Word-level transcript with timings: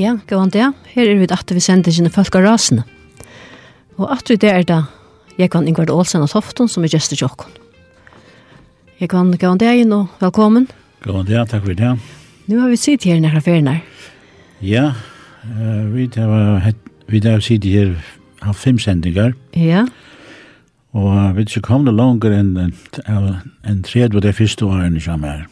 Ja, 0.00 0.14
gavant 0.30 0.54
det. 0.56 0.64
Her 0.94 1.08
er 1.10 1.18
vi 1.20 1.26
at 1.28 1.50
vi 1.52 1.60
sender 1.60 1.92
sine 1.92 2.08
folk 2.12 2.32
av 2.38 2.46
rasene. 2.46 2.86
Og 4.00 4.06
at 4.14 4.30
vi 4.30 4.38
det 4.40 4.48
er 4.48 4.62
da 4.64 4.78
Jekvann 5.36 5.68
Ingvard 5.68 5.90
Ålsen 5.92 6.24
av 6.24 6.30
Tofton 6.32 6.70
som 6.72 6.86
er 6.86 6.92
gjester 6.94 7.18
til 7.18 7.28
åkken. 7.28 7.50
Jekvann, 9.00 9.34
an 9.36 9.60
det 9.60 9.74
inn 9.82 9.92
og 9.92 10.08
velkommen. 10.22 10.70
Gavant 11.04 11.28
det, 11.28 11.42
takk 11.50 11.66
for 11.66 11.76
det. 11.76 11.90
Nå 12.48 12.62
har 12.62 12.72
vi 12.72 12.78
sitt 12.80 13.04
her 13.04 13.20
nær 13.20 13.36
ferien 13.44 13.68
her. 13.68 13.82
Ja, 14.64 14.86
uh, 15.44 15.84
vi 15.92 16.08
har, 16.16 16.72
vi 17.08 17.20
har 17.24 17.44
sitt 17.44 17.68
her 17.68 17.92
av 18.40 18.56
fem 18.56 18.80
sendinger. 18.80 19.34
Ja. 19.52 19.84
Og 20.96 21.12
uh, 21.12 21.28
vi 21.36 21.44
har 21.44 21.46
ikke 21.48 21.66
kommet 21.68 21.96
langer 21.96 22.38
enn 22.40 22.56
en 22.56 23.84
tredje 23.84 24.16
og 24.16 24.24
det 24.24 24.36
første 24.40 24.64
årene 24.64 25.00
som 25.00 25.28
er. 25.28 25.44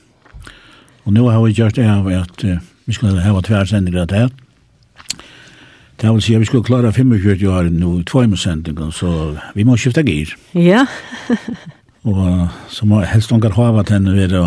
Og 1.05 1.13
nå 1.17 1.29
har 1.29 1.45
vi 1.45 1.57
gjort 1.57 1.77
det 1.77 1.89
av 1.89 2.09
at 2.17 2.45
uh, 2.49 2.61
Vi 2.89 2.95
skulle 2.97 3.21
hava 3.21 3.43
tversendinger 3.45 4.01
av 4.01 4.07
det. 4.09 4.27
Det 6.01 6.09
vil 6.09 6.23
si 6.25 6.35
at 6.37 6.41
vi 6.41 6.47
skulle 6.49 6.65
klara 6.65 6.93
45 6.93 7.43
år 7.51 7.67
nu, 7.69 8.03
två 8.03 8.23
imusendinger, 8.25 8.91
så 8.91 9.11
vi 9.55 9.65
må 9.65 9.77
skifta 9.77 10.01
gir. 10.07 10.31
Ja. 10.55 10.87
og 12.09 12.49
så 12.73 12.87
må 12.89 13.03
helst 13.05 13.35
noen 13.35 13.53
hava 13.53 13.83
henne 13.91 14.15
ved 14.17 14.33
å 14.39 14.47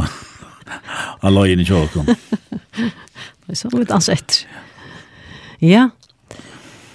alloyen 1.21 1.61
i 1.61 1.67
tjåkom. 1.67 2.07
Det 2.07 3.53
er 3.53 3.59
sånn 3.59 3.75
litt 3.77 3.93
ansett. 3.93 4.45
Ja. 5.61 5.91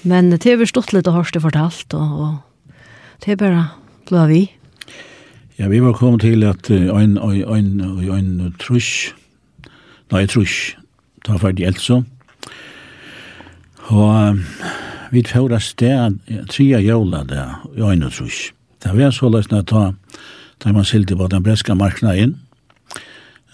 Men 0.02 0.33
det 0.33 0.41
er 0.50 0.58
vi 0.58 0.67
stått 0.67 0.94
litt 0.97 1.06
og 1.06 1.20
hørst 1.20 1.36
det 1.36 1.44
fortalt, 1.44 1.94
og, 1.94 2.17
og 2.24 3.22
det 3.22 3.36
er 3.36 3.39
bare 3.44 3.62
blå 4.08 4.24
vi. 4.33 4.41
Ja, 5.61 5.70
vi 5.70 5.78
var 5.84 5.94
kommet 5.94 6.27
til 6.27 6.42
at 6.48 6.72
en, 6.74 7.14
en, 7.22 7.47
en, 7.55 8.11
en 8.19 8.56
trusk, 8.58 9.14
nei, 10.11 10.24
trusk, 10.27 10.74
da 11.27 11.39
var 11.43 11.53
det 11.53 11.67
altså. 11.67 12.03
Og 13.87 14.39
vi 15.13 15.23
fjorda 15.27 15.59
sted, 15.63 16.19
tria 16.51 16.81
jævla 16.83 17.25
det, 17.29 17.45
i 17.77 17.83
øyne 17.83 18.11
trus. 18.11 18.53
Det 18.83 18.95
var 18.95 19.11
så 19.15 19.31
løsne 19.31 19.63
at 19.63 19.71
ta, 19.71 19.93
da 20.65 20.73
man 20.73 20.85
silti 20.85 21.15
på 21.15 21.29
den 21.31 21.43
breska 21.43 21.75
markna 21.75 22.15
inn, 22.15 22.37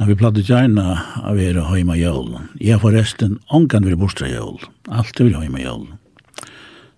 Ja, 0.02 0.06
vi 0.08 0.16
platt 0.18 0.38
gjerne 0.42 0.82
av 1.22 1.36
være 1.38 1.62
høyma 1.68 1.94
jøl. 1.94 2.32
Jeg 2.58 2.80
får 2.82 2.94
resten 2.96 3.36
ångan 3.54 3.84
vil 3.86 3.98
bostra 4.00 4.26
jøl. 4.26 4.56
Alt 4.90 5.20
vil 5.20 5.36
høyma 5.36 5.60
jøl. 5.62 5.84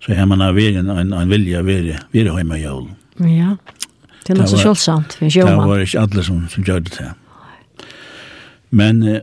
Så 0.00 0.14
her 0.16 0.24
man 0.30 0.40
har 0.40 0.54
vært 0.56 0.78
en, 0.80 0.88
en, 0.88 1.12
en 1.12 1.28
vilja 1.28 1.60
være, 1.66 1.98
være 2.14 2.32
høyma 2.32 2.56
jøl. 2.62 2.86
Ja, 3.28 3.56
det 4.24 4.32
er 4.32 4.40
nok 4.40 4.48
så 4.54 4.62
sjølvsamt. 4.62 5.18
Det 5.20 5.44
var 5.44 5.82
ikke 5.84 6.06
alle 6.06 6.24
som, 6.24 6.46
som 6.48 6.64
gjør 6.64 6.80
det 6.86 6.94
til. 6.96 7.12
Men 8.72 9.02
eh, 9.04 9.20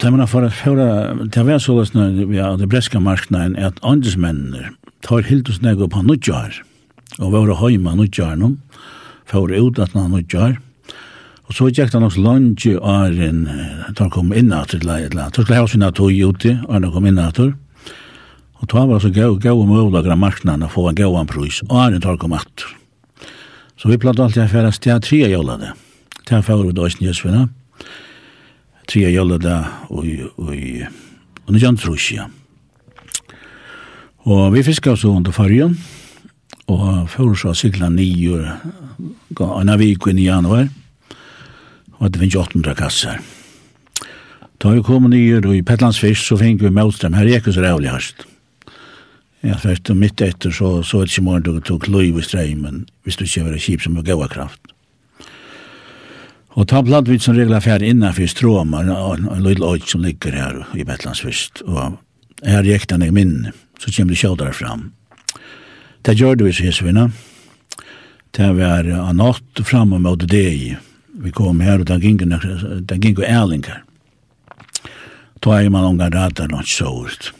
Det 0.00 0.08
man 0.08 0.24
for 0.28 0.40
at 0.40 0.62
høyre, 0.64 1.12
det 1.28 1.42
var 1.44 1.58
så 1.60 1.74
løsne 1.76 2.06
vi 2.24 2.38
av 2.40 2.56
det 2.56 2.70
breska 2.72 2.96
marknaden 3.04 3.58
at 3.60 3.76
andresmennene 3.84 4.70
tar 5.04 5.20
helt 5.20 5.28
hildes 5.28 5.60
nego 5.60 5.90
på 5.92 6.00
nødjar, 6.00 6.56
og 7.18 7.34
var 7.34 7.52
høyma 7.60 7.92
nødjar 7.98 8.38
nå 8.40 8.54
for 9.28 9.52
ut 9.52 9.78
at 9.78 9.92
han 9.92 10.08
nødjar, 10.14 10.56
og 11.50 11.52
så 11.52 11.68
gikk 11.68 11.92
det 11.92 12.00
nok 12.00 12.14
også 12.14 12.24
langt 12.24 12.66
åren 12.80 13.44
da 13.44 13.98
han 13.98 14.12
kom 14.14 14.32
inn 14.32 14.54
at 14.56 14.72
det 14.72 14.86
leid 14.88 15.18
da 15.18 15.28
skulle 15.34 15.58
ha 15.58 15.68
sinne 15.68 15.92
tog 15.92 16.16
ute 16.16 16.56
og 16.62 16.74
han 16.78 16.90
kom 16.94 17.08
inn 17.10 17.20
at 17.20 17.36
det 17.36 17.52
og 18.60 18.68
da 18.72 18.86
var 18.86 18.96
det 18.96 19.04
så 19.04 19.12
gav 19.12 19.36
gav 19.42 19.60
mulig 19.68 20.00
av 20.00 20.16
marknaden 20.16 20.64
å 20.64 20.72
få 20.72 20.88
en 20.88 20.96
gav 20.96 21.20
pris, 21.28 21.60
og 21.68 21.76
han 21.76 22.00
tar 22.00 22.16
kom 22.16 22.38
at 22.40 22.68
så 23.76 23.88
vi 23.92 24.00
platt 24.00 24.20
alltid 24.20 24.46
å 24.46 24.52
fære 24.52 24.72
sted 24.72 25.04
tre 25.04 25.26
jævla 25.28 25.60
det 25.60 25.74
til 26.24 26.38
han 26.38 26.46
fyrir 26.46 26.70
vi 26.70 26.78
da 26.78 26.88
i 26.88 26.96
snjøsvinna 26.96 27.48
tre 28.90 29.06
jolle 29.14 29.38
da, 29.38 29.60
og 29.90 30.06
i 30.06 30.82
nidjan 31.50 31.78
trusja. 31.78 32.26
Og 34.26 34.50
vi 34.54 34.64
fiskar 34.66 34.98
så 34.98 35.12
under 35.14 35.34
fargen, 35.34 35.76
og 36.70 37.06
fyrir 37.10 37.38
så 37.38 37.54
sikla 37.56 37.88
nio, 37.90 38.40
anna 39.40 39.76
vik 39.80 40.06
i 40.10 40.26
januar, 40.26 40.68
og 42.00 42.10
det 42.10 42.20
finnes 42.20 42.36
800 42.36 42.74
kassar. 42.74 43.20
Da 44.60 44.74
vi 44.74 44.82
kom 44.82 45.08
nio 45.08 45.40
i 45.54 45.62
Petlandsfisk, 45.62 46.20
så 46.26 46.36
fink 46.36 46.62
vi 46.62 46.70
motstrøm, 46.70 47.16
her 47.16 47.30
gikk 47.30 47.48
vi 47.48 47.56
så 47.56 47.64
rævlig 47.64 47.90
harst. 47.90 48.26
Ja, 49.40 49.56
først 49.56 49.88
og 49.88 49.96
midt 49.96 50.20
etter 50.20 50.52
så, 50.52 50.82
så 50.84 51.00
er 51.00 51.06
det 51.08 51.14
ikke 51.14 51.24
morgen 51.24 51.46
du 51.46 51.60
tok 51.64 51.86
løy 51.88 52.10
i 52.10 52.22
streimen 52.22 52.82
hvis 53.04 53.16
du 53.16 53.24
ikke 53.24 53.46
var 53.46 53.56
kip 53.56 53.80
som 53.80 53.96
var 53.96 54.04
gaua 54.04 54.28
kraft. 54.28 54.69
Og 56.58 56.66
ta 56.66 56.80
blant 56.82 57.08
vi 57.08 57.18
som 57.22 57.36
regler 57.38 57.62
færre 57.62 57.86
innenfor 57.86 58.26
stråmar, 58.30 58.88
en 58.90 59.42
lille 59.44 59.66
øyt 59.66 59.88
som 59.88 60.02
ligger 60.02 60.34
her 60.34 60.62
i 60.74 60.84
Betlandsvist, 60.84 61.62
og 61.62 62.00
her 62.46 62.66
gikk 62.66 62.88
den 62.90 63.06
jeg 63.06 63.14
minne, 63.14 63.52
så 63.78 63.92
kommer 63.94 64.14
det 64.14 64.22
kjaldar 64.22 64.56
fram. 64.56 64.88
Det 66.02 66.16
gjør 66.18 66.42
vi 66.42 66.52
så 66.52 66.66
hesvina, 66.66 67.10
det 68.34 68.50
var 68.56 68.86
en 68.86 69.20
natt 69.20 69.62
fram 69.66 69.92
og 69.94 70.02
mot 70.02 70.26
deg, 70.26 70.78
vi 71.20 71.30
kom 71.34 71.60
her 71.60 71.82
og 71.82 71.86
den 71.90 72.02
gikk 73.04 73.20
og 73.20 73.28
ærling 73.28 73.66
her. 73.68 73.84
Ta 75.40 75.56
er 75.56 75.70
man 75.72 75.86
unga 75.94 76.10
radar 76.12 76.50
nok 76.50 76.66
så 76.68 76.90
ut. 77.06 77.30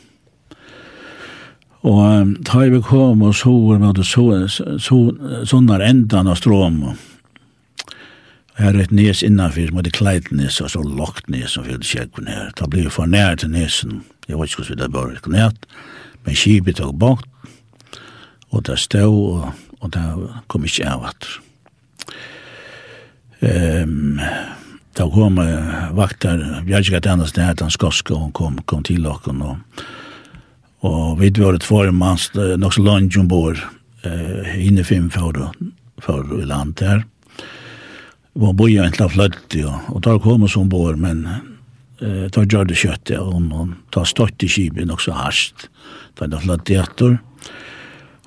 Og 1.81 2.33
ta 2.45 2.63
er 2.63 2.73
vi 2.73 2.81
kom 2.85 3.21
og 3.25 3.35
så 3.35 3.51
var 3.51 4.47
så, 4.79 4.97
sånnar 5.49 5.83
endan 5.85 6.29
av 6.29 6.37
stråmar, 6.37 6.97
Her 8.61 8.75
er 8.75 8.83
et 8.83 8.91
nes 8.93 9.23
innanfyr 9.25 9.71
måtte 9.73 9.89
heter 9.89 9.97
Kleidnes, 9.97 10.59
og 10.61 10.69
så 10.69 10.83
lagt 10.85 11.29
nes 11.33 11.55
og 11.57 11.65
fyllt 11.65 11.87
kjekken 11.87 12.27
her. 12.29 12.51
Det 12.53 12.67
blir 12.69 12.91
for 12.93 13.09
nær 13.09 13.39
til 13.41 13.49
nesen. 13.49 14.03
Jeg 14.27 14.37
vet 14.37 14.51
ikke 14.51 14.61
hvordan 14.61 14.81
det 14.83 14.91
bare 14.93 15.15
er 15.15 15.23
knæt, 15.25 15.65
men 16.25 16.37
kibet 16.37 16.77
tok 16.77 16.93
bort, 17.01 17.25
og 18.51 18.65
det 18.67 18.77
stod, 18.79 19.17
og, 19.33 19.47
og 19.81 19.93
det 19.95 20.03
kom 20.47 20.67
ikke 20.67 20.85
av 20.91 21.07
at. 21.09 21.29
Um, 23.41 24.21
da 24.93 25.07
kom 25.09 25.41
uh, 25.41 25.89
vakter, 25.97 26.43
Bjergjika 26.67 27.01
Dennis, 27.01 27.33
det 27.33 27.47
sted, 27.47 27.63
han 27.65 27.73
Skoske, 27.73 28.13
og 28.13 28.33
kom, 28.37 28.59
kom 28.69 28.83
til 28.85 29.07
okken, 29.09 29.41
og, 29.41 29.85
og 30.85 31.17
vi 31.17 31.31
var 31.39 31.57
et 31.57 31.65
formans, 31.65 32.29
nok 32.35 32.77
så 32.77 32.85
langt 32.85 33.17
ombord, 33.17 33.57
uh, 34.05 34.53
inne 34.53 34.85
fem 34.85 35.09
for, 35.09 35.49
for 35.97 36.37
i 36.37 36.45
land 36.45 36.77
der 36.77 37.01
var 38.33 38.53
bo 38.53 38.67
en 38.67 38.93
slags 38.93 39.15
fløtt, 39.15 39.55
ja. 39.59 39.73
Og 39.91 40.03
da 40.05 40.17
kom 40.21 40.47
som 40.49 40.69
bor, 40.71 40.95
men 40.95 41.25
eh, 41.27 42.27
da 42.31 42.45
gjør 42.45 42.69
det 42.69 42.79
kjøtt, 42.79 43.13
ja. 43.13 43.21
Og 43.23 43.41
man 43.43 43.75
tar 43.91 44.07
støtt 44.07 44.43
i 44.43 44.49
kibet 44.51 44.87
nok 44.87 45.03
så 45.03 45.15
hardt. 45.17 45.67
Der 46.17 46.27
er 46.27 46.35
det 46.35 46.43
flytt 46.45 46.71
i 46.71 46.79
etter. 46.79 47.17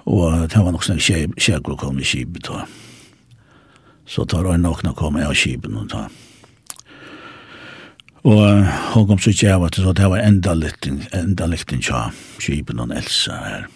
Og 0.05 0.49
det 0.53 0.61
var 0.61 0.75
nok 0.75 0.85
sånn 0.85 1.01
kjekker 1.01 1.79
kom 1.81 2.01
i 2.01 2.09
kibet, 2.09 2.51
da. 2.51 2.67
Så 4.05 4.27
tar 4.29 4.45
han 4.51 4.65
nok 4.65 4.85
når 4.85 4.97
kom 4.99 5.17
jeg 5.17 5.31
av 5.31 5.39
kibet, 5.41 5.73
og 5.73 5.89
da. 5.89 6.05
Og 8.25 8.45
hun 8.95 9.09
kom 9.09 9.19
så 9.21 9.33
ikke 9.33 9.53
av 9.53 9.67
at 9.67 9.77
det 9.77 10.09
var 10.09 10.21
enda 10.21 10.55
litt, 10.57 10.87
enda 11.13 11.49
liten 11.49 11.83
tja, 11.85 12.07
kibet 12.41 12.81
og 12.81 12.93
Elsa 12.97 13.41
her. 13.41 13.67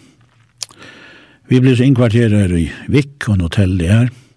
Vi 1.48 1.60
ble 1.64 1.72
så 1.76 1.84
innkvarteret 1.84 2.52
i 2.56 2.66
Vik, 2.92 3.24
og 3.28 3.38
en 3.38 3.46
hotell 3.46 3.76
her. 3.80 4.08
Ja 4.08 4.27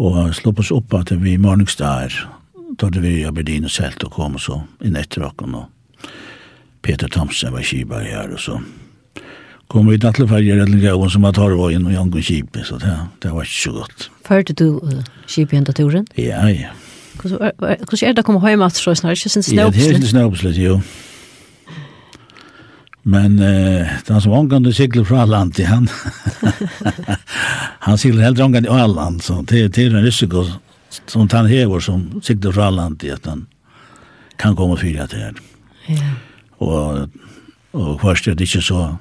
Og 0.00 0.34
slå 0.34 0.54
oss 0.56 0.72
opp 0.72 0.94
at 0.96 1.12
vi 1.20 1.34
i 1.36 1.40
morgningsdag 1.40 2.16
da 2.80 2.88
vi 3.00 3.20
i 3.20 3.26
Aberdeen 3.28 3.66
og 3.68 3.72
Selt 3.74 4.04
og 4.06 4.14
kom 4.14 4.38
og 4.38 4.42
så 4.42 4.60
inn 4.86 4.96
etter 4.96 5.26
åkken 5.26 5.56
og 5.58 6.06
Peter 6.80 7.10
Thomsen 7.12 7.52
var 7.52 7.66
kibar 7.66 8.06
her 8.06 8.30
og 8.32 8.40
så 8.40 8.60
kom 9.70 9.90
vi 9.90 9.98
i 9.98 10.02
nattelferger 10.02 10.62
eller 10.64 10.80
gøyen 10.82 11.12
som 11.12 11.26
var 11.26 11.34
torvågen 11.36 11.86
og 11.86 11.92
Janko 11.94 12.22
Kipe, 12.24 12.64
så 12.66 12.78
det, 12.82 12.94
det 13.22 13.30
var 13.34 13.46
ikke 13.46 13.60
så 13.60 13.74
godt. 13.76 14.06
Førte 14.26 14.56
du 14.56 14.80
uh, 14.82 14.96
Kipe 15.28 15.54
igjen 15.54 15.68
til 15.68 15.76
turen? 15.78 16.08
Ja, 16.18 16.46
ja. 16.50 16.72
Hvordan 17.20 18.08
er 18.08 18.16
det 18.16 18.24
å 18.24 18.26
komme 18.26 18.40
hjemme 18.48 18.66
at 18.66 18.80
så 18.80 18.94
snart? 18.96 19.20
Ikke 19.20 19.30
sin 19.30 19.44
snøpslet? 19.44 19.60
Ja, 19.60 19.92
det 19.92 19.94
er 19.94 20.00
sin 20.00 20.10
snøpslitt, 20.14 20.58
jo. 20.58 20.80
Men 23.02 23.38
eh 23.38 23.86
den 24.06 24.20
som 24.20 24.32
ångan 24.32 24.72
cyklar 24.72 25.04
från 25.04 25.30
land 25.30 25.54
till 25.54 25.66
han. 25.66 25.88
han 27.86 27.98
cyklar 27.98 28.22
helt 28.22 28.40
ångan 28.40 28.64
i 28.64 28.68
Åland 28.68 29.22
så 29.22 29.42
det 29.42 29.68
det 29.68 29.82
är 29.82 29.94
en 29.94 30.02
risiko 30.02 30.44
som 31.06 31.28
han 31.32 31.46
hever 31.46 31.80
som 31.80 32.20
cyklar 32.22 32.52
från 32.52 32.76
land 32.76 33.00
till 33.00 33.12
att 33.12 33.26
han 33.26 33.46
kan 34.36 34.56
komma 34.56 34.76
fyra 34.76 35.06
till 35.06 35.18
här. 35.18 35.34
Ja. 35.86 35.96
Och 36.66 37.08
och 37.70 38.00
först 38.00 38.24
det 38.24 38.30
inte 38.30 38.46
så 38.62 38.96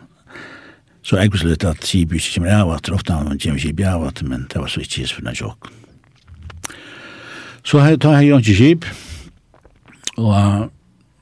så 1.02 1.16
jag 1.16 1.32
beslutade 1.32 1.72
att 1.72 1.86
Kibi 1.86 2.16
inte 2.16 2.34
kommer 2.36 2.62
av 2.62 2.72
att 2.72 2.90
ofta 2.90 3.14
han 3.14 3.40
kommer 3.40 3.60
Kibi 3.60 3.86
av 3.86 4.04
att 4.04 4.22
men 4.22 4.48
det 4.54 4.60
var 4.60 4.68
så 4.68 4.80
inte 4.80 5.14
för 5.14 5.22
den 5.22 5.36
tjock. 5.36 5.64
Så 7.64 7.80
här 7.80 7.98
tar 7.98 8.22
jag 8.22 8.40
inte 8.40 8.54
Kibi 8.54 8.88
och 10.16 10.34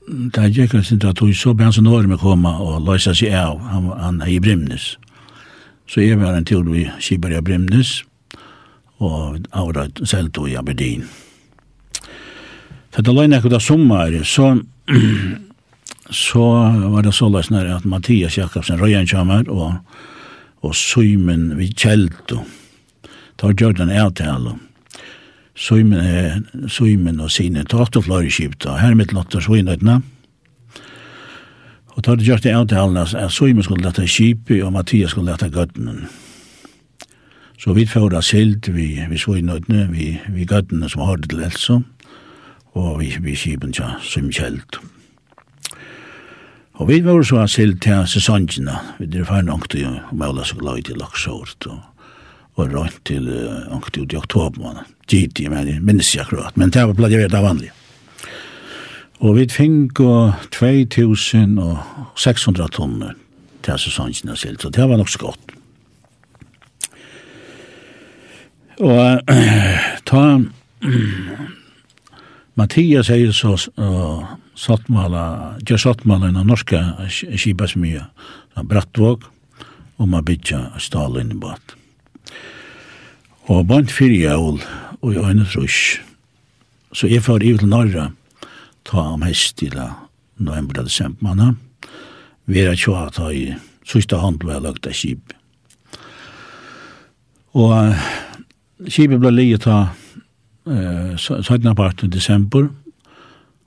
det 0.08 0.52
gikk 0.56 0.74
en 0.74 0.84
sin 0.84 1.00
tog, 1.00 1.34
så 1.36 1.52
ble 1.54 1.68
han 1.68 1.74
så 1.74 1.82
når 1.84 2.08
med 2.08 2.20
komme 2.22 2.50
og 2.62 2.84
løse 2.86 3.14
seg 3.16 3.34
av, 3.36 3.60
han, 3.70 3.90
han 4.00 4.20
er 4.24 4.32
i 4.32 4.40
Brimnes. 4.40 4.96
Så 5.88 6.04
jeg 6.04 6.20
var 6.20 6.36
en 6.36 6.46
tur 6.48 6.64
vi 6.68 6.86
kjipper 7.00 7.34
i 7.36 7.42
Brimnes, 7.44 8.02
og 8.98 9.44
avrat 9.52 10.00
selv 10.08 10.32
tog 10.34 10.48
i 10.50 10.56
Aberdeen. 10.58 11.06
Så 12.94 13.04
da 13.04 13.14
løgnet 13.14 13.44
jeg 13.44 13.52
da 13.52 13.60
sommer, 13.62 14.16
så, 14.24 14.54
så 16.24 16.46
var 16.94 17.04
det 17.06 17.14
så 17.14 17.28
løsner 17.30 17.68
at 17.76 17.84
Mathias 17.86 18.38
Jakobsen 18.38 18.80
Røyen 18.80 19.06
kommer, 19.06 19.48
og, 19.48 19.76
og 20.64 20.74
Søymen 20.74 21.52
vid 21.58 21.76
og 22.32 22.46
tar 23.38 23.54
gjør 23.54 23.76
den 23.78 23.92
avtalen 23.94 24.67
Søymen 25.58 25.98
er 25.98 26.68
Søymen 26.70 27.18
og 27.20 27.32
sine 27.34 27.64
tatt 27.64 27.88
tattoflare 27.90 28.30
skipt, 28.30 28.62
og 28.70 28.78
her 28.78 28.94
mitt 28.94 29.10
lotter 29.12 29.42
Søynøytene. 29.42 29.96
Og 31.96 32.04
tar 32.06 32.14
det 32.14 32.28
gjort 32.28 32.44
i 32.46 32.52
avtalen 32.54 33.00
at 33.02 33.32
Søymen 33.34 33.66
skulle 33.66 33.82
lette 33.82 34.06
skipet, 34.06 34.62
og 34.62 34.76
Mathias 34.76 35.10
skulle 35.10 35.32
lette 35.32 35.50
gøttenen. 35.50 36.04
Så 37.58 37.74
vi 37.74 37.88
får 37.90 38.12
da 38.12 38.20
silt 38.22 38.68
vi, 38.70 39.00
vi 39.10 39.18
Søynøytene, 39.18 39.88
vi, 39.90 40.12
vi 40.30 40.46
gøttene 40.46 40.86
som 40.88 41.02
har 41.08 41.18
det 41.18 41.32
til 41.32 41.42
Elsa, 41.42 41.80
og 42.78 43.00
vi, 43.00 43.10
vi 43.18 43.34
skipen 43.34 43.74
til 43.74 43.96
Søymkjeld. 44.06 44.78
Og 46.78 46.86
vi 46.92 47.00
var 47.02 47.24
så 47.26 47.42
silt 47.50 47.80
til 47.82 48.06
sesongene, 48.06 48.76
vi 49.00 49.10
er 49.10 49.26
ferdig 49.26 49.50
nok 49.50 49.66
til 49.74 49.88
å 49.90 49.96
måle 50.14 50.46
seg 50.46 50.62
glad 50.62 50.86
til 50.86 51.02
laksort 51.02 51.66
og, 51.66 51.82
og 52.54 52.70
rønt 52.76 53.02
til 53.10 53.26
langt 53.26 53.98
ut 53.98 54.14
i 54.14 54.20
oktober 54.22 54.62
måned 54.62 54.97
gitt, 55.10 55.40
jeg 55.40 55.80
minnes 55.80 56.14
jeg 56.14 56.24
akkurat, 56.24 56.56
men 56.56 56.70
det 56.70 56.86
var 56.86 56.94
blei 56.96 57.12
jeg 57.12 57.20
vet 57.24 57.34
av 57.34 57.44
vanlig. 57.48 57.70
Og 59.18 59.34
vi 59.34 59.48
fikk 59.50 59.98
2600 60.54 62.68
tonner 62.76 63.14
til 63.66 63.78
sesongen 63.82 64.30
av 64.30 64.36
silt, 64.38 64.62
så 64.62 64.68
det 64.70 64.88
var 64.88 64.96
nok 65.00 65.10
så 65.10 65.18
godt. 65.26 65.44
Og 68.78 69.02
ta 70.06 70.38
Mathias 72.58 73.06
sier 73.10 73.32
så 73.34 73.52
sattmala, 74.58 75.54
ikke 75.62 75.78
sattmala 75.78 76.30
en 76.30 76.40
av 76.40 76.46
norska 76.46 76.78
kipa 77.10 77.66
som 77.70 77.82
mye, 77.82 78.02
brattvåg, 78.58 79.18
og 79.98 80.06
man 80.10 80.26
bytja 80.26 80.78
stalen 80.82 81.32
i 81.34 81.38
båt. 81.38 81.74
Og 83.50 83.66
bant 83.66 83.90
fyrir 83.94 84.28
jævl, 84.28 84.58
og 85.02 85.14
i 85.14 85.18
øyne 85.18 85.44
trus. 85.44 86.00
Så 86.92 87.06
jeg 87.06 87.22
får 87.22 87.42
i 87.42 87.56
til 87.58 87.68
Norra, 87.68 88.10
ta 88.84 88.98
om 88.98 89.22
hest 89.22 89.56
til 89.58 89.74
november 90.38 90.80
og 90.80 90.84
desember 90.84 91.22
manna, 91.22 91.54
vi 92.46 92.62
vera 92.62 92.74
tjoa 92.74 93.10
ta 93.10 93.28
i 93.30 93.54
sista 93.84 94.16
hånd 94.16 94.38
ble 94.40 94.60
lagt 94.60 94.86
av 94.86 94.96
skip. 94.96 95.34
Og 97.52 97.94
skipet 98.88 99.20
ble 99.20 99.32
liget 99.34 99.66
ta 99.66 99.90
eh, 100.68 101.16
17. 101.16 101.74
part 101.76 102.04
i 102.04 102.08
desember, 102.08 102.68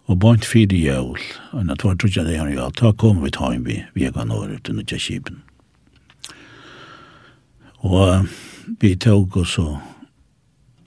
og 0.10 0.19
bant 0.19 0.45
fyrir 0.45 0.81
jævl, 0.81 1.22
og 1.54 1.66
når 1.66 1.80
tvar 1.80 1.95
trutja 1.95 2.25
det 2.25 2.39
han 2.39 2.51
jævl, 2.51 2.74
ta 2.75 2.92
kom 2.92 3.22
vi 3.24 3.31
ta 3.31 3.54
inn 3.54 3.66
vi, 3.68 3.78
vi 3.94 4.07
ega 4.10 4.25
norr 4.25 4.57
til 4.63 4.75
nutja 4.75 5.00
skipen. 5.00 5.44
Og 7.81 8.28
vi 8.81 8.95
tåg 8.95 9.38
oss 9.42 9.57
og 9.62 9.78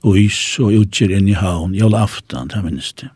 og 0.05 0.19
is 0.21 0.39
og 0.61 0.75
utgjør 0.83 1.15
inn 1.17 1.29
i 1.31 1.37
havn, 1.37 1.73
jævla 1.73 2.03
aftan, 2.05 2.51
det 2.53 2.61
minnes 2.63 2.91
det. 3.01 3.09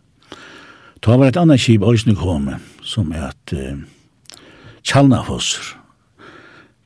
Ta 1.06 1.16
var 1.16 1.30
et 1.30 1.38
annet 1.40 1.62
kjip 1.62 1.86
årsne 1.86 2.16
kom, 2.18 2.50
som 2.84 3.14
er 3.14 3.30
at 3.30 3.54
eh, 3.56 3.78
Kjallnafosser, 4.84 5.76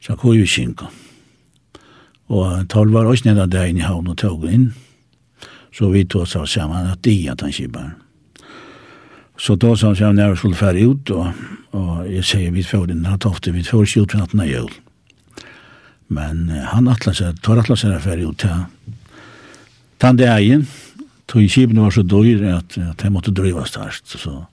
Kjakovikinko. 0.03 0.89
Og 2.33 2.67
tal 2.69 2.91
var 2.91 3.07
årsne 3.07 3.31
en 3.31 3.43
av 3.45 3.55
inn 3.63 3.79
i 3.79 3.87
havn 3.87 4.11
og 4.11 4.19
tog 4.19 4.43
inn, 4.49 4.73
så 5.73 5.89
vi 5.93 6.03
tog 6.03 6.27
oss 6.27 6.35
av 6.35 6.49
sammen 6.51 6.91
at 6.91 7.01
de 7.05 7.15
at 7.31 7.41
han 7.41 7.53
kjipar. 7.53 7.93
Så 9.37 9.55
då 9.55 9.75
sa 9.75 9.87
han 9.87 9.95
så 9.95 10.11
när 10.11 10.27
jag 10.27 10.37
skulle 10.37 10.55
färra 10.55 10.79
ut 10.79 11.09
och, 11.09 11.27
och 11.71 12.13
jag 12.13 12.25
säger 12.25 12.51
vi 12.51 12.63
får 12.63 12.87
den 12.87 13.05
här 13.05 13.17
tofte, 13.17 13.51
vi 13.51 13.63
får 13.63 13.79
inte 13.79 13.99
ut 13.99 14.11
för 14.11 14.17
natten 14.17 14.39
av 14.39 14.47
jul. 14.47 14.71
Men 16.07 16.49
han 16.49 16.87
atlas 16.87 17.17
sig, 17.17 17.37
tar 17.37 17.57
atlas 17.57 17.79
sig 17.79 17.99
färra 17.99 18.21
ut 18.21 18.41
här. 18.41 18.65
Ja 18.85 18.91
den 20.03 20.19
dagen, 20.19 20.67
tog 21.27 21.49
kipen 21.49 21.79
var 21.79 21.93
så 21.95 22.03
dyr 22.03 22.43
at, 22.57 22.77
at 22.77 23.03
de 23.03 23.09
måtte 23.09 23.31
drivas 23.31 23.75
hardt, 23.79 24.03
så 24.05 24.43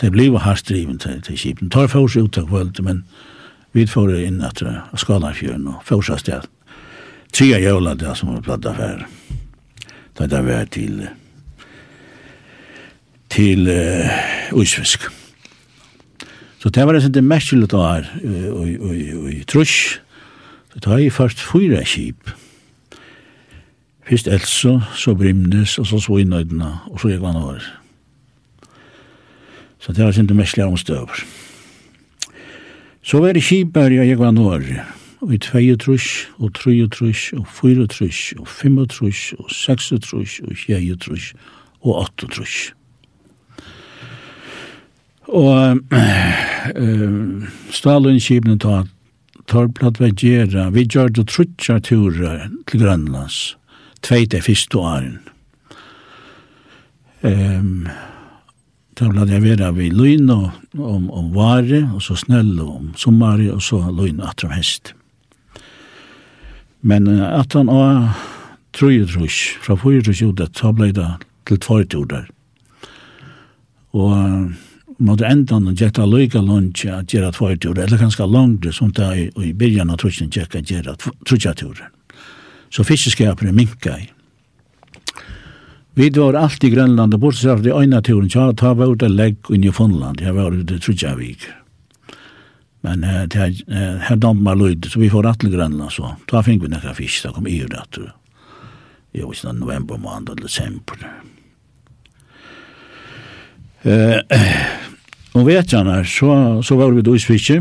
det 0.00 0.12
blev 0.12 0.38
hardt 0.38 0.68
driven 0.68 0.98
til, 0.98 1.22
til 1.22 1.38
kipen. 1.38 1.70
Tar 1.70 1.88
for 1.88 2.04
oss 2.04 2.16
ut 2.16 2.38
av 2.38 2.48
kvöld, 2.50 2.80
men 2.84 3.04
vi 3.72 3.86
får 3.88 4.12
inn 4.18 4.42
at 4.44 4.60
uh, 4.66 4.82
Skalarfjøren 4.98 5.68
og 5.70 5.80
for 5.88 6.02
oss 6.02 6.20
sted. 6.20 6.44
Tria 7.32 7.60
jævla 7.62 7.94
det 7.96 8.12
som 8.18 8.34
var 8.34 8.44
platt 8.44 8.62
da 8.66 10.26
Det 10.26 10.44
var 10.44 10.64
til 10.68 11.08
til 13.32 13.68
uh, 13.68 14.52
Uysfisk. 14.52 15.08
Så 16.60 16.68
det 16.68 16.86
var 16.86 17.00
det 17.00 17.24
mest 17.24 17.48
kjellet 17.48 17.72
år 17.74 18.04
i 19.32 19.44
Trush. 19.48 19.98
Så 20.72 20.78
det 20.78 20.90
var 20.90 21.10
først 21.10 21.40
fyra 21.40 21.82
kip. 21.84 22.30
Først 24.08 24.28
Elso, 24.28 24.80
så 24.94 25.14
Brimnes, 25.14 25.78
og 25.78 25.86
så 25.86 26.00
Svinøydene, 26.00 26.72
og 26.90 27.00
så 27.00 27.08
gikk 27.08 27.22
han 27.22 27.36
over. 27.36 27.62
Så 29.78 29.92
det 29.92 30.04
var 30.04 30.18
ikke 30.18 30.34
mest 30.34 30.56
lærer 30.56 30.70
om 30.70 30.76
støver. 30.76 31.24
Så 33.02 33.20
var 33.20 33.32
det 33.32 33.42
Kiberg 33.42 33.98
og 34.00 34.06
gikk 34.06 34.18
han 34.18 34.38
over. 34.38 34.60
Og 35.22 35.34
i 35.34 35.38
2 35.38 35.76
trus, 35.76 36.28
og 36.38 36.54
3 36.54 36.88
trus, 36.88 37.32
og 37.32 37.46
4 37.46 37.86
trus, 37.86 38.34
og 38.38 38.48
5 38.48 38.86
trus, 38.88 39.34
og 39.38 39.50
6 39.50 39.92
trus, 40.02 40.40
og 40.40 40.56
4 40.56 40.96
trus, 40.96 41.34
og 41.80 41.98
8 41.98 42.26
trus. 42.26 42.74
Og 45.22 45.78
øh, 46.76 47.42
Stalin 47.70 48.20
Kibnen 48.20 48.58
ta 48.58 48.82
tar 49.48 49.68
platt 49.68 50.00
ved 50.00 50.12
Gjera, 50.12 50.70
vi 50.70 50.84
gjør 50.84 51.08
det 51.08 51.26
trutja 51.28 51.78
turer 51.78 52.48
til 52.68 52.80
Grønlands 52.80 53.56
tvei 54.02 54.24
det 54.26 54.42
første 54.46 54.78
åren. 54.78 55.18
Um, 57.22 57.86
da 58.98 59.08
ble 59.08 59.26
jeg 59.30 59.44
være 59.44 59.70
ved 59.76 59.94
løgn 59.96 60.30
og, 60.34 60.50
om, 60.78 61.06
om 61.10 61.30
vare, 61.34 61.84
og 61.94 62.02
så 62.02 62.16
snøll 62.18 62.58
om 62.60 62.90
sommare, 62.98 63.52
og 63.54 63.62
så 63.62 63.80
løgn 63.94 64.20
og 64.20 64.32
atram 64.32 64.56
hest. 64.56 64.94
Men 66.82 67.06
uh, 67.08 67.38
at 67.38 67.54
han 67.54 67.70
og 67.72 68.10
trøy 68.76 69.04
trus, 69.06 69.38
fra 69.62 69.78
fyrir 69.78 70.04
trus 70.04 70.22
jorda, 70.22 70.50
så 70.56 70.74
ble 70.76 70.90
det 70.96 71.08
til 71.48 71.62
tvart 71.62 71.94
jorda. 71.94 72.24
Og 73.92 74.12
uh, 74.12 74.52
mot 75.02 75.22
endan 75.26 75.70
og 75.70 75.78
gjetta 75.78 76.04
løyga 76.06 76.42
lunge 76.42 76.90
at 76.90 77.10
gjøre 77.14 77.32
tvart 77.38 77.64
jorda, 77.64 77.86
eller 77.86 78.02
ganske 78.02 78.26
langt, 78.26 78.68
som 78.74 78.92
det 78.94 79.08
er 79.08 79.42
i 79.42 79.54
byrjan 79.56 79.90
av 79.90 80.02
trusen 80.02 80.30
gjekka 80.30 80.62
gjera 80.66 80.98
trusja 80.98 81.54
jorda 81.58 81.90
så 82.72 82.84
fiskeskapene 82.84 83.52
minka 83.52 83.98
i. 83.98 84.08
Vi 85.94 86.10
var 86.10 86.34
alltid 86.34 86.72
i 86.72 86.74
Grønland, 86.74 87.14
og 87.14 87.20
bortsett 87.20 87.50
av 87.52 87.62
de 87.62 87.74
øyne 87.76 88.00
turen, 88.02 88.30
så 88.30 88.52
ta 88.56 88.72
var 88.72 88.94
ute 88.94 89.10
legg 89.12 89.50
inn 89.52 89.66
i 89.68 89.72
Fondland, 89.72 90.22
jeg 90.24 90.32
var 90.32 90.54
ute 90.56 90.78
i 90.78 90.80
Trudjavik. 90.80 91.44
Men 92.82 93.04
uh, 93.04 93.26
her, 93.28 93.52
uh, 93.68 93.98
her 94.08 94.16
dammar 94.16 94.56
lyd, 94.56 94.88
så 94.88 95.02
vi 95.02 95.10
får 95.12 95.26
rett 95.28 95.44
til 95.44 95.52
Grønland, 95.52 95.92
så 95.92 96.14
da 96.32 96.40
fikk 96.42 96.64
vi 96.64 96.72
nekka 96.72 96.96
fisk, 96.96 97.26
da 97.26 97.34
kom 97.36 97.46
i 97.46 97.60
det, 97.60 97.84
tror 97.92 98.08
jeg. 98.08 98.16
Jeg 99.12 99.28
var 99.28 99.36
sånn 99.36 99.60
november 99.60 100.00
måned, 100.00 100.32
eller 100.32 100.48
desember. 100.48 101.04
Uh, 103.84 104.18
og 105.36 105.44
vet 105.44 105.76
jeg, 105.76 106.08
så, 106.08 106.32
så 106.64 106.80
var 106.80 106.96
vi 106.96 107.04
då 107.04 107.18
i 107.18 107.20
Svisje, 107.20 107.60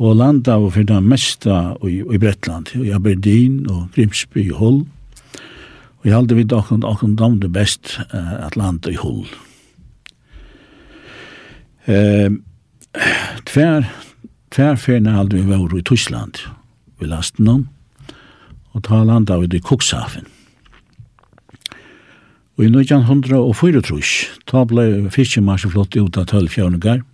og 0.00 0.16
landa 0.16 0.56
og 0.56 0.72
fyrir 0.74 0.88
det 0.88 1.02
mesta 1.04 1.58
i, 1.84 2.00
i 2.00 2.18
Bretland, 2.20 2.72
i 2.80 2.88
Aberdeen 2.96 3.66
og 3.68 3.90
Grimsby 3.94 4.46
i 4.46 4.56
Hull. 4.56 4.86
Og 6.00 6.08
jeg 6.08 6.14
halde 6.16 6.38
vi 6.38 6.46
dokken 6.48 6.80
dokken 6.80 7.18
dom 7.20 7.36
det 7.42 7.52
best 7.52 7.98
uh, 8.14 8.46
at 8.46 8.56
landa 8.56 8.92
i 8.94 8.96
Hull. 8.96 9.28
Uh, 11.84 12.40
tver, 13.48 13.90
tver 14.54 14.80
ferna 14.80 15.18
halde 15.18 15.36
vi 15.36 15.44
var 15.50 15.76
i 15.76 15.84
Tyskland, 15.84 16.40
vi 17.00 17.10
lasten 17.10 17.48
om, 17.48 17.66
og 18.72 18.84
ta 18.88 19.02
landa 19.04 19.36
vi 19.42 19.52
i 19.52 19.60
Kukshafen. 19.60 20.24
Og 22.56 22.64
i 22.64 22.72
1904 22.72 23.84
trus, 23.84 24.16
ta 24.48 24.64
blei 24.68 25.08
fiskemarsjeflott 25.12 25.96
ut 25.96 26.16
av 26.20 26.28
tølvfjørnugar, 26.32 27.04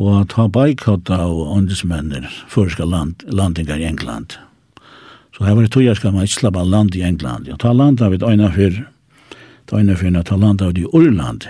og 0.00 0.30
ta 0.32 0.46
bajkotta 0.48 1.18
og 1.28 1.50
åndesmennir 1.58 2.24
førska 2.48 2.86
land, 2.88 3.20
landingar 3.28 3.80
i 3.82 3.84
England. 3.84 4.38
Så 5.36 5.44
her 5.44 5.54
var 5.54 5.66
det 5.66 5.72
tog 5.74 5.96
skal 5.96 6.14
man 6.14 6.24
ikke 6.24 6.38
slappe 6.40 6.64
land 6.64 6.96
i 6.96 7.04
England. 7.04 7.48
Ja, 7.48 7.56
ta 7.60 7.72
land 7.72 8.00
av 8.00 8.14
et 8.16 8.24
øyne 8.24 8.48
fyr, 8.54 8.80
ta 9.68 9.76
øyne 9.76 9.96
fyr, 9.96 10.16
ta 10.24 10.36
land 10.36 10.62
av 10.62 10.74
det 10.74 10.86
i 10.86 10.90
Urland, 10.96 11.46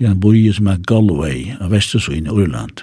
i 0.00 0.08
en 0.08 0.20
boi 0.20 0.48
som 0.52 0.68
er 0.72 0.80
Galway, 0.88 1.52
av 1.60 1.70
Vestersøyn 1.70 2.26
i 2.26 2.32
Urland. 2.32 2.82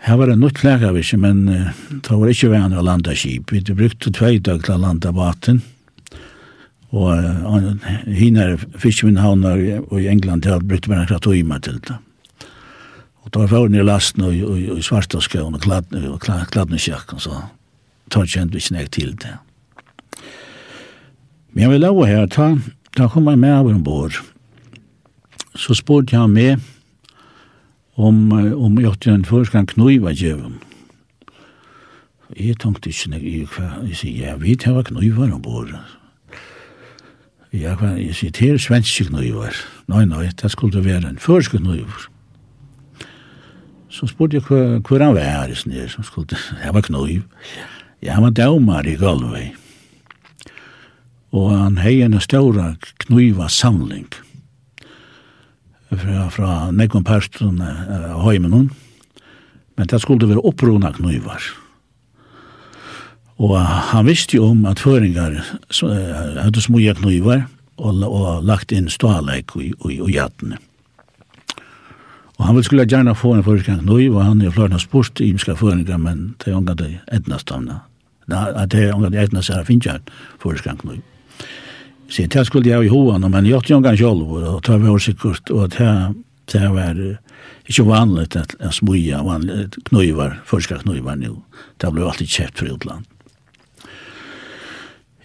Her 0.00 0.16
var 0.16 0.30
det 0.30 0.38
nytt 0.40 0.62
lagavis, 0.64 1.12
men 1.12 1.42
uh, 1.48 1.72
det 1.90 2.16
var 2.16 2.30
ikke 2.30 2.52
vann 2.54 2.72
å 2.72 2.84
landa 2.86 3.12
skip. 3.12 3.52
Vi 3.52 3.60
brukte 3.60 4.14
tvei 4.14 4.38
dag 4.38 4.62
til 4.64 4.78
å 4.78 4.84
landa 4.86 5.12
baten, 5.12 5.60
og 6.90 7.10
uh, 7.18 7.90
hinner 8.06 8.56
fiskvinnhavnar 8.80 9.60
i 9.60 10.06
England, 10.08 10.46
det 10.46 10.62
brukte 10.64 10.94
meg 10.94 11.04
akkurat 11.04 11.26
tog 11.26 11.42
meg 11.44 11.66
til 11.66 11.82
det. 11.84 11.98
Og 13.20 13.32
da 13.34 13.46
var 13.46 13.68
jeg 13.68 13.84
lasten 13.84 14.24
og, 14.24 14.34
og, 14.34 14.56
og, 14.56 14.76
og 14.76 14.84
svarta 14.84 15.18
og 15.18 15.60
kladne, 15.60 16.08
og 16.08 16.20
kjøkken, 16.80 17.20
så 17.20 17.42
tar 18.10 18.26
kjent 18.26 18.54
vi 18.54 18.62
ikke 18.62 18.88
til 18.88 19.14
det. 19.20 19.36
Men 21.52 21.62
jeg 21.62 21.70
vil 21.70 21.80
lave 21.80 22.06
her, 22.06 22.26
ta, 22.26 22.56
da 22.98 23.08
kom 23.08 23.28
jeg 23.28 23.38
med 23.38 23.52
over 23.52 23.74
en 23.74 23.84
bord. 23.84 24.22
Så 25.54 25.74
spurte 25.74 26.16
jeg 26.16 26.30
med 26.30 26.56
om, 27.96 28.32
om 28.32 28.78
jeg 28.78 28.88
åtte 28.88 29.10
en 29.10 29.24
førskan 29.24 29.66
knøyva 29.66 30.12
djøven. 30.14 30.60
Jeg 32.38 32.60
tenkte 32.62 32.90
ikke 32.90 33.10
nek, 33.10 33.22
jeg, 33.26 33.48
jeg 33.88 33.96
sier, 33.98 34.26
jeg 34.26 34.40
vet 34.42 34.66
jeg 34.66 34.74
var 34.74 34.86
knøyva 34.86 35.26
om 35.34 35.42
bord. 35.42 35.74
Jeg, 37.52 37.76
jeg 37.82 38.14
sier, 38.14 38.30
det 38.30 38.50
er 38.54 38.62
svenske 38.62 39.08
knøyva. 39.10 39.50
Nei, 39.90 40.04
nei, 40.06 40.30
det 40.30 40.50
skulle 40.54 40.84
være 40.84 41.10
en 41.10 41.18
førskan 41.18 41.66
knøyva. 41.66 42.06
Nei, 42.06 42.19
så 43.90 44.06
spurte 44.06 44.38
jeg 44.38 44.46
hvor 44.46 45.02
han 45.02 45.16
var 45.16 45.50
i 45.50 45.56
snir, 45.58 45.88
som 45.90 46.06
skulle, 46.06 46.38
jeg 46.62 46.74
var 46.74 46.86
knøyv. 46.86 47.22
Ja, 48.02 48.14
han 48.14 48.24
var 48.28 48.36
daumar 48.36 48.86
i 48.86 48.96
Galway. 48.96 49.50
Og 51.36 51.50
han 51.54 51.78
hei 51.78 52.00
en 52.02 52.18
ståra 52.22 52.72
knøyva 53.04 53.48
samling 53.50 54.08
fra, 55.90 56.28
fra 56.30 56.70
Nekon 56.74 57.04
Parstrøn 57.06 57.60
og 57.60 58.22
Høymenon. 58.24 58.70
Men 59.76 59.90
det 59.90 60.00
skulle 60.02 60.28
være 60.28 60.46
opprona 60.46 60.92
knøyvar. 60.94 61.42
Og 63.40 63.56
han 63.58 64.06
visste 64.06 64.36
jo 64.36 64.50
om 64.52 64.66
at 64.68 64.82
føringar 64.82 65.38
hadde 66.42 66.62
smuja 66.62 66.94
knøyvar 66.98 67.46
og, 67.80 68.02
og 68.04 68.44
lagt 68.44 68.74
inn 68.76 68.90
ståleik 68.92 69.56
og, 69.56 69.70
og, 69.80 69.94
og, 70.04 70.10
og. 70.10 70.58
Og 72.40 72.46
han 72.46 72.54
ville 72.56 72.64
skulle 72.64 72.86
gjerne 72.88 73.12
få 73.14 73.34
en 73.36 73.44
forskning 73.44 73.82
nå, 73.84 73.98
og 74.14 74.22
han 74.24 74.38
er 74.40 74.52
flere 74.54 74.78
spurt 74.80 75.20
i 75.20 75.28
imska 75.28 75.58
forskninger, 75.60 75.98
men 76.00 76.22
det 76.40 76.48
er 76.48 76.56
unga 76.56 76.72
det 76.74 76.94
etnast 77.12 77.52
av 77.52 77.66
Det 78.30 78.80
er 78.80 78.94
unga 78.94 79.10
det 79.10 79.20
etnast 79.20 79.50
av 79.50 79.66
finnes 79.68 79.84
jeg 79.84 80.00
forskning 80.40 80.80
nå. 80.88 80.96
Så 82.08 82.24
det 82.26 82.46
skulle 82.46 82.70
jeg 82.70 82.86
i 82.86 82.88
hoan, 82.88 83.28
men 83.30 83.44
jeg 83.44 83.60
gjør 83.60 83.76
omgang 83.76 83.98
selv, 83.98 84.24
og 84.24 84.62
det 84.64 84.80
var 84.80 84.98
sikkert, 84.98 85.50
og 85.50 85.68
det 86.52 86.64
var 86.72 86.96
ikke 87.68 87.84
vanlig 87.84 88.26
at 88.36 88.56
jeg 88.58 88.72
smuja, 88.72 89.20
vanligt 89.22 89.76
knøyvar, 89.90 90.40
forskning 90.46 90.80
knøyvar 90.80 91.20
nå. 91.20 91.36
Det 91.76 91.92
ble 91.92 92.08
alltid 92.08 92.26
kjeft 92.26 92.58
for 92.58 92.72
utland. 92.72 93.04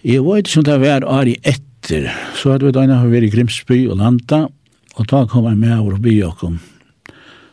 Jeg 0.04 0.20
vet 0.22 0.46
ikke 0.46 0.60
om 0.60 0.68
det 0.68 0.80
var 0.84 1.10
ari 1.16 1.40
etter, 1.42 2.12
så 2.36 2.52
hadde 2.52 2.68
vi 2.68 2.76
da 2.76 3.02
vært 3.08 3.24
i 3.24 3.32
Grimsby 3.32 3.84
og 3.88 4.04
landa, 4.04 4.46
og 4.96 5.06
da 5.08 5.24
kom 5.26 5.48
jeg 5.48 5.56
med 5.56 5.78
over 5.80 5.96
og 5.96 6.02
by 6.04 6.18
og 6.28 6.40
kom 6.44 6.60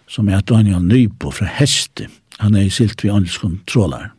som 0.07 0.29
er 0.29 0.41
Daniel 0.41 0.83
Nybo 0.83 1.31
fra 1.31 1.47
Heste. 1.59 2.07
Han 2.39 2.55
er 2.55 2.69
silt 2.69 3.03
vi 3.03 3.11
åndskund 3.11 3.63
trålar. 3.67 4.11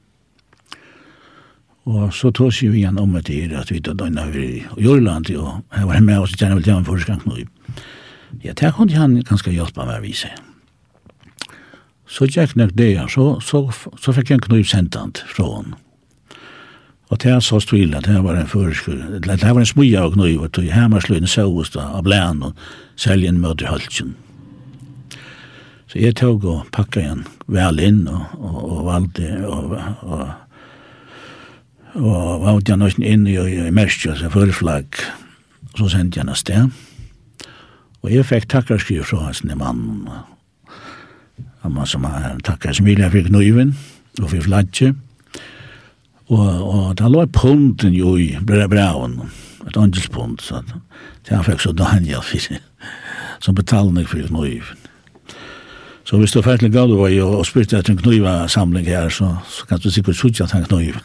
Og 1.85 2.15
så 2.17 2.31
tås 2.33 2.63
vi 2.63 2.71
igjen 2.79 2.99
om 2.99 3.17
at 3.19 3.27
det 3.29 3.53
at 3.53 3.71
vi 3.71 3.79
da 3.79 3.93
døgna 3.93 4.25
vi 4.33 4.45
i 4.45 4.65
Jørland, 4.81 5.29
og 5.37 5.61
jeg 5.77 5.87
var 5.87 6.01
med 6.01 6.19
oss 6.19 6.33
i 6.33 6.39
Tjernavel 6.41 6.65
Tjernavel 6.65 6.87
Forskan 6.89 7.21
nå. 7.29 7.45
Ja, 8.45 8.53
der 8.53 8.73
kunne 8.73 8.97
han 8.97 9.21
ganske 9.29 9.53
hjelpa 9.53 9.85
meg 9.85 10.01
å 10.01 10.05
vise. 10.05 10.31
Så 12.09 12.27
gikk 12.29 12.57
nok 12.57 12.73
det, 12.77 12.97
så, 13.13 13.39
så, 13.41 13.67
så 14.01 14.13
fikk 14.17 14.31
jeg 14.31 14.41
en 14.41 14.47
knøy 14.49 14.65
sentant 14.65 15.21
fra 15.29 15.49
henne. 15.59 15.81
Og 17.13 17.21
det 17.21 17.37
så 17.45 17.61
stod 17.61 17.95
at 17.95 18.09
det 18.09 18.23
var 18.25 18.39
en 18.41 18.49
førskur, 18.49 18.97
det 19.21 19.37
var 19.45 19.61
en 19.61 19.69
smuja 19.69 20.07
og 20.07 20.17
knøy, 20.17 20.39
og 20.41 20.53
tog 20.57 20.65
hemmersløyne 20.73 21.29
søvust 21.29 21.77
av 21.77 22.01
blæn 22.07 22.43
og 22.49 22.57
selgen 22.97 23.43
møter 23.45 23.69
halsen. 23.69 24.15
Så 25.95 26.01
jeg 26.03 26.17
tog 26.19 26.43
og 26.51 26.65
pakka 26.75 26.99
igjen 26.99 27.21
vel 27.47 27.77
inn 27.79 28.01
og, 28.11 28.33
og, 28.35 28.55
og 28.59 28.79
valgte 28.89 29.29
og, 29.47 29.75
og, 30.03 30.25
og 32.01 32.41
valgte 32.43 32.75
han 32.75 32.83
også 32.83 33.05
inn 33.07 33.29
i, 33.31 33.37
i 33.39 33.71
merskjøs 33.71 34.25
og 34.27 34.35
fullflagg 34.35 34.99
så 35.79 35.87
sendte 35.93 36.19
jeg 36.19 36.27
han 36.27 36.39
sted. 36.39 36.73
Og 38.03 38.11
jeg 38.11 38.27
fikk 38.27 38.49
takkarskriv 38.51 39.07
fra 39.07 39.29
hans 39.29 39.45
mann. 39.47 40.11
Han 41.63 41.79
var 41.79 41.87
som 41.87 42.03
han 42.11 42.43
takkar 42.43 42.75
som 42.75 42.91
vilja 42.91 43.13
fikk 43.15 43.31
nøyven 43.31 43.77
og 44.19 44.33
fikk 44.33 44.49
flagget 44.49 44.99
og, 46.27 46.43
og 46.43 46.89
da 46.99 47.07
lå 47.07 47.23
punten 47.31 47.95
jo 47.95 48.17
i 48.19 48.33
bra 48.43 48.67
braun 48.67 49.21
et 49.63 49.79
andelspunt, 49.79 50.43
så 50.43 50.59
han 51.31 51.47
fikk 51.47 51.63
så 51.63 51.71
Daniel 51.71 52.27
som 53.45 53.55
betalning 53.55 54.11
for 54.11 54.35
nøyven 54.35 54.84
Så 56.05 56.19
hvis 56.21 56.33
du 56.33 56.39
er 56.39 56.45
ferdig 56.45 56.73
gav 56.73 56.91
og, 56.93 57.09
og 57.25 57.47
spyrt 57.49 57.73
etter 57.73 57.95
en 57.95 57.99
knuiva 57.99 58.45
samling 58.49 58.87
her, 58.87 59.09
så, 59.09 59.31
så 59.49 59.67
kan 59.69 59.81
du 59.81 59.91
sikkert 59.91 60.17
sutja 60.17 60.47
til 60.47 60.61
en 60.61 60.67
knuiva. 60.69 61.01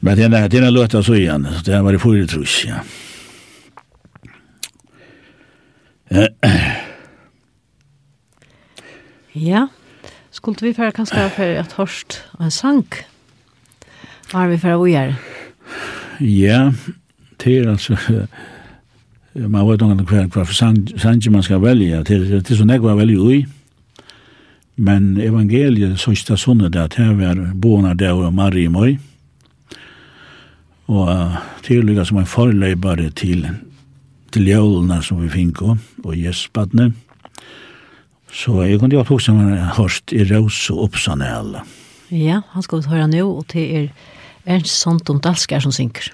Men 0.00 0.16
det 0.16 0.28
er, 0.28 0.48
den 0.48 0.64
er 0.64 0.70
løtta 0.70 1.02
så 1.02 1.16
igjen, 1.16 1.46
så 1.50 1.64
det 1.66 1.80
var 1.84 1.96
i 1.96 1.98
forrige 1.98 2.28
trus, 2.34 2.60
ja. 2.68 2.82
Ja, 9.34 9.66
skulle 10.30 10.68
vi 10.68 10.72
fære 10.76 10.92
kanskje 10.92 11.28
for 11.36 11.58
at 11.64 11.74
hørst 11.76 12.22
og 12.38 12.44
en 12.44 12.50
sang? 12.50 12.86
Hva 14.30 14.44
er 14.44 14.52
vi 14.52 14.60
fære 14.60 14.78
å 14.78 14.86
gjøre? 14.88 15.18
Ja, 16.20 16.62
det 17.40 17.58
er 17.58 17.72
altså 17.72 17.98
man 19.46 19.66
vet 19.68 19.82
ikke 19.82 20.06
hva, 20.08 20.24
hva 20.26 20.44
for 20.44 20.56
sang 20.56 21.22
man 21.30 21.44
skal 21.46 21.62
velge, 21.62 22.02
til, 22.04 22.26
til 22.42 22.58
så 22.58 22.66
nekva 22.66 22.96
velge 22.98 23.18
ui, 23.20 23.38
men 24.78 25.16
evangeliet 25.20 25.98
sørste 25.98 26.36
sånne 26.38 26.70
det 26.70 26.82
at 26.82 26.98
her 27.00 27.14
var 27.18 27.40
boende 27.54 27.96
der 27.98 28.18
og 28.18 28.34
Marie 28.34 28.70
Møy, 28.70 28.96
og 30.88 31.08
tillyga 31.66 32.06
som 32.08 32.20
en 32.22 32.30
forløybare 32.30 33.10
til, 33.10 33.44
til 34.32 34.48
jølene 34.48 35.02
som 35.04 35.20
vi 35.22 35.30
fikk, 35.32 35.62
og 35.66 36.14
gjespadne, 36.14 36.92
så 38.32 38.62
jeg 38.64 38.78
kunne 38.80 38.94
jo 38.94 39.04
tog 39.08 39.20
som 39.24 39.40
har 39.40 39.98
i 40.12 40.24
Røs 40.28 40.68
og 40.70 40.88
Oppsanel. 40.88 41.58
Ja, 42.12 42.42
han 42.52 42.64
skal 42.64 42.82
vi 42.82 42.92
høre 42.92 43.08
nå, 43.08 43.24
og 43.24 43.46
til 43.52 43.74
er 43.82 43.88
Ernst 44.48 44.80
Santon 44.80 45.20
Dalskar 45.20 45.60
som 45.64 45.72
synker. 45.72 46.12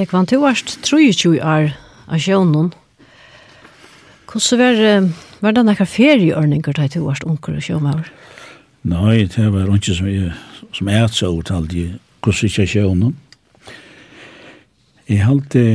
Jeg 0.00 0.08
kvann 0.08 0.24
til 0.24 0.40
varst 0.40 0.78
23 0.86 1.42
år 1.44 1.74
av 2.08 2.20
sjønnen. 2.24 2.70
Hvordan 4.30 4.60
var, 4.62 5.08
var 5.44 5.52
det 5.52 5.64
noen 5.66 5.88
ferieordninger 5.92 6.72
til 6.72 6.88
til 6.94 7.02
varst 7.04 7.26
unker 7.28 7.58
og 7.58 7.66
sjømmer? 7.66 8.06
Nei, 8.88 9.26
det 9.28 9.48
var 9.52 9.68
ikke 9.68 9.96
som 9.98 10.08
jeg, 10.08 10.30
som 10.72 10.88
jeg 10.88 11.02
hadde 11.02 11.18
så 11.18 11.28
overtalt 11.28 11.74
i 11.76 11.82
hvordan 12.24 12.48
ikke 12.48 12.66
sjønnen. 12.70 13.12
Jeg 15.10 15.20
halte 15.26 15.66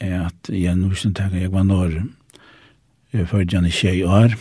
at 0.00 0.50
jeg 0.50 0.74
nå 0.74 0.90
visste 0.90 1.12
ikke 1.12 1.28
at 1.28 1.38
jeg 1.38 1.52
var 1.54 1.68
når 1.70 2.00
jeg 3.14 3.30
følte 3.30 3.60
jeg 3.60 3.62
var 3.62 3.78
tjej 3.78 4.02
år. 4.02 4.36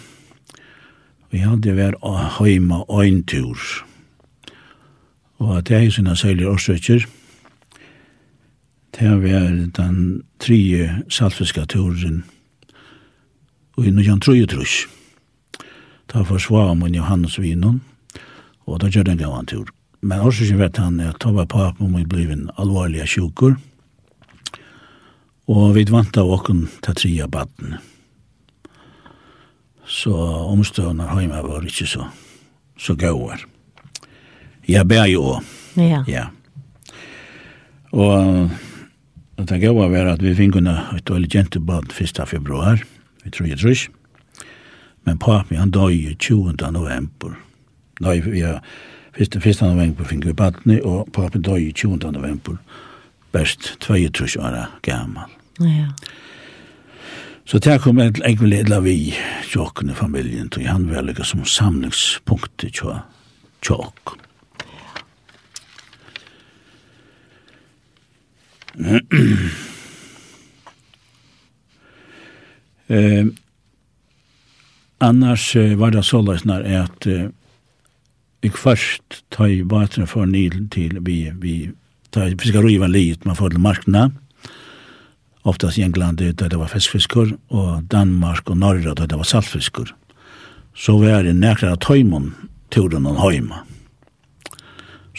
Og 1.29 1.37
jeg 1.37 1.45
hadde 1.45 1.77
vært 1.77 2.01
hjemme 2.41 2.81
og 2.89 3.05
en 3.05 3.21
tur. 3.21 3.69
Og 5.37 5.57
at 5.61 5.69
jeg 5.69 5.93
synes 5.93 6.09
jeg 6.09 6.23
særlige 6.25 6.49
årsøkker. 6.49 7.05
Og 7.05 7.18
Det 8.91 9.09
var 9.09 9.49
den 9.77 10.23
tredje 10.39 11.03
saltfiska 11.09 11.65
turen 11.65 12.23
i 13.77 13.91
Nujan 13.91 14.19
Trojetrus. 14.19 14.87
Da 16.13 16.23
forsvar 16.25 16.73
man 16.75 16.95
Johannes 16.95 17.39
Vinon, 17.39 17.81
og 18.65 18.79
da 18.81 18.89
gjør 18.89 19.03
den 19.03 19.17
gav 19.17 19.35
han 19.35 19.45
tur. 19.45 19.69
Men 20.01 20.23
også 20.25 20.43
ikke 20.43 20.61
vet 20.63 20.79
han 20.81 20.99
at 21.03 21.19
da 21.23 21.31
var 21.35 21.45
papen 21.45 21.85
om 21.85 21.97
vi 21.99 22.05
ble 22.07 22.25
en 22.33 22.49
alvorlig 22.57 23.05
sjukker, 23.07 23.55
og 25.49 25.75
vi 25.75 25.85
vant 25.89 26.17
av 26.17 26.29
åkken 26.29 26.67
til 26.85 26.95
tredje 26.95 27.27
baden. 27.27 27.77
Så 29.89 30.13
omstående 30.49 31.07
hjemme 31.17 31.41
var 31.45 31.65
ikke 31.65 31.87
så, 31.89 32.09
så 32.77 32.95
gøy. 32.95 33.37
Jeg 34.69 34.85
ber 34.87 35.07
jo. 35.09 35.39
Ja. 35.77 36.03
Ja. 36.07 36.27
Og 37.91 38.49
Og 39.39 39.47
det 39.47 39.61
gav 39.61 39.77
var 39.79 40.07
at 40.11 40.23
vi 40.23 40.35
finkunna 40.35 40.75
et 40.97 41.07
dårlig 41.07 41.35
jentebad 41.35 41.93
1. 42.01 42.19
februar, 42.27 42.83
vi 43.23 43.31
tror 43.31 43.47
jeg 43.47 43.59
trus. 43.59 43.87
Men 45.07 45.19
papi 45.19 45.55
han 45.55 45.71
døy 45.71 46.15
20. 46.19 46.57
november. 46.71 47.37
Nei, 48.03 48.19
vi 48.19 48.41
har 48.43 48.59
1. 49.15 49.39
november 49.61 50.03
finkunna 50.03 50.35
badni, 50.35 50.81
og 50.83 51.07
papi 51.15 51.39
døy 51.39 51.71
20. 51.71 52.11
november, 52.11 52.57
best 53.31 53.77
22 53.79 54.39
år 54.39 54.65
gammal. 54.83 55.31
Ja. 55.59 55.87
Så 57.45 57.59
det 57.59 57.79
kom 57.81 57.99
en 57.99 58.15
enkvile 58.25 58.59
edla 58.59 58.79
vi 58.79 59.13
tjokkene 59.47 59.95
familien, 59.95 60.49
tog 60.49 60.67
han 60.67 60.89
var 60.91 61.01
lykka 61.07 61.23
som 61.23 61.45
samlingspunktet 61.45 62.83
tjokk. 63.63 64.19
eh, 72.87 73.25
annars 74.99 75.55
var 75.55 75.91
det 75.91 76.03
så 76.07 76.21
løsner 76.23 76.63
at 76.63 77.07
eh, 77.07 77.27
jeg 78.43 78.53
først 78.55 79.23
tar 79.35 79.51
i 79.51 79.63
baten 79.67 80.07
for 80.07 80.25
Nilen 80.25 80.69
til 80.71 80.99
vi, 81.03 81.31
vi 81.41 81.71
tar 82.15 82.31
fiskarøyven 82.39 82.91
livet 82.91 83.25
man 83.27 83.35
får 83.35 83.49
til 83.53 83.63
markene, 83.63 84.11
oftast 85.43 85.77
i 85.77 85.83
England 85.83 86.21
da 86.21 86.47
det 86.47 86.59
var 86.59 86.71
fiskfiskor, 86.71 87.27
og 87.49 87.83
Danmark 87.91 88.49
og 88.49 88.57
Norge 88.57 88.95
da 88.95 89.05
det 89.05 89.17
var 89.17 89.27
saltfiskor. 89.27 89.91
Så 90.75 90.97
var 91.01 91.23
det 91.27 91.35
nærkere 91.35 91.75
tøymon 91.83 92.35
turen 92.71 93.05
og 93.09 93.19
høyma. 93.19 93.68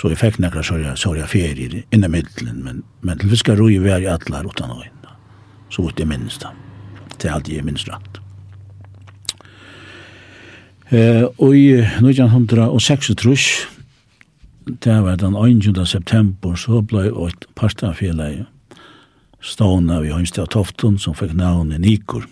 Så 0.01 0.09
jeg 0.09 0.17
fikk 0.17 0.39
nekra 0.41 0.63
sorga, 0.65 0.95
sorga 0.97 1.27
ferier 1.29 1.83
inna 1.93 2.09
middelen, 2.09 2.63
men, 2.65 2.79
men 3.05 3.19
til 3.21 3.35
fiskar 3.35 3.59
roi 3.61 3.75
var 3.85 4.01
i 4.01 4.09
atlar 4.09 4.47
utan 4.49 4.73
og 4.73 4.87
inna. 4.87 5.13
Så 5.69 5.85
vitt 5.85 6.01
jeg 6.01 6.09
minnes 6.09 6.39
da. 6.41 6.55
Det 7.19 7.29
er 7.29 7.35
alltid 7.37 7.59
jeg 7.59 7.67
minnes 7.67 7.85
rett. 7.85 8.21
Eh, 10.89 11.27
og 11.37 11.53
i 11.53 11.83
1906 12.01 13.13
trus, 13.21 13.45
det 14.65 14.97
var 15.05 15.21
den 15.21 15.37
21. 15.37 15.85
september, 15.87 16.57
så 16.57 16.81
blei 16.81 17.11
et 17.13 17.47
parstafjelei 17.59 18.47
stående 19.45 20.01
i 20.07 20.15
Hønstad 20.15 20.49
Tofton, 20.57 20.97
som 20.99 21.13
fikk 21.17 21.37
navnet 21.37 21.85
Nikor, 21.85 22.25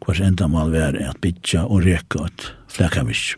hvers 0.00 0.24
enda 0.24 0.48
mal 0.48 0.72
var 0.72 0.96
at 0.96 1.20
bytja 1.20 1.66
og 1.68 1.84
reka 1.84 2.24
et 2.24 2.48
flekkavisk. 2.72 3.36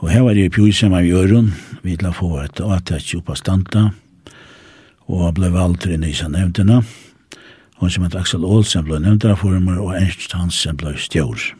Og 0.00 0.08
her 0.08 0.22
var 0.24 0.32
det 0.34 0.52
pjus 0.54 0.78
som 0.80 0.94
av 0.96 1.04
Jørgen, 1.04 1.50
vi 1.84 1.98
la 2.00 2.08
få 2.16 2.38
et 2.40 2.60
avtætt 2.64 3.12
oppa 3.18 3.34
standa, 3.36 3.90
og 5.12 5.34
ble 5.36 5.50
valgt 5.52 5.84
i 5.90 5.98
nysa 6.00 6.30
nevntene. 6.32 6.78
Hun 7.80 7.90
som 7.92 8.06
heter 8.06 8.22
Axel 8.22 8.44
Olsen 8.44 8.86
ble 8.86 8.96
nevntene 9.02 9.36
former, 9.36 9.76
og 9.76 9.92
Ernst 9.98 10.32
Hansen 10.32 10.78
ble 10.80 10.94
stjør. 10.96 11.50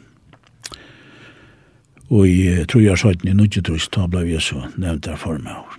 Og 2.09 2.25
i 2.27 2.65
tror 2.65 2.81
jeg 2.81 2.97
søyten 2.97 3.29
i 3.29 3.35
Nudjetrus, 3.37 3.85
da 3.93 4.07
ble 4.09 4.23
vi 4.25 4.39
så 4.41 4.63
nevntene 4.73 5.19
former. 5.21 5.77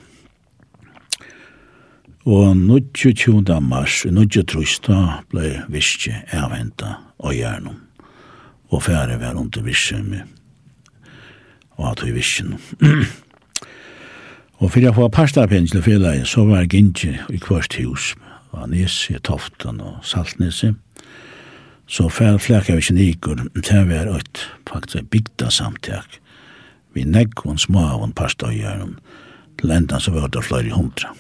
Og 2.22 2.54
22. 2.94 3.42
mars, 3.60 4.04
i 4.06 4.12
Nudjetrus, 4.14 4.76
da 4.86 5.24
ble 5.34 5.64
viske 5.66 6.14
avhentet 6.30 6.94
av 7.18 7.34
hjernom, 7.34 7.82
og 8.70 8.86
færre 8.86 9.18
var 9.18 9.34
under 9.34 9.66
viske 9.66 9.98
med 9.98 10.41
og 11.82 11.90
at 11.90 12.04
vi 12.06 12.14
visjen. 12.14 12.54
og 14.62 14.70
fyrir 14.70 14.88
jeg 14.90 14.94
får 14.94 15.10
parstapen 15.14 15.66
til 15.66 15.82
fjellet, 15.82 16.26
så 16.28 16.44
var 16.46 16.62
jeg 16.62 16.74
ikke 16.84 17.18
i 17.34 17.40
kvart 17.42 17.76
hus, 17.82 18.14
og 18.52 18.70
Nes, 18.70 18.94
i 19.10 19.18
Toften 19.18 19.80
og 19.80 19.98
Saltnese. 20.06 20.74
Så 21.90 22.06
fer 22.08 22.38
flekka 22.38 22.76
vi 22.78 22.86
kjenikur, 22.86 23.42
det 23.54 23.82
var 23.88 24.12
et 24.14 24.46
faktisk 24.68 25.10
bygda 25.10 25.50
samtjak. 25.50 26.20
Vi 26.94 27.04
negg 27.04 27.34
små 27.58 27.82
av 27.82 28.04
en 28.04 28.14
parstøyjøren, 28.14 28.96
til 29.58 29.70
enda 29.70 29.98
så 30.00 30.12
var 30.14 30.28
det 30.28 30.44
flere 30.44 30.72
hundra. 30.72 31.12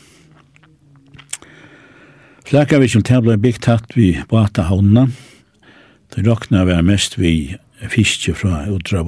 Flekka 2.46 2.78
vi 2.78 2.88
kjent 2.88 3.08
tabla 3.08 3.36
bygd 3.40 3.66
hatt 3.66 3.96
vi 3.96 4.14
bata 4.30 4.68
havna, 4.68 5.08
det 6.12 6.26
råkna 6.26 6.64
vi 6.68 6.80
mest 6.84 7.18
vi 7.18 7.56
fiske 7.88 8.34
fra 8.36 8.66
utra 8.68 9.02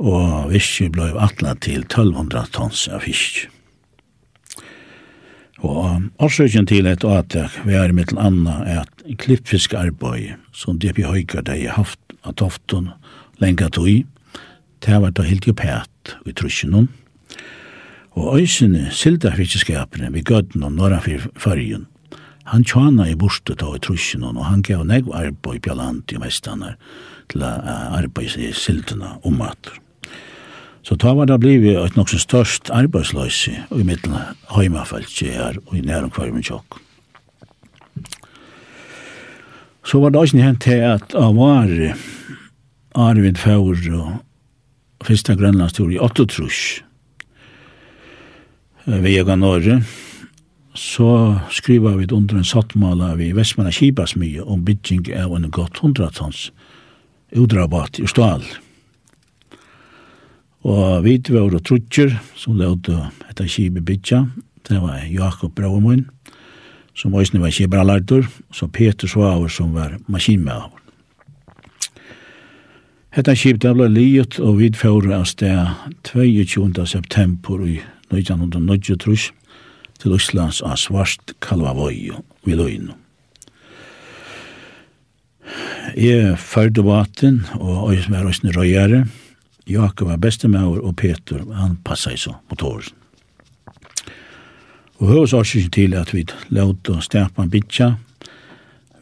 og 0.00 0.52
fiske 0.54 0.88
blei 0.94 1.10
atla 1.20 1.54
til 1.60 1.84
1200 1.84 2.52
tons 2.56 2.86
av 2.88 3.04
fisk. 3.04 3.48
Og 5.60 6.06
årsøkjen 6.24 6.68
til 6.70 6.88
et 6.88 7.04
åtak 7.04 7.58
er 7.68 7.92
mittel 7.92 8.18
anna 8.18 8.62
at 8.80 9.02
klippfiskarbeid 9.20 10.40
som 10.56 10.78
DP 10.80 11.04
Høyker 11.04 11.44
de 11.44 11.66
haft 11.68 12.00
av 12.24 12.38
toften 12.40 12.88
lenga 13.40 13.68
tog, 13.68 14.06
det 14.80 14.96
var 15.02 15.12
da 15.12 15.26
helt 15.26 15.46
jo 15.46 15.52
pæt 15.52 16.16
i 16.24 16.32
trusjonen. 16.32 16.88
Og 18.16 18.40
øysene 18.40 18.88
sildafiskeskapene 18.90 20.10
vi 20.16 20.24
gøtten 20.24 20.64
og 20.64 20.72
norra 20.78 21.00
fyrfyrjen, 21.04 21.86
han 22.50 22.64
tjana 22.64 23.04
i 23.06 23.14
borste 23.14 23.54
ta 23.54 23.68
i 23.76 23.82
trusjonen, 23.84 24.40
og 24.40 24.48
han 24.48 24.64
gav 24.66 24.82
negv 24.88 25.12
arbeid 25.14 25.60
i 25.60 25.62
Bjalland 25.62 26.10
i 26.10 26.18
mestanar 26.18 26.74
til 27.30 27.44
arbeid 27.44 28.34
i 28.40 28.50
sildana 28.56 29.18
matur. 29.36 29.76
Så 30.90 30.96
da 30.98 31.12
var 31.14 31.28
det 31.30 31.36
blivit 31.38 31.76
et 31.78 31.96
nog 31.96 32.08
så 32.10 32.18
störst 32.18 32.70
arbetslöse 32.74 33.52
i 33.70 33.82
middelen 33.86 34.34
heimafeltje 34.50 35.28
her 35.30 35.58
og 35.66 35.76
i 35.78 35.80
nærum 35.86 36.10
kvarmen 36.10 36.42
tjokk. 36.42 36.80
Så 39.86 40.00
var 40.00 40.10
det 40.10 40.18
också 40.18 40.36
hent 40.36 40.62
til 40.62 40.82
at 40.82 41.14
av 41.14 41.36
var 41.36 41.94
Arvid 42.94 43.38
Faur 43.38 43.78
og 43.94 45.06
Fyrsta 45.06 45.34
Grønlandstur 45.34 45.92
i 45.94 45.98
Ottotrush 45.98 46.82
vega 48.86 49.36
Norge 49.36 49.84
så 50.74 51.38
skriver 51.50 51.96
vi 51.96 52.08
under 52.10 52.36
en 52.36 52.44
sattmala 52.44 53.14
vi 53.14 53.30
Vestmanna 53.32 53.70
Kibasmye 53.70 54.42
om 54.42 54.64
bygging 54.64 55.06
av 55.14 55.36
en 55.36 55.50
gott 55.50 55.78
hundratons 55.78 56.50
udrabat 57.30 58.00
i 58.00 58.06
Stal. 58.06 58.42
Og 60.60 61.04
vi 61.04 61.16
var 61.30 61.54
og 61.54 61.62
trutjer, 61.64 62.18
som 62.36 62.58
levde 62.58 62.96
etter 63.30 63.48
Kibe 63.48 63.80
Bitja, 63.80 64.26
det 64.68 64.80
var 64.80 65.06
Jakob 65.08 65.54
Braumoen, 65.56 66.04
som 66.94 67.14
også 67.14 67.38
var 67.40 67.50
Kibralardur, 67.50 68.26
så 68.52 68.68
Peter 68.68 69.08
Svaver 69.08 69.48
som 69.48 69.72
var 69.74 69.96
maskinmøver. 70.06 70.76
Hetta 73.10 73.34
skip 73.34 73.58
det 73.58 73.72
ble 73.74 73.88
liet, 73.90 74.36
og 74.38 74.60
vi 74.60 74.68
får 74.70 75.08
av 75.16 75.24
sted 75.26 75.66
22. 76.06 76.86
september 76.86 77.64
i 77.66 77.80
1993 78.12 79.32
til 79.98 80.14
Østlands 80.14 80.60
av 80.62 80.76
Svart 80.78 81.34
Kalvavøy 81.42 82.12
i 82.46 82.54
Løyno. 82.54 82.94
Jeg 85.98 86.36
førte 86.38 86.84
vaten, 86.86 87.42
og 87.58 87.96
jeg 87.96 88.06
var 88.12 88.28
også 88.28 88.52
røyere, 88.54 89.00
og 89.02 89.29
Jakob 89.66 90.08
var 90.08 90.16
bestemauer, 90.16 90.80
og 90.80 90.96
Peter, 90.96 91.44
han 91.54 91.78
passa 91.84 92.12
i 92.12 92.18
så 92.18 92.34
motoren. 92.50 92.94
Og 95.00 95.08
høvesårsyn 95.08 95.70
til 95.72 95.94
at 95.96 96.12
vi 96.12 96.26
låt 96.52 96.88
og 96.92 97.02
stepan 97.02 97.50
bitja, 97.50 97.94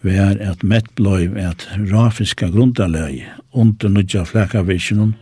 vær 0.06 0.38
at 0.38 0.62
mett 0.62 0.90
bløy 0.94 1.32
at 1.42 1.66
rafiska 1.90 2.48
grundaløy 2.54 3.24
under 3.52 3.90
nudja 3.90 4.22
flekavisjonen, 4.24 5.16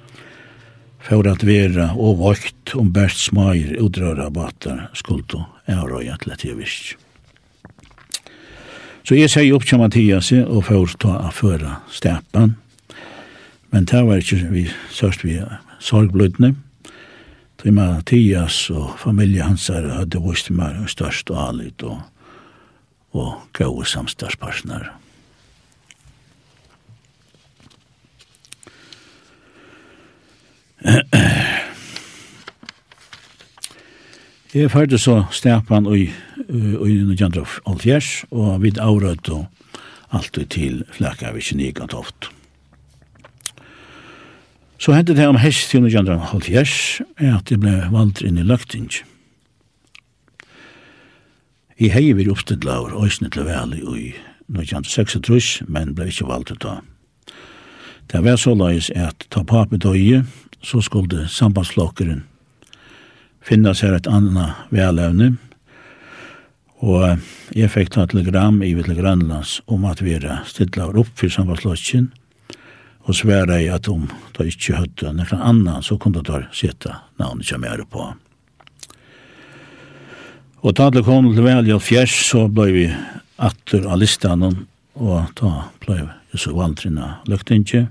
for 1.00 1.28
at 1.30 1.44
vera 1.46 1.92
og 1.94 2.18
vakt 2.20 2.74
om 2.74 2.90
bært 2.92 3.16
smair 3.16 3.76
utrøra 3.80 4.26
batar 4.34 4.88
skuld 4.98 5.36
og 5.38 5.46
eurøy 5.70 6.10
at 6.10 6.26
lett 6.26 6.44
jeg 6.44 6.58
visst. 6.58 6.96
Så 9.06 9.14
jeg 9.14 9.30
sier 9.30 9.54
opp 9.54 9.64
til 9.64 9.78
Mathias 9.78 10.32
og 10.34 10.64
for 10.66 10.96
ta 10.98 11.20
afføra 11.28 11.76
stepan 11.94 12.56
Men 13.76 13.84
det 13.84 14.06
var 14.06 14.16
ikke 14.16 14.36
vi 14.48 14.62
sørst 14.88 15.20
vi 15.24 15.34
sorgblødene. 15.84 16.54
Til 17.60 17.72
Mathias 17.76 18.70
og 18.70 18.94
familie 18.98 19.42
hans 19.44 19.66
her 19.68 19.84
hadde 19.98 20.20
vist 20.24 20.48
meg 20.48 20.78
størst 20.88 21.28
og 21.28 21.42
alit 21.42 21.82
og, 21.84 21.98
og 23.12 23.34
gode 23.52 23.84
samstadspartner. 23.84 24.86
Jeg 34.54 34.70
fyrte 34.76 34.98
så 34.98 35.18
stepan 35.30 35.84
i 35.92 36.08
Nujandrof 36.48 37.58
Altjers, 37.66 38.24
og 38.30 38.62
vid 38.62 38.80
avrød 38.80 39.28
og 39.36 39.44
alt 40.16 40.32
til 40.32 40.84
flakka 40.96 41.34
vi 41.36 41.44
Flakavikken 41.44 41.60
i 41.60 41.70
Gantoft. 41.76 42.30
Så 44.78 44.92
hendte 44.92 45.14
det 45.16 45.26
om 45.26 45.38
hest 45.40 45.70
til 45.70 45.84
1970 45.86 47.00
er 47.16 47.38
at 47.38 47.48
det 47.48 47.60
ble 47.62 47.78
valgt 47.92 48.20
inn 48.20 48.36
i 48.36 48.44
løgting. 48.44 48.90
I 51.80 51.88
hei 51.92 52.10
vi 52.16 52.28
oppstidla 52.32 52.78
og 52.84 52.96
òsne 53.00 53.30
til 53.32 53.48
veli 53.48 53.80
i 53.80 54.10
1936, 54.52 55.64
men 55.68 55.94
ble 55.96 56.10
ikke 56.12 56.28
valgt 56.28 56.52
ut 56.52 56.62
da. 56.64 56.78
Det 58.12 58.22
var 58.24 58.36
så 58.40 58.54
leis 58.54 58.90
at 58.94 59.26
ta 59.32 59.42
pape 59.42 59.80
døye, 59.80 60.22
så 60.62 60.80
skulle 60.84 61.26
sambandsflokkeren 61.28 62.24
finna 63.46 63.74
seg 63.74 63.94
et 63.94 64.08
anna 64.10 64.52
velevne, 64.74 65.36
og 66.84 67.18
jeg 67.56 67.72
fikk 67.72 67.94
ta 67.94 68.04
telegram 68.06 68.60
i 68.62 68.74
Vittle 68.76 68.96
Grønlands 68.98 69.60
om 69.72 69.86
at 69.88 70.02
vi 70.04 70.16
er 70.18 70.44
stidla 70.44 70.90
opp 70.92 71.12
for 71.16 71.32
sambandsflokken, 71.32 72.10
og 72.12 72.25
og 73.06 73.14
sværa 73.14 73.60
i 73.62 73.68
at 73.70 73.88
om 73.88 74.08
da 74.34 74.44
ikkje 74.46 74.80
høtta 74.80 75.12
nekran 75.14 75.42
annan, 75.42 75.82
så 75.82 75.98
kunne 75.98 76.24
da 76.26 76.42
seta 76.54 77.00
navnet 77.20 77.46
som 77.46 77.64
er 77.64 77.84
på. 77.90 78.06
Og 80.66 80.74
da 80.74 80.88
det 80.90 81.04
kom 81.06 81.30
til 81.34 81.46
velja 81.46 81.78
fjers, 81.78 82.14
så 82.26 82.48
blei 82.50 82.72
vi 82.74 82.86
atter 83.38 83.86
av 83.86 84.00
listan, 84.02 84.42
og 84.96 85.28
da 85.38 85.52
blei 85.84 86.00
vi 86.02 86.40
så 86.40 86.54
valtrina 86.56 87.20
løgtingje, 87.30 87.86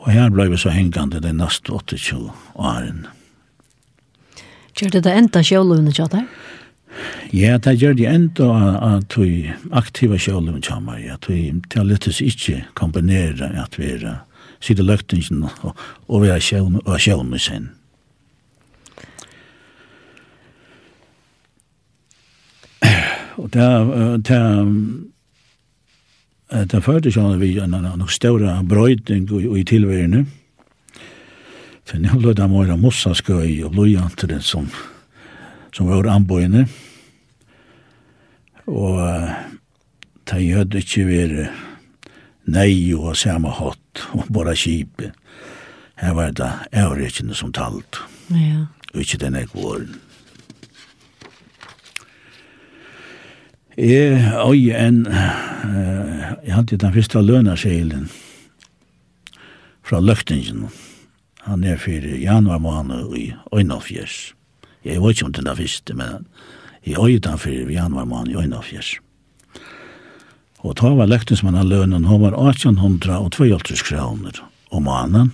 og 0.00 0.12
her 0.14 0.30
blei 0.30 0.46
vi 0.52 0.60
så 0.60 0.70
hengande 0.72 1.20
den 1.20 1.42
neste 1.42 1.74
28 1.74 2.30
åren. 2.54 3.02
Kjørte 4.78 5.02
det 5.02 5.16
enda 5.18 5.42
sjålovene 5.44 5.92
kjatt 5.92 6.14
her? 6.20 6.30
Ja. 6.30 6.59
Ja, 7.32 7.58
det 7.62 7.76
gjør 7.78 7.92
det 7.94 8.08
enda 8.10 8.46
at 8.82 9.14
vi 9.14 9.52
aktiva 9.70 10.16
kjølen 10.18 10.62
kommer, 10.66 10.98
at 10.98 11.28
vi 11.30 11.52
til 11.70 11.86
lettes 11.86 12.18
ikke 12.20 12.64
kombinere 12.74 13.52
at 13.54 13.78
vi 13.78 13.86
er 13.86 14.24
sida 14.58 14.82
løktingen 14.82 15.44
og, 15.62 15.76
og 16.08 16.24
vi 16.24 16.32
er 16.34 16.42
kjølen 16.42 16.80
og 16.82 16.98
kjølen 16.98 17.38
sin. 17.38 17.70
Og 23.38 23.46
det 23.54 23.62
er 24.34 24.58
det 26.66 26.82
førte 26.82 27.14
sånn 27.14 27.38
vi 27.38 27.54
en 27.62 27.78
noe 27.78 28.10
større 28.10 28.58
brøyding 28.66 29.30
i 29.54 29.62
tilværende. 29.62 30.26
For 31.86 32.02
nå 32.02 32.18
lød 32.18 32.42
det 32.42 32.50
mer 32.50 32.74
mossaskøy 32.76 33.62
og 33.62 33.74
blodjanteren 33.78 34.42
som, 34.42 34.66
som 35.70 35.86
var 35.86 36.10
anbøyende. 36.10 36.66
Ja 36.66 36.89
Og 38.70 39.00
det 40.30 40.42
gjød 40.44 40.76
ikke 40.78 41.06
være 41.08 41.48
nei 42.50 42.92
og 42.94 43.16
samme 43.18 43.50
hatt 43.54 44.04
og 44.14 44.30
bare 44.32 44.54
kjipe. 44.56 45.10
Her 46.00 46.14
var 46.16 46.30
det 46.32 46.50
avrekkene 46.72 47.34
som 47.34 47.52
talt. 47.52 48.00
Ja. 48.30 48.70
Og 48.94 49.02
ikke 49.02 49.18
den 49.20 49.34
jeg 49.34 49.50
var. 49.54 49.84
Jeg 53.76 54.32
øy 54.34 54.70
en, 54.76 55.06
uh, 55.06 55.14
jeg 56.44 56.54
hadde 56.54 56.76
den 56.76 56.92
første 56.92 57.22
lønarskjelen 57.22 58.10
fra 59.86 60.00
løktingen. 60.00 60.68
Han 61.46 61.64
er 61.64 61.76
for 61.76 62.06
januar 62.20 62.58
måned 62.58 63.14
i 63.16 63.32
Øynafjers. 63.54 64.34
Jeg 64.84 65.02
vet 65.02 65.10
ikke 65.16 65.26
om 65.26 65.32
den 65.32 65.56
første, 65.56 65.94
men 65.94 66.26
i 66.84 66.94
øydanfyrir 66.96 67.66
vi 67.66 67.74
januar 67.74 68.04
mån 68.04 68.30
i 68.30 68.36
øynafjers. 68.36 68.98
Og 70.60 70.76
ta 70.76 70.92
var 70.94 71.08
løktingsmann 71.08 71.56
av 71.56 71.68
lønnen, 71.68 72.04
hun 72.04 72.20
var 72.20 72.36
1852 72.36 73.82
kroner 73.88 74.42
om 74.70 74.84
mannen. 74.84 75.32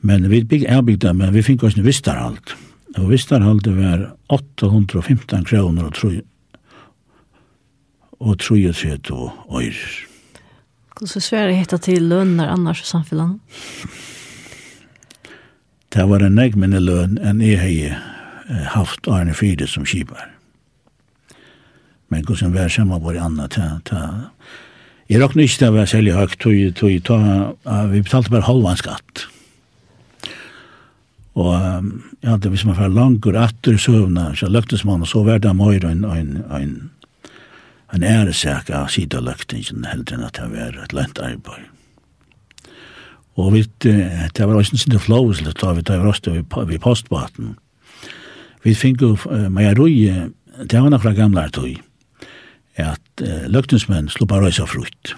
Men 0.00 0.28
vi 0.30 0.44
bygg 0.44 0.66
erbygde, 0.68 1.14
men 1.14 1.32
vi 1.34 1.42
fikk 1.42 1.64
oss 1.64 1.78
en 1.78 1.86
vistarhalt. 1.86 2.54
Og 2.98 3.10
vistarhalt 3.10 3.66
var 3.66 4.12
815 4.28 5.44
kroner 5.48 5.88
og 5.88 5.94
tru 5.94 6.20
og 8.24 8.38
tru 8.38 8.56
og 8.68 8.76
tru 8.78 9.14
og 9.48 9.62
øyrer. 9.62 9.94
Hvordan 10.94 11.20
svære 11.20 11.54
hette 11.58 11.78
til 11.82 12.06
lønner 12.08 12.52
annars 12.52 12.84
i 12.84 12.86
samfunnet? 12.86 13.40
Det 15.94 16.04
var 16.08 16.22
en 16.22 16.38
negmende 16.38 16.80
løn 16.80 17.18
enn 17.18 17.42
jeg 17.42 17.58
har 17.58 17.98
haft 18.74 19.08
Arne 19.08 19.34
Fyre 19.34 19.66
som 19.70 19.86
kipar. 19.88 20.30
Men 22.12 22.24
hvordan 22.28 22.54
vær 22.54 22.68
samme 22.72 23.00
var 23.02 23.18
anna 23.18 23.48
ta, 23.50 23.78
ta. 23.88 24.02
Jeg 25.08 25.20
råkne 25.20 25.44
ikke 25.44 25.60
til 25.60 25.70
å 25.70 25.76
være 25.76 25.90
særlig 25.90 26.16
høyt, 26.16 26.36
tog, 26.40 26.58
tog, 26.78 26.92
tog, 27.04 27.24
vi 27.92 28.02
betalte 28.04 28.32
bare 28.32 28.46
halvan 28.46 28.78
skatt. 28.80 29.26
Og 31.34 31.50
ja, 32.22 32.36
det 32.38 32.52
hvis 32.52 32.64
man 32.64 32.78
var 32.78 32.92
langer 32.94 33.36
atter 33.42 33.76
søvna, 33.80 34.30
så 34.38 34.48
løktes 34.48 34.84
man, 34.86 35.02
og 35.02 35.10
så 35.10 35.24
var 35.26 35.42
det 35.42 35.52
møyre 35.56 35.90
en, 35.90 36.04
en, 36.06 36.36
en, 36.54 36.74
en 37.92 38.06
æresak 38.06 38.70
av 38.70 38.92
sida 38.94 39.20
løktingen, 39.24 39.84
heldre 39.90 40.18
enn 40.18 40.28
at 40.28 40.38
det 40.38 40.50
var 40.52 40.78
et 40.84 40.94
lent 40.94 41.18
arbeid. 41.18 41.70
Og 43.34 43.50
vi, 43.50 43.64
det 43.82 44.46
var 44.46 44.54
også 44.54 44.76
en 44.76 44.82
sinne 44.84 45.02
flås, 45.02 45.42
det 45.42 45.58
var 45.58 46.06
også 46.06 46.38
vi 46.70 46.78
postbaten, 46.78 47.56
Vi 48.64 48.74
fikk 48.74 49.02
jo 49.04 49.14
uh, 49.28 49.48
Majarui, 49.52 50.08
det 50.70 50.80
var 50.80 50.90
nokra 50.92 51.12
gamla 51.16 51.48
tog, 51.52 51.76
at 52.80 53.22
uh, 53.22 53.44
løgtingsmenn 53.52 54.08
slå 54.12 54.26
bare 54.26 54.48
røysa 54.48 54.66
frukt. 54.68 55.14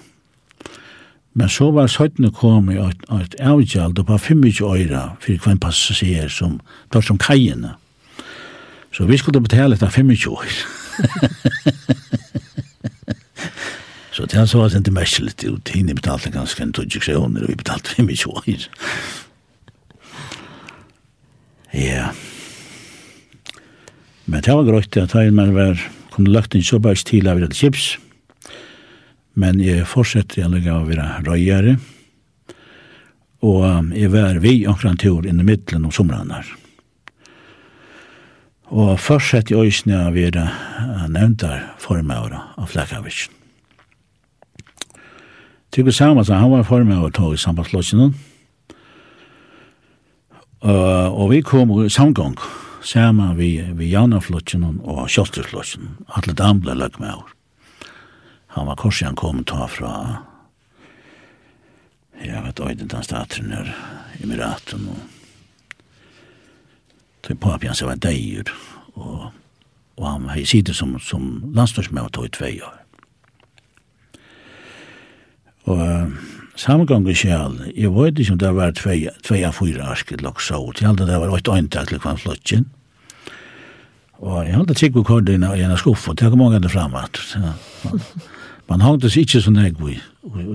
Men 1.37 1.49
så 1.53 1.69
var 1.71 1.87
søytene 1.87 2.31
kom 2.33 2.71
i 2.73 2.79
et, 2.81 3.03
et 3.13 3.35
avgjald 3.45 3.99
på 4.05 4.17
25 4.17 4.65
øyra 4.65 5.03
for 5.21 5.43
hver 5.43 5.59
passasjer 5.61 6.31
som 6.33 6.59
tar 6.91 7.05
som 7.05 7.17
kajene. 7.21 7.75
Så 8.91 9.05
vi 9.05 9.17
skulle 9.21 9.41
betale 9.41 9.77
etter 9.77 9.89
25 9.93 10.33
øyra. 10.33 10.47
Så 14.17 14.25
det 14.25 14.33
han 14.33 14.47
så 14.47 14.57
var 14.57 14.75
inte 14.75 14.91
märkligt 14.91 15.43
ut. 15.43 15.69
Hinne 15.69 15.93
betalte 15.93 16.29
ganska 16.29 16.63
en 16.63 16.73
20 16.73 16.99
kronor 16.99 17.43
och 17.43 17.49
vi 17.49 17.55
betalte 17.55 17.89
25 17.95 18.31
år. 18.31 18.43
Ja. 21.71 22.09
Men 24.27 24.43
det 24.43 24.51
var 24.51 24.67
grøyt 24.67 24.97
at 24.99 25.13
jeg 25.15 25.31
man 25.31 25.53
var, 25.55 25.79
kom 26.11 26.27
løgt 26.27 26.55
inn 26.57 26.65
bare 26.83 26.99
til 26.99 27.29
av 27.31 27.39
rett 27.39 27.55
kips. 27.55 27.95
Men 29.39 29.61
jeg 29.63 29.85
fortsetter 29.87 30.41
jeg 30.41 30.51
lukket 30.51 30.73
å 30.73 30.87
være 30.87 31.05
røyere. 31.23 31.77
Og 33.47 33.93
jeg 33.95 34.11
var 34.11 34.41
vi 34.43 34.65
omkring 34.67 34.97
tur 34.99 35.27
inn 35.27 35.39
i 35.39 35.47
midtelen 35.47 35.85
om 35.87 35.93
somrene 35.95 36.41
her. 36.41 36.51
Og 38.67 38.97
fortsetter 38.99 39.55
jeg 39.55 39.71
også 39.71 39.87
når 39.87 39.95
jeg 39.95 40.33
øyne 40.33 40.43
av 40.43 41.07
være 41.07 41.09
nevntar 41.15 41.65
formøyre 41.79 42.43
av 42.57 42.67
Flekavitsen. 42.67 43.31
Tygo 45.71 45.91
Samas, 45.91 46.27
han 46.27 46.51
var 46.51 46.65
for 46.65 46.81
formøyre 46.81 47.13
tog 47.15 47.35
i 47.35 47.39
sambandslåsene. 47.39 48.11
Uh, 50.65 51.07
og 51.13 51.29
vi 51.31 51.43
kom 51.45 51.71
samgång. 51.87 52.35
Og 52.35 52.66
sama 52.83 53.33
vi, 53.33 53.61
vi 53.77 53.91
Janaflotjen 53.91 54.63
og 54.83 55.07
Kjolterslotjen. 55.09 55.97
Atle 56.07 56.33
Dan 56.37 56.61
ble 56.63 56.75
lagt 56.77 56.99
med 56.99 57.13
over. 57.13 57.33
Han 58.55 58.67
var 58.67 58.79
korsen 58.79 59.11
han 59.11 59.19
kom 59.19 59.43
ta 59.45 59.67
fra 59.69 59.93
jeg 62.17 62.43
vet 62.43 62.59
øyden 62.59 62.89
den 62.89 63.03
statren 63.03 63.51
her 63.53 63.67
Emiraten 64.23 64.87
og 64.89 64.97
til 67.27 67.37
papi 67.37 67.67
hans 67.67 67.83
var 67.83 67.99
deir 68.01 68.49
og, 68.95 69.27
og 69.97 70.05
han 70.07 70.29
hei 70.31 70.45
sitte 70.45 70.73
som, 70.73 70.95
som 70.99 71.51
landstorsmøy 71.53 72.07
og 72.07 72.13
tog 72.15 72.25
i 72.25 72.33
tvei 72.33 72.53
år. 72.63 72.77
Og 75.67 76.13
samgångskjall, 76.57 77.59
jeg 77.77 77.91
vet 77.93 78.19
ikke 78.19 78.33
om 78.33 78.39
det 78.41 78.51
var 78.57 78.73
2-4 78.77 79.85
arsket 79.85 80.25
så 80.41 80.59
ut, 80.61 80.81
jeg 80.81 80.87
halte 80.89 81.05
det 81.05 81.19
var 81.21 81.33
8 81.33 81.53
øyntak 81.53 81.87
til 81.87 82.01
kvann 82.01 82.17
flottjen, 82.17 82.65
og 84.17 84.45
jeg 84.45 84.55
halte 84.55 84.73
trygg 84.73 84.93
på 84.93 85.03
kordina 85.03 85.53
i 85.53 85.61
en 85.61 85.77
skuff, 85.77 86.07
og 86.09 86.17
det 86.17 86.31
kom 86.31 86.39
mange 86.41 86.69
fram 86.69 86.95
at 86.95 87.19
man 88.69 88.81
hangtes 88.81 89.17
ikke 89.17 89.41
så 89.41 89.53
egg 89.61 89.77
i, 89.85 89.99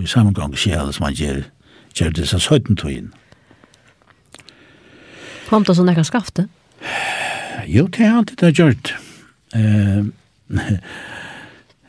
i 0.02 0.06
samgångskjall 0.06 0.92
som 0.92 1.06
man 1.06 1.14
gjør, 1.14 1.44
gjør 1.94 2.10
det 2.18 2.28
så 2.28 2.38
17 2.38 2.76
tøyen. 2.76 3.12
Kom 5.48 5.64
det 5.64 5.76
så 5.76 5.86
ekka 5.86 6.04
skafte? 6.04 6.48
Jo, 7.68 7.86
det 7.86 8.00
er 8.00 8.16
alltid 8.16 8.36
det 8.40 8.48
er 8.48 8.58
gjort. 8.58 8.94
Eh, 9.54 10.04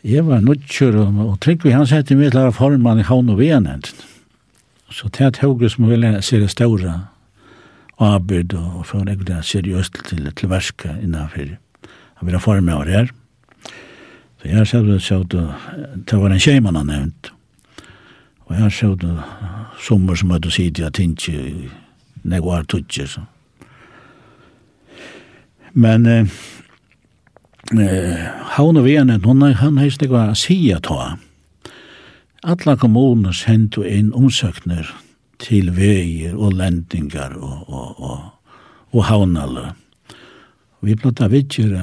Jeg 0.04 0.26
var 0.28 0.42
nødkjør, 0.44 0.96
og, 1.00 1.20
og 1.30 1.40
Tryggvi 1.40 1.72
han 1.72 1.88
sette 1.88 2.16
meg 2.20 2.34
til 2.34 2.50
å 2.50 2.56
formann 2.56 3.00
i 3.00 3.08
havn 3.08 3.32
og 3.32 3.40
venent. 3.40 3.94
Så 4.92 5.08
det 5.16 5.24
er 5.24 5.36
tog 5.38 5.64
som 5.72 5.88
ville 5.88 6.18
se 6.22 6.42
det 6.42 6.52
store 6.52 6.98
arbeid 8.04 8.54
og 8.58 8.84
for 8.86 9.08
jeg 9.08 9.24
det 9.26 9.40
seriøst 9.48 10.02
til, 10.10 10.28
til 10.36 10.50
verska 10.52 10.98
innanfor. 11.02 11.56
Han 12.20 12.28
vil 12.28 12.40
formann 12.44 12.76
av 12.76 12.86
det 12.86 12.98
her. 12.98 13.14
Så 14.42 14.52
jeg 14.52 14.68
sa 14.68 14.82
det 14.84 15.00
så 15.02 15.24
det 15.24 16.20
var 16.20 16.36
en 16.36 16.40
tjej 16.40 16.60
man 16.60 16.76
har 16.76 16.84
nevnt. 16.84 17.32
Og 18.46 18.60
jeg 18.60 18.72
sa 18.76 18.92
det 19.00 19.14
sommer 19.80 20.20
som 20.20 20.36
hadde 20.36 20.52
sitt 20.52 20.80
i 20.80 20.84
Atintje 20.84 21.34
i 21.34 21.70
Negoar 22.28 22.68
så. 22.68 23.24
Men 25.74 26.06
eh, 26.06 26.28
eh 27.80 28.60
og 28.60 28.84
Venen, 28.86 29.24
hon 29.24 29.42
han 29.42 29.78
heist 29.78 30.00
det 30.00 30.10
var 30.10 30.34
sia 30.34 30.80
ta. 30.80 31.18
Alla 32.44 32.76
kommunar 32.78 33.34
sendu 33.34 33.84
inn 33.84 34.14
omsøkner 34.14 34.90
til 35.40 35.72
veier 35.72 36.36
og 36.36 36.54
lendingar 36.54 37.36
og, 37.38 37.64
og, 37.68 38.00
og, 38.00 38.20
og 38.92 39.04
havnalle. 39.04 39.74
Vi 40.84 40.96
platta 41.00 41.30
vidtjer 41.32 41.78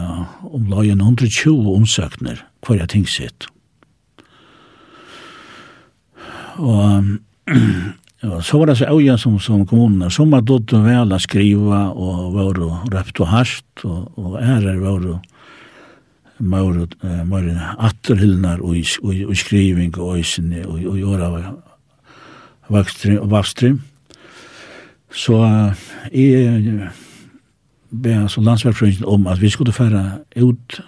om 0.44 0.68
lagen 0.68 1.00
120 1.00 1.72
omsøkner 1.74 2.44
kvar 2.60 2.82
jeg 2.82 2.92
ting 2.92 3.06
sitt. 3.08 3.46
Og, 6.60 7.16
og 8.28 8.44
så 8.44 8.60
var 8.60 8.68
det 8.68 8.76
så 8.78 8.92
øya 8.92 9.16
som, 9.16 9.38
som 9.40 9.64
kommunene, 9.66 10.10
som 10.12 10.30
var 10.30 10.44
dotter 10.44 10.84
vel 10.84 11.16
å 11.16 11.18
skriva 11.18 11.86
og 11.94 12.34
var 12.36 12.60
og 12.60 12.92
røpt 12.92 13.22
og 13.24 13.32
harsht 13.32 13.84
og, 13.88 14.10
og 14.20 14.36
ærer 14.42 14.82
var 14.84 15.08
og 15.16 15.39
maur 16.40 16.86
maur 17.24 17.50
atterhilnar 17.78 18.60
og 18.60 18.76
og 19.02 19.36
skriving 19.36 19.98
og 19.98 20.16
øysene 20.18 20.66
og 20.66 20.80
og 20.86 20.96
gjøre 20.96 21.54
vakstrim 22.70 23.18
og 23.18 23.30
vakstrim 23.30 23.80
så 25.10 25.72
i 26.12 26.26
be 27.90 28.28
så 28.28 28.40
landsverkfrøyden 28.40 29.04
om 29.04 29.26
at 29.26 29.40
vi 29.42 29.50
skulle 29.50 29.72
færa 29.72 30.20
ut 30.36 30.80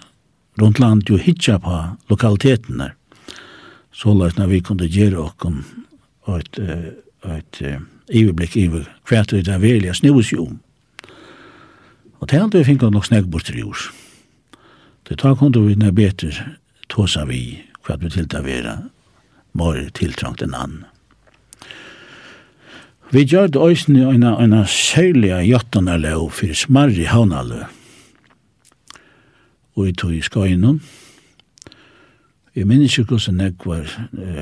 rundt 0.61 0.79
land 0.79 1.09
jo 1.09 1.17
hitja 1.17 1.57
på 1.57 1.79
lokaliteten 2.09 2.79
der 2.79 2.93
så 3.91 4.13
løs 4.13 4.37
når 4.37 4.47
vi 4.47 4.59
kunne 4.59 4.87
gjøre 4.87 5.17
okken 5.17 5.65
og 6.23 6.39
et, 6.39 6.59
et, 6.59 7.61
et 7.61 7.79
iverblikk 8.09 8.55
iver 8.57 8.87
hvert 9.09 9.33
vi 9.33 9.41
der 9.41 9.57
velja 9.57 9.93
snivus 9.93 10.33
jo 10.33 10.47
og 12.19 12.29
til 12.29 12.37
at 12.37 12.53
vi 12.53 12.63
finner 12.63 12.89
nok 12.89 13.05
snakk 13.05 13.27
bort 13.31 13.45
til 13.45 13.59
jord 13.59 13.91
Så 15.13 15.17
ta 15.17 15.35
kunde 15.35 15.59
vi 15.59 15.75
när 15.75 15.91
bättre 15.91 16.31
tåsa 16.87 17.25
vi 17.25 17.63
för 17.83 17.93
att 17.93 18.03
vi 18.03 18.09
tillta 18.09 18.41
vera 18.41 18.77
mor 19.51 19.89
tilltrångt 19.93 20.41
en 20.41 20.53
annan. 20.53 20.85
Vi 23.09 23.21
gjør 23.21 23.47
det 23.47 23.59
øyne 23.59 23.99
i 23.99 24.15
en, 24.15 24.23
en 24.23 24.65
særlig 24.65 26.01
lov 26.01 26.31
for 26.31 26.53
smarri 26.53 27.03
havnalø. 27.03 27.63
Og 29.75 29.85
vi 29.85 29.93
tog 29.93 30.15
i 30.15 30.21
skøyene. 30.21 30.79
Jeg 32.55 32.67
minnes 32.67 32.97
ikke 32.97 33.09
hvordan 33.13 33.41
jeg 33.41 33.53
var, 33.65 33.85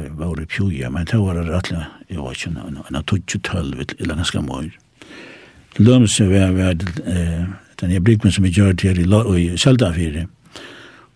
var 0.10 0.42
i 0.42 0.46
pjuja, 0.46 0.90
men 0.90 1.06
det 1.06 1.20
var 1.20 1.36
rettelig, 1.36 1.86
jeg 2.10 2.20
var 2.20 2.32
ikke 2.32 2.50
en, 2.50 2.78
en 2.96 3.04
tøtjetølv 3.04 3.80
eller 4.00 4.16
ganske 4.16 4.42
mor. 4.42 4.72
Lømse 5.78 6.30
var, 6.30 6.52
var 6.52 6.74
den 7.82 7.92
jeg 7.92 8.04
brygmen 8.04 8.32
som 8.32 8.44
vi 8.44 8.50
gjør 8.50 8.72
til 8.72 9.04
i 9.36 9.58
Seldafire. 9.58 10.28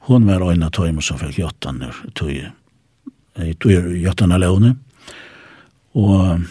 Hon 0.05 0.27
var 0.29 0.43
en 0.51 0.63
av 0.67 0.69
tøymer 0.69 1.01
som 1.01 1.17
fikk 1.17 1.39
jottaner 1.41 1.95
tøye. 2.13 2.51
tøy 3.33 3.53
tøyer 3.57 3.87
jottaner 4.03 4.37
løvne. 4.37 4.75
Og, 5.97 6.45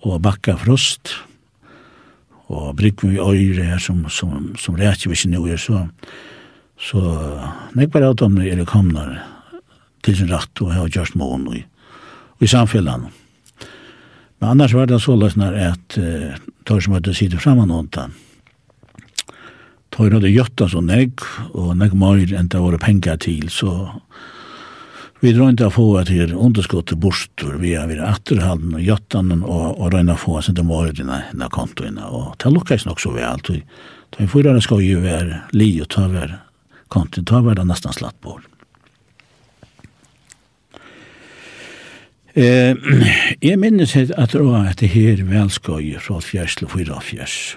og 0.00 0.20
bakka 0.24 0.56
frost. 0.56 1.12
Og 2.48 2.72
brygg 2.78 3.04
vi 3.04 3.20
øyre 3.20 3.66
her 3.74 3.82
som, 3.82 4.06
som, 4.08 4.54
som 4.56 4.78
rekker 4.80 5.12
vi 5.12 5.18
ikke 5.18 5.34
nøye. 5.34 5.58
Så, 5.60 5.82
så 6.80 7.02
nek 7.76 7.92
bare 7.92 8.14
at 8.14 8.24
om 8.24 8.40
er 8.40 8.64
komnar 8.64 9.18
til 10.04 10.16
sin 10.16 10.32
rett 10.32 10.64
og 10.64 10.72
har 10.72 10.88
gjørst 10.88 11.16
mån 11.20 11.48
i, 11.56 11.60
i 12.40 12.48
samfellan. 12.48 13.10
Men 14.40 14.48
annars 14.48 14.72
var 14.76 14.88
det 14.88 15.02
så 15.04 15.16
løsner 15.16 15.56
at 15.60 15.98
uh, 16.00 16.32
tøy 16.64 16.80
som 16.80 16.96
hadde 16.96 17.12
sitte 17.16 17.40
framan 17.40 17.72
åntan 17.72 18.16
tar 19.94 20.14
er 20.14 20.22
det 20.24 20.32
gjøtta 20.34 20.68
så 20.72 20.82
negg, 20.82 21.22
og 21.54 21.74
negg 21.78 21.94
mer 21.98 22.32
enn 22.34 22.50
det 22.50 22.62
var 22.62 22.78
penger 22.82 23.20
til, 23.22 23.46
så 23.52 23.74
vi 25.24 25.32
drønte 25.32 25.68
å 25.68 25.72
få 25.72 25.86
at 26.00 26.10
her 26.12 26.34
underskottet 26.36 27.00
bostor 27.00 27.54
via 27.62 27.86
vi 27.88 27.96
atterhalden 28.02 28.74
og 28.76 28.82
gjøttanen, 28.84 29.44
og, 29.46 29.78
og 29.78 29.94
røyne 29.94 30.16
å 30.16 30.20
få 30.20 30.40
at 30.40 30.50
det 30.52 30.66
var 30.68 30.90
dina, 30.92 31.22
dina 31.30 31.48
kontoen, 31.52 32.00
og 32.02 32.34
det 32.42 32.52
lukkes 32.52 32.88
nok 32.88 33.00
så 33.00 33.14
vel, 33.14 33.40
da 33.44 34.18
vi 34.18 34.30
får 34.30 34.50
det 34.50 34.64
skal 34.66 34.82
jo 34.84 34.98
være 35.04 35.44
li 35.56 35.70
og 35.80 35.88
ta 35.94 36.08
hver 36.10 36.40
kontoen, 36.92 37.24
ta 37.30 37.40
hver 37.40 37.56
det 37.56 37.64
nesten 37.70 37.94
slatt 37.96 38.18
på. 38.24 38.36
Eh, 42.34 42.74
jeg 43.48 43.58
minnes 43.62 43.94
at 43.96 44.34
det 44.34 44.42
var 44.42 44.66
at 44.72 44.82
det 44.82 44.90
her 44.92 45.22
velskøy 45.24 45.94
fra 46.02 46.18
fjers 46.18 46.58
til 46.58 46.70
fyra 46.70 46.98
fjers, 47.00 47.54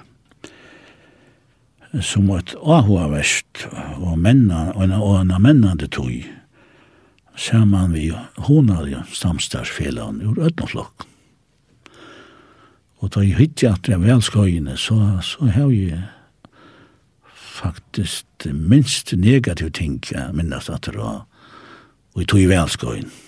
som 2.01 2.29
et 2.35 2.53
avhåverst 2.61 3.67
og 3.97 4.17
menna, 4.19 4.71
og 4.75 5.21
en 5.21 5.33
mennande 5.41 5.87
tog, 5.87 6.25
saman 7.37 7.93
vi 7.93 8.09
honarja 8.47 9.03
samstagsfelan 9.13 10.21
ur 10.25 10.39
ödnaflokk. 10.41 11.05
Og 12.97 13.13
da 13.13 13.21
jeg 13.21 13.37
hittja 13.37 13.75
at 13.75 13.89
jeg 13.89 14.01
velskøyene, 14.01 14.77
så, 14.77 15.19
så 15.21 15.51
har 15.53 15.69
jeg 15.69 16.01
faktisk 17.33 18.49
minst 18.53 19.13
negativ 19.13 19.71
ting 19.71 20.01
jeg 20.11 20.33
minnast 20.33 20.69
at 20.73 20.89
det 20.89 20.97
var, 20.97 21.25
og 22.13 22.21
jeg 22.21 22.29
tog 22.33 22.41
i 22.41 22.51
velskøyene. 22.51 23.26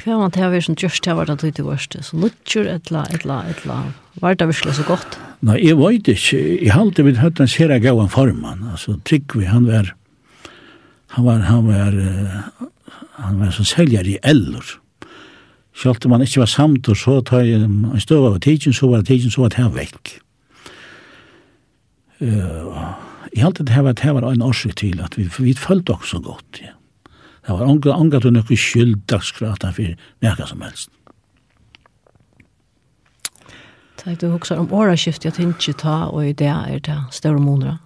Hva 0.00 0.16
var 0.16 0.30
det 0.32 0.40
her 0.40 0.62
som 0.64 0.76
gjørst 0.80 1.04
til 1.04 1.12
å 1.12 1.18
være 1.20 1.36
det 1.40 1.64
verste? 1.64 2.00
Så 2.04 2.16
lutsjer 2.20 2.68
et 2.72 2.90
la, 2.94 3.04
et 3.12 3.26
la, 3.28 3.42
et 3.50 3.64
la. 3.68 3.82
Var 4.22 4.38
det 4.40 4.48
virkelig 4.48 4.78
så 4.78 4.86
godt? 4.88 5.18
Nei, 5.44 5.58
jeg 5.60 5.76
vet 5.76 6.08
ikke. 6.08 6.38
Jeg 6.38 6.72
halte 6.72 7.04
vi 7.04 7.16
hørt 7.20 7.40
en 7.40 7.50
sere 7.50 7.80
gav 7.80 8.00
en 8.00 8.12
formann. 8.12 8.64
Altså, 8.72 8.96
Tryggvi, 9.04 9.44
han 9.50 9.68
var, 9.68 9.92
han 11.16 11.28
var, 11.28 11.44
han 11.50 11.68
var, 11.68 12.00
han 13.20 13.42
var 13.42 13.52
som 13.56 13.68
selger 13.68 14.08
i 14.08 14.16
eller. 14.24 14.72
Selv 15.76 16.04
om 16.04 16.16
han 16.16 16.24
ikke 16.24 16.42
var 16.42 16.50
samt, 16.50 16.88
og 16.88 16.96
så 16.96 17.20
tar 17.24 17.44
jeg 17.44 17.62
en 17.68 18.00
støv 18.00 18.26
av 18.32 18.40
tidsen, 18.40 18.76
så 18.76 18.90
var 18.90 19.04
tidsen, 19.06 19.32
så 19.32 19.44
var 19.44 19.52
det 19.52 19.62
her 19.62 19.70
vekk. 19.76 20.16
Uh, 22.20 22.82
jeg 23.32 23.46
halte 23.46 23.64
det 23.64 23.72
her 23.76 23.86
var, 23.86 23.96
det 23.96 24.12
var 24.16 24.26
en 24.28 24.44
årsøk 24.44 24.76
til, 24.80 25.00
at 25.00 25.16
vi, 25.16 25.28
vi 25.38 25.54
følte 25.56 25.96
også 25.96 26.20
godt, 26.24 26.60
ja. 26.64 26.74
Det 27.46 27.56
var 27.56 27.66
unga, 27.66 27.94
ongat 27.96 28.26
og 28.28 28.34
nokku 28.36 28.56
skylddagskrata 28.56 29.72
for 29.72 29.94
nekka 30.24 30.46
som 30.46 30.64
helst. 30.64 30.90
Da 34.00 34.14
du 34.14 34.30
hugsar 34.32 34.60
om 34.60 34.72
åraskift, 34.72 35.24
jeg 35.24 35.36
tenker 35.36 35.76
ta, 35.76 36.06
og 36.08 36.24
i 36.24 36.32
det 36.32 36.48
er 36.48 36.78
det 36.84 36.96
større 37.12 37.40
måneder? 37.40 37.76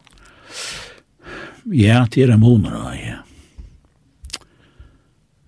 Ja, 1.73 2.05
det 2.15 2.29
er 2.29 2.37
måneder, 2.37 2.93
ja. 2.95 3.19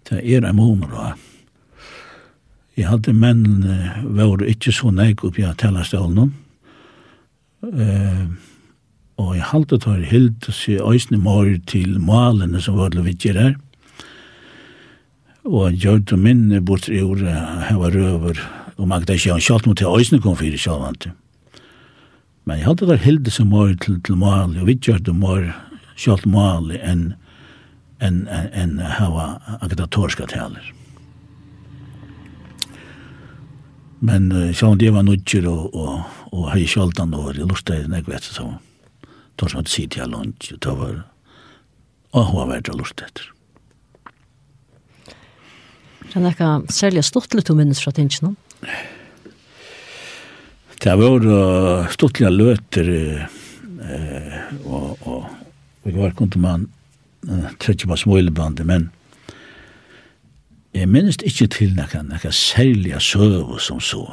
Det 0.09 0.23
er 0.35 0.53
måneder, 0.53 1.16
Jeg 2.77 2.88
hadde 2.88 3.12
menn 3.16 3.64
uh, 3.64 4.05
var 4.05 4.42
ikke 4.45 4.73
så 4.73 4.90
nek 4.92 5.25
oppi 5.25 5.47
av 5.49 5.55
tellerstålen. 5.57 6.35
Uh, 7.64 8.27
og 9.16 9.31
jeg 9.33 9.49
halte 9.49 9.79
tar 9.81 10.03
hild 10.05 10.42
til 10.45 10.83
øysene 10.85 11.16
mor 11.19 11.49
til 11.66 11.97
malene 12.01 12.61
som 12.61 12.77
var 12.77 12.92
det 12.92 13.07
vi 13.07 13.14
gjør 13.16 13.40
her 13.40 13.55
og 15.46 15.76
gjørt 15.78 16.12
og 16.12 16.22
minne 16.22 16.61
bort 16.64 16.88
i 16.90 17.00
ordet 17.02 17.35
heva 17.68 17.90
røver, 17.92 18.40
og 18.76 18.88
man 18.88 19.04
kan 19.04 19.16
ikke 19.16 19.37
ha 19.37 19.42
kjalt 19.42 19.66
mot 19.66 19.78
til 19.78 19.88
øysene 19.88 20.20
kom 20.22 20.37
fyrir 20.38 20.59
sjåvant. 20.61 21.09
Men 22.46 22.59
jeg 22.59 22.66
hadde 22.66 22.88
der 22.88 23.02
hilde 23.02 23.30
som 23.30 23.50
var 23.54 23.74
til, 23.82 24.00
til 24.02 24.18
mål, 24.18 24.59
og 24.61 24.66
vi 24.66 24.76
gjør 24.78 25.02
det 25.02 25.14
var 25.22 25.46
kjalt 25.96 26.26
mål 26.26 26.74
enn 26.76 27.06
en, 28.04 28.26
en, 28.28 28.48
en 28.52 28.78
hava 28.78 29.38
agitatorska 29.64 30.26
taler. 30.28 30.72
Men 34.04 34.28
uh, 34.32 34.50
sjåvant 34.52 34.82
det 34.82 34.92
var 34.92 35.06
nudger 35.06 35.46
og, 35.48 35.70
og, 35.74 36.02
og 36.32 36.50
hei 36.52 36.66
kjaltan 36.68 37.14
og 37.16 37.30
var 37.30 37.38
i 37.40 37.46
lortet, 37.46 37.88
nek 37.88 38.11
vet 38.11 38.26
så. 38.26 38.50
tar 39.37 39.52
som 39.52 39.61
at 39.61 39.68
sitt 39.68 39.96
jeg 39.96 40.09
lunch, 40.09 40.52
og 40.52 40.61
det 40.64 40.76
var, 40.78 41.00
og 42.16 42.30
hva 42.32 42.46
var 42.48 42.61
det 42.64 42.72
å 42.72 42.85
etter. 42.85 43.36
Er 46.14 46.23
det 46.23 46.37
noe 46.38 46.73
særlig 46.73 47.03
litt 47.35 47.51
om 47.51 47.59
minnes 47.59 47.81
fra 47.83 47.92
tingene? 47.92 48.37
Det 50.81 50.95
var 51.01 51.25
uh, 51.27 51.88
stortlige 51.90 52.31
løter 52.31 52.88
uh, 52.92 54.37
og, 54.64 55.03
og 55.03 55.25
vi 55.87 55.95
var 55.97 56.14
kunde 56.19 56.38
man 56.38 56.66
uh, 57.29 57.49
tredje 57.59 57.88
på 57.88 57.99
smålebandet, 57.99 58.66
men 58.66 58.90
jeg 60.77 60.88
minnes 60.92 61.19
ikke 61.25 61.49
til 61.53 61.75
noe, 61.75 62.03
noe 62.07 62.33
særlig 62.33 62.95
søv 63.03 63.57
som 63.59 63.81
så. 63.81 64.05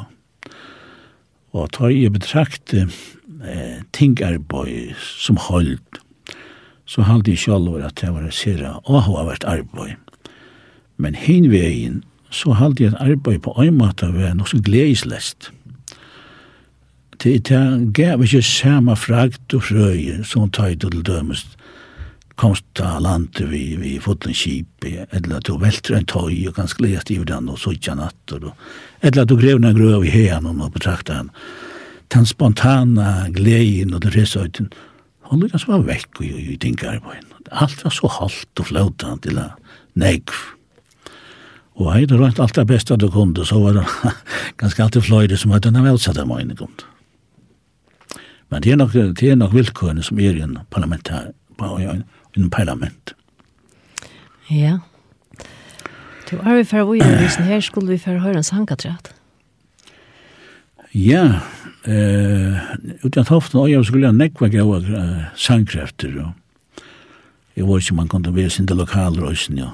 Og 1.53 1.69
tar 1.75 1.93
jeg 1.93 2.15
betrakte 2.15 2.87
uh, 2.87 3.79
tingarbeid 3.93 4.95
som 4.97 5.37
holdt, 5.37 6.01
så 6.85 7.05
halde 7.07 7.31
jeg 7.31 7.45
selv 7.45 7.77
at 7.83 7.99
det 8.01 8.11
var 8.11 8.25
et 8.27 8.35
sere 8.35 8.79
og 8.83 9.05
har 9.05 9.29
vært 9.29 9.47
arbeid 9.47 10.02
Men 10.97 11.15
hin 11.15 11.51
vegin, 11.51 12.03
så 12.29 12.53
halde 12.57 12.83
jeg 12.83 12.93
et 12.93 13.01
arbeid 13.01 13.39
på 13.45 13.53
øymata 13.61 14.09
ved 14.13 14.33
noe 14.37 14.49
så 14.49 14.59
gledeslest. 14.61 15.51
Det, 17.23 17.47
det 17.47 17.93
gav 17.93 18.23
ikke 18.23 18.41
samme 18.41 18.95
fragt 18.97 19.53
og 19.53 19.63
frøyer 19.69 20.23
som 20.27 20.49
tøy 20.51 20.73
til 20.75 21.03
dømest 21.05 21.57
komst 22.39 22.65
ta 22.77 22.97
landet 22.99 23.45
vi, 23.49 23.75
vi 23.77 23.97
fotlen 24.01 24.35
kip, 24.35 24.85
eller 24.85 25.37
at 25.37 25.47
du 25.47 25.57
velter 25.61 25.97
en 25.97 26.07
tøy 26.09 26.47
og 26.49 26.55
kan 26.57 26.71
lest 26.81 27.11
i 27.13 27.19
den 27.21 27.51
og 27.51 27.59
suttja 27.61 27.95
natter, 27.97 28.49
eller 29.01 29.23
at 29.23 29.29
du 29.29 29.37
grevna 29.37 29.73
grøv 29.75 30.05
i 30.07 30.13
hean 30.13 30.49
og 30.49 30.63
betrakta 30.73 31.21
han. 31.21 31.29
Den 32.13 32.25
spontana 32.29 33.29
gleden 33.33 33.93
og 33.93 34.03
det 34.05 34.15
resøyten, 34.17 34.71
hon 35.29 35.41
lykkes 35.41 35.67
var 35.69 35.85
vekk 35.87 36.21
i, 36.21 36.29
i, 36.29 36.43
i 36.53 36.57
tinkarbein. 36.61 37.29
Alt 37.51 37.83
var 37.85 37.93
så 37.93 38.09
halt 38.19 38.59
og 38.59 38.69
flautant 38.69 39.23
til 39.25 39.39
a 39.41 39.53
negv. 39.99 40.33
Og 41.81 41.89
hei, 41.89 42.03
det 42.05 42.19
rønt 42.19 42.39
alt 42.41 42.55
det 42.55 42.67
beste 42.69 42.95
du 43.01 43.07
kunde, 43.09 43.45
så 43.45 43.57
var 43.63 43.79
det 43.79 43.85
ganske 44.61 44.83
alltid 44.83 45.07
fløyde 45.07 45.37
som 45.37 45.53
hadde 45.55 45.71
den 45.71 45.81
av 45.81 46.29
mine 46.29 46.55
kunde. 46.57 46.89
Men 48.53 48.61
det 48.61 48.71
er 48.71 48.77
nok, 48.77 48.93
det 48.93 49.29
er 49.31 49.37
nok 49.39 49.55
vilkårene 49.55 50.03
som 50.05 50.19
er 50.21 50.37
i 50.37 50.43
en 50.45 50.59
parlament 50.69 51.09
her, 51.09 51.31
i 51.81 51.87
en 52.37 52.49
parlament. 52.53 53.15
Ja. 54.51 54.77
Du 56.29 56.37
er 56.37 56.59
vi 56.59 56.67
for 56.69 56.85
å 56.85 56.97
gjøre 56.97 57.23
lysen 57.23 57.49
her, 57.49 57.63
skulle 57.65 57.95
vi 57.95 58.01
for 58.01 58.19
å 58.19 58.21
høre 58.21 58.43
en 58.43 58.45
sangatræt? 58.45 59.09
Ja, 60.93 61.41
eh, 61.89 62.59
utan 63.01 63.25
toften 63.25 63.63
og 63.63 63.71
jeg 63.71 63.87
skulle 63.89 64.11
ha 64.11 64.13
nekva 64.13 64.51
gav 64.53 64.85
sangkrefter, 65.33 66.13
og 66.21 66.83
jeg 67.57 67.65
var 67.65 67.81
ikke 67.81 67.97
man 67.97 68.11
kunne 68.11 68.35
være 68.35 68.53
sin 68.53 68.69
til 68.69 68.77
lokalrøysen, 68.77 69.57
ja 69.57 69.73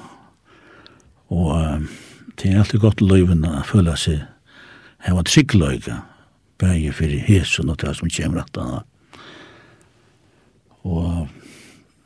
Og 1.30 1.50
uh, 1.54 1.80
det 2.40 2.50
er 2.50 2.62
alltid 2.62 2.82
godt 2.82 3.02
løyven 3.04 3.46
å 3.46 3.62
føle 3.66 3.96
seg 3.98 4.22
her 5.00 5.16
var 5.16 5.24
tryggløyga, 5.24 6.02
bare 6.60 6.92
for 6.92 7.12
hesen 7.24 7.72
og 7.72 7.78
det 7.80 7.94
som 7.96 8.10
kommer 8.12 8.42
at 8.42 8.58
han 8.60 8.82
Og 10.84 11.28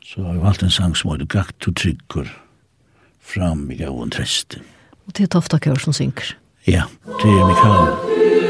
så 0.03 0.23
har 0.23 0.33
vi 0.33 0.43
valgt 0.43 0.63
en 0.63 0.71
sang 0.71 0.95
som 0.95 1.11
heter 1.11 1.27
Gakt 1.31 1.67
og 1.67 1.75
tryggur 1.75 2.31
fram 3.19 3.69
i 3.71 3.79
gavun 3.79 4.11
tresti. 4.11 4.61
Og 5.07 5.15
det 5.15 5.27
er 5.27 5.31
Tofta 5.35 5.59
Kjør 5.59 5.81
som 5.87 5.95
synker. 5.95 6.35
Ja, 6.67 6.87
det 7.21 7.31
er 7.31 7.47
Mikael. 7.49 8.44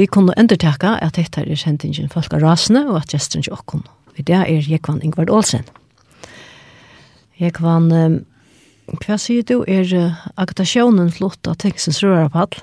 Vi 0.00 0.06
kunne 0.08 0.32
undertaka 0.40 0.94
at 1.04 1.18
dette 1.18 1.42
er 1.44 1.58
sendingen 1.60 2.08
folk 2.08 2.32
av 2.32 2.40
rasene, 2.40 2.86
og 2.88 3.02
at 3.02 3.10
gesteren 3.12 3.42
ikke 3.44 3.58
åkken. 3.58 3.82
I 4.16 4.22
det 4.24 4.38
er 4.38 4.68
Jekvann 4.72 5.02
Ingvard 5.04 5.28
Olsen. 5.28 5.66
Jekvann, 7.36 7.90
hva 9.02 9.18
sier 9.20 9.44
du 9.44 9.58
er 9.68 9.92
agitasjonen 10.40 11.10
flott 11.12 11.50
av 11.50 11.58
tekstens 11.60 12.00
rørapall? 12.00 12.56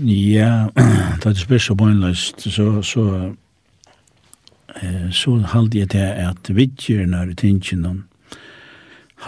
Ja, 0.00 0.70
det 1.20 1.34
er 1.34 1.36
spørs 1.42 1.68
og 1.74 1.82
bøgnløst, 1.82 2.48
så, 2.56 2.70
så, 2.80 3.04
så 5.12 5.36
halde 5.52 5.82
jeg 5.82 5.92
til 5.92 6.24
at 6.24 6.48
vidtjørene 6.48 7.20
er 7.20 7.36
i 7.36 7.38
tingene 7.44 7.98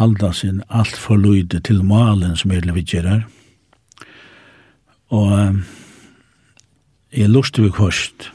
halda 0.00 0.32
sin 0.32 0.64
alt 0.72 0.96
for 0.96 1.20
løyde 1.20 1.60
til 1.60 1.84
malen 1.84 2.38
som 2.40 2.56
er 2.56 2.64
til 2.64 2.76
vidtjører. 2.80 3.22
Og 5.12 5.60
jeg 7.12 7.28
lustig 7.28 7.66
vi 7.66 7.72
kost. 7.76 8.30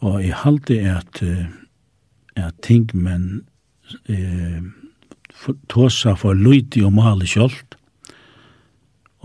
Og 0.00 0.22
jeg 0.24 0.36
halte 0.44 0.78
at 0.96 1.22
at 2.38 2.54
ting, 2.62 2.90
men 2.94 3.42
eh, 4.08 4.62
tåsa 5.68 6.14
for 6.18 6.34
lydig 6.38 6.84
og 6.86 6.94
male 6.98 7.26
kjolt. 7.26 7.76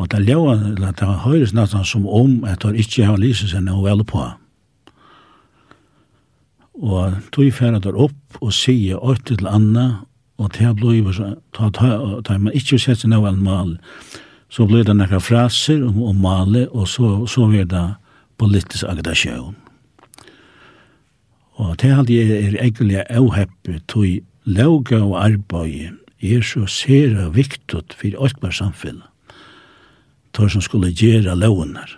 Og 0.01 0.09
det 0.11 0.23
ljøa, 0.25 0.55
eller 0.73 0.95
det 0.97 1.09
høyres 1.25 1.53
nesten 1.53 1.85
som 1.85 2.07
om 2.09 2.41
at 2.49 2.65
det 2.65 2.81
ikke 2.81 3.05
har 3.05 3.21
lyset 3.21 3.53
seg 3.53 3.65
noe 3.67 3.83
vel 3.85 4.01
på. 4.09 4.23
Og 6.81 7.19
tog 7.31 7.53
færre 7.53 7.81
der 7.83 7.97
opp 8.01 8.41
og 8.41 8.53
sier 8.55 8.97
åtte 8.97 9.37
til 9.37 9.47
anna, 9.47 10.05
og 10.41 10.49
til 10.55 10.71
å 10.71 10.73
bli, 10.73 11.03
ta, 11.53 11.69
ta, 11.69 11.89
ta, 12.25 12.37
man 12.41 12.55
ikke 12.57 12.79
sett 12.81 13.03
seg 13.03 13.13
noe 13.13 13.27
vel 13.27 13.37
male 13.37 13.77
så 14.53 14.67
blir 14.69 14.85
det 14.85 14.93
nekka 14.99 15.17
fraser 15.23 15.81
om, 15.81 16.01
om 16.11 16.19
male, 16.21 16.67
og 16.71 16.87
så, 16.87 17.23
så 17.29 17.47
blir 17.49 17.65
det 17.69 17.83
politisk 18.37 18.85
agitasjon. 18.85 19.55
Og 21.61 21.73
det 21.81 21.93
halde 21.93 22.13
jeg 22.13 22.37
er 22.37 22.59
egentlig 22.59 23.01
avheppet 23.09 23.81
til 23.89 24.21
lauga 24.45 24.99
og 25.01 25.17
arbeid 25.23 25.97
er 26.23 26.45
så 26.45 26.67
sera 26.69 27.29
viktig 27.33 27.81
for 27.97 28.21
åkbar 28.25 28.53
samfunn. 28.53 29.01
Tar 30.33 30.49
som 30.49 30.63
skulle 30.65 30.93
gjøre 30.93 31.35
launar. 31.37 31.97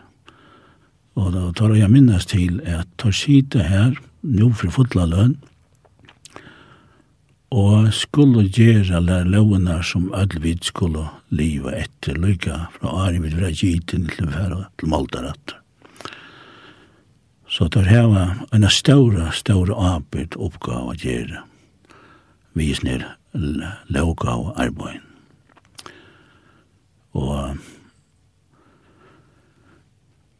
Og 1.15 1.31
da 1.31 1.51
tar 1.55 1.75
jeg 1.75 1.91
minnes 1.91 2.27
til 2.27 2.59
at 2.67 2.87
tar 2.99 3.15
sida 3.15 3.63
her, 3.63 3.95
nå 4.23 4.51
for 4.57 4.73
fotla 4.75 5.05
lønn, 5.07 5.37
og 7.55 7.93
skulle 7.95 8.49
gjøre 8.51 8.99
lær 8.99 9.27
lovene 9.31 9.77
som 9.87 10.09
ødelvid 10.11 10.65
skulle 10.67 11.05
liva 11.31 11.71
etter 11.79 12.17
lykka 12.19 12.65
fra 12.73 12.95
Ari 13.05 13.21
vil 13.23 13.37
være 13.39 13.55
gittin 13.55 14.09
til 14.11 14.27
å 14.27 14.33
være 14.33 14.57
til 14.75 14.91
Moldarat. 14.91 15.55
Så 17.47 17.69
det 17.71 17.85
her 17.87 18.09
var 18.11 18.33
en 18.51 18.67
større, 18.67 19.29
større 19.31 19.77
arbeid 19.79 20.35
oppgave 20.35 20.91
å 20.91 20.99
gjøre 20.99 21.45
visner 22.55 23.05
lovga 23.91 24.35
og 24.35 24.59
arbeid. 24.59 24.99
Og 27.15 27.55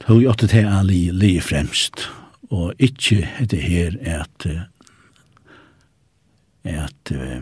tog 0.03 0.19
jeg 0.19 0.31
åtte 0.31 0.51
til 0.51 0.67
alle 0.67 1.15
li 1.15 1.35
fremst, 1.39 2.09
og 2.51 2.75
ikke 2.79 3.23
etter 3.39 3.63
her 3.63 3.99
at 4.19 4.47
at 6.65 7.11
uh, 7.13 7.41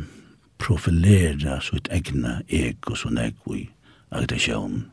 profilera 0.60 1.60
sitt 1.64 1.88
egna 1.92 2.42
ego 2.48 2.94
og 2.94 3.00
sånn 3.00 3.20
i 3.20 3.64
agitasjon. 4.14 4.84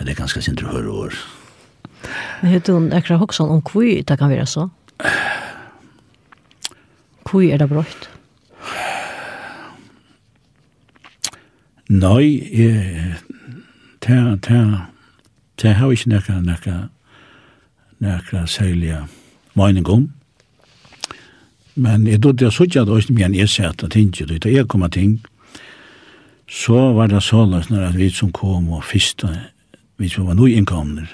Det 0.00 0.10
er 0.10 0.18
ganske 0.18 0.42
sindre 0.42 0.72
høre 0.72 0.90
år. 0.90 1.18
Men 2.42 2.52
vet 2.52 2.68
hun 2.68 2.90
ekra 2.92 3.16
hoksan 3.20 3.52
om 3.52 3.62
hvor 3.64 3.84
det 3.84 4.18
kan 4.18 4.30
være 4.32 4.46
så? 4.46 4.68
Hvor 7.24 7.42
er 7.42 7.58
det 7.58 7.68
brått? 7.70 8.10
Nei, 11.88 12.26
jeg, 12.48 13.14
ta, 14.00 14.36
ta, 14.42 14.60
ta 15.60 15.72
har 15.78 15.92
ikke 15.92 16.10
noe, 16.14 16.38
noe, 16.44 16.76
noe 18.00 18.44
særlig 18.48 18.96
mening 19.54 19.88
om. 19.88 20.08
Men 21.74 22.06
jeg 22.06 22.22
dødde 22.22 22.44
jeg 22.44 22.52
suttet 22.52 22.82
at 22.82 22.88
også, 22.88 23.12
men 23.12 23.34
jeg 23.34 23.50
sier 23.50 23.72
at 23.72 23.82
det 23.82 23.96
ikke, 23.98 24.38
da 24.38 24.50
jeg 24.50 24.68
kom 24.68 24.86
ting. 24.90 25.18
Så 26.48 26.92
var 26.94 27.10
det 27.10 27.22
så 27.22 27.44
løs 27.44 27.70
når 27.70 27.96
vi 27.96 28.10
som 28.10 28.32
kom 28.32 28.68
og 28.70 28.84
fyrste, 28.84 29.30
vi 29.98 30.08
som 30.08 30.26
var 30.26 30.38
nøyinnkomner. 30.38 31.08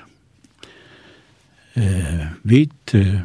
Eh, 1.78 2.26
vi 2.42 2.68
eh, 2.94 3.20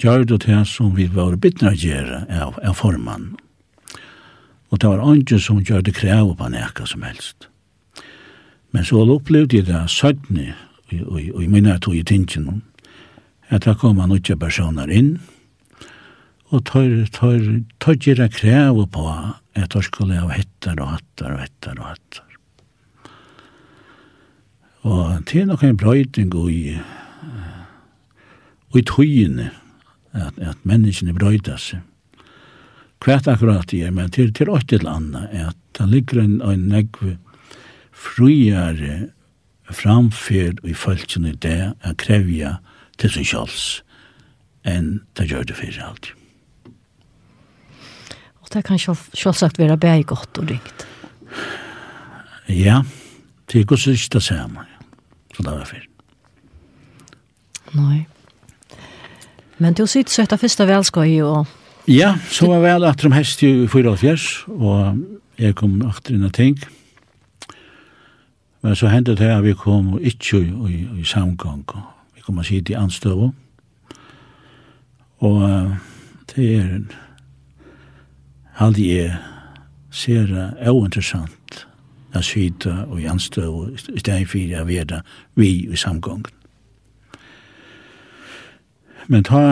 gjør 0.00 0.24
det 0.24 0.40
til 0.46 0.64
som 0.66 0.96
vi 0.96 1.06
var 1.12 1.36
bittne 1.36 1.70
å 1.70 1.76
gjøre 1.76 2.24
av, 2.30 2.58
av 2.64 2.74
formann. 2.74 3.36
Og 4.70 4.78
det 4.78 4.88
var 4.88 5.04
andre 5.04 5.38
som 5.38 5.60
gjør 5.60 5.84
det 5.86 5.94
krev 5.94 6.34
på 6.38 6.48
nekka 6.50 6.86
som 6.86 7.02
helst. 7.02 7.46
Men 8.72 8.86
så 8.86 9.02
opplevde 9.02 9.56
jeg 9.56 9.66
det 9.66 9.90
søttene, 9.90 10.54
og, 10.90 11.02
og, 11.06 11.20
og 11.34 11.42
jeg 11.42 11.50
minner 11.50 11.76
at 11.76 11.82
tog 11.86 11.94
i 11.98 12.06
tingene, 12.06 12.60
at 13.50 13.66
det 13.66 13.76
kom 13.78 13.98
noen 13.98 14.38
personer 14.38 14.90
inn, 14.90 15.18
og 15.18 15.39
og 16.50 16.64
tar, 16.66 16.90
tar 17.78 17.98
gira 18.02 18.26
krev 18.32 18.82
på 18.90 19.06
at 19.54 19.74
jeg 19.76 19.86
skulle 19.86 20.18
ha 20.18 20.30
hettar 20.34 20.80
og 20.82 20.96
hattar 20.96 21.36
og 21.36 21.44
hettar 21.44 21.78
og 21.78 21.86
hattar. 21.92 22.26
Og 24.90 25.26
til 25.28 25.46
nok 25.46 25.62
en 25.62 25.76
brøyding 25.76 26.34
i, 26.50 26.78
i 28.74 28.82
tøyene, 28.88 29.50
at, 30.12 30.38
at 30.42 30.66
menneskene 30.66 31.14
brøyder 31.14 31.60
seg. 31.60 31.84
Kvært 33.00 33.28
akkurat 33.30 33.70
det 33.70 33.84
er, 33.86 33.92
men 33.96 34.10
til, 34.12 34.32
til 34.34 34.50
åtte 34.52 34.78
til 34.80 34.88
at 34.88 35.56
det 35.78 35.88
ligger 35.88 36.20
en, 36.20 36.40
en 36.42 36.66
negve 36.68 37.16
friere 37.92 39.10
framferd 39.70 40.60
i 40.66 40.74
folkene 40.74 41.32
det 41.40 41.72
er 41.72 41.94
krevja 41.96 42.56
til 42.98 43.14
sin 43.14 43.28
kjøls 43.28 43.82
enn 44.68 44.98
det 45.16 45.30
gjør 45.30 45.46
det 45.48 45.56
fyrir 45.56 45.84
alltid 45.86 46.19
det 48.52 48.64
kan 48.64 48.78
selvsagt 48.78 49.58
være 49.58 49.78
bare 49.78 50.02
godt 50.02 50.38
og 50.38 50.50
ringt. 50.50 50.86
Ja, 52.48 52.82
det 53.52 53.60
er 53.60 53.64
godt 53.64 53.86
ikke 53.86 54.08
det 54.12 54.22
samme. 54.22 54.66
Så 55.34 55.42
det 55.42 55.52
var 55.52 55.64
fyrt. 55.64 55.86
Nei. 57.74 58.06
Men 59.58 59.74
du 59.74 59.86
sitter 59.86 60.12
så 60.12 60.22
etter 60.22 60.40
første 60.40 60.66
velskøy 60.66 61.20
og... 61.22 61.46
Ja, 61.88 62.14
så 62.30 62.46
var 62.46 62.62
vel 62.64 62.84
at 62.84 63.02
de 63.02 63.12
hest 63.14 63.42
i 63.42 63.66
84, 63.66 64.46
og 64.48 64.98
jeg 65.38 65.54
kom 65.54 65.80
akter 65.86 66.14
inn 66.14 66.24
og 66.24 66.34
ting. 66.34 66.58
Men 68.62 68.76
så 68.76 68.90
hendte 68.92 69.16
det 69.16 69.30
at 69.30 69.44
vi 69.44 69.54
kom 69.56 69.98
ikke 70.00 70.40
i, 70.40 70.50
i, 70.72 70.80
i 71.00 71.04
samgang. 71.04 71.64
og 71.68 71.82
Vi 72.14 72.20
kom 72.20 72.38
og 72.38 72.44
sitte 72.44 72.72
i 72.72 72.76
anstøv. 72.76 73.30
Og 75.20 75.40
det 76.34 76.56
er 76.56 76.64
en 76.64 76.90
halde 78.60 78.84
jeg 78.84 79.16
ser 79.90 80.26
det 80.28 80.68
ointeressant 80.68 81.62
å 82.14 82.20
skyta 82.24 82.84
og 82.90 83.00
i 83.00 83.06
og 83.08 83.70
i 83.72 84.00
stedet 84.02 84.28
for 84.28 84.60
å 84.60 84.66
være 84.68 85.00
vi 85.38 85.50
i 85.70 85.78
samgången. 85.78 86.28
Men 89.10 89.24
ta, 89.26 89.42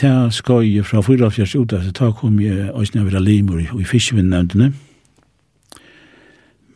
ta 0.00 0.30
skoj 0.32 0.80
fra 0.86 1.02
44 1.04 1.60
ut, 1.60 1.74
så 1.84 1.92
ta 1.92 2.12
kom 2.16 2.38
jeg 2.40 2.70
også 2.70 2.96
ned 2.96 3.08
vera 3.10 3.20
limor 3.20 3.60
i, 3.60 3.66
i 3.66 3.84
fiskevinnevndene. 3.84 4.70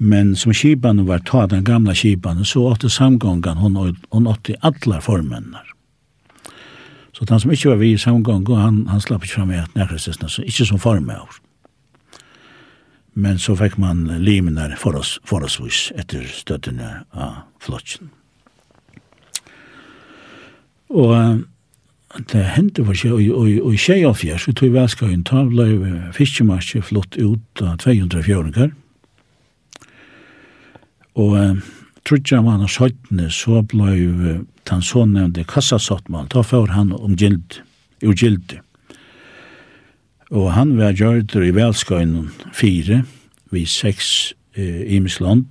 Men 0.01 0.35
som 0.37 0.53
skipan 0.53 1.07
var 1.09 1.22
ta 1.24 1.47
den 1.49 1.64
gamla 1.64 1.95
skipan, 1.97 2.45
så 2.45 2.66
åtte 2.72 2.91
samgången 2.91 3.62
hon, 3.62 3.78
hon 4.11 4.28
åtte 4.28 4.59
allar 4.61 5.01
formennar. 5.05 5.68
Så 7.21 7.27
han 7.29 7.41
som 7.41 7.51
ikke 7.53 7.68
var 7.68 7.77
vi 7.77 7.93
i 7.93 7.99
samgång, 8.01 8.47
han, 8.57 8.87
han 8.89 9.01
slapp 9.01 9.25
ikke 9.25 9.43
fram 9.43 9.51
i 9.53 9.61
at 9.61 9.75
nærkrestisene, 9.77 10.29
så 10.29 10.43
ikke 10.43 10.64
som 10.64 10.81
form 10.81 11.11
av. 11.12 11.37
Men 13.14 13.39
så 13.39 13.53
fikk 13.59 13.77
man 13.79 14.07
limen 14.25 14.57
der 14.57 14.73
for 14.81 14.97
oss, 14.97 15.18
for 15.29 15.45
oss 15.45 15.59
vis, 15.61 15.91
etter 16.01 16.25
støttene 16.33 17.03
av 17.12 17.43
flotjen. 17.61 18.09
Og 20.89 21.45
det 22.33 22.45
hendte 22.57 22.87
for 22.89 22.97
seg, 22.97 23.12
og 23.12 23.75
i 23.75 23.79
tjei 23.79 24.01
av 24.09 24.16
fjers, 24.18 24.49
vi 24.49 24.57
tog 24.57 24.73
velskøyen, 24.75 25.21
ta 25.29 25.45
ble 25.45 25.68
fiskemarskje 26.16 26.81
flott 26.89 27.21
ut 27.21 27.62
av 27.62 27.77
200 27.85 28.25
fjøringer. 28.27 28.73
Og 31.21 31.37
trutja 32.07 32.41
man 32.43 32.65
og 32.65 32.71
søytene, 32.73 33.29
så 33.31 33.63
ble 33.67 34.41
han 34.71 34.83
så 34.83 35.05
nevnte 35.07 35.45
kassasottmål. 35.45 36.29
da 36.33 36.43
får 36.43 36.67
han 36.77 36.93
om 36.93 37.17
gild, 37.17 37.61
ur 38.03 38.15
gild. 38.15 38.59
Og 40.31 40.53
han 40.53 40.77
var 40.79 40.95
gjørdur 40.95 41.43
i 41.43 41.55
velskøynen 41.55 42.31
fire, 42.53 43.03
vi 43.51 43.65
seks 43.67 44.35
eh, 44.55 44.95
imesland, 44.95 45.47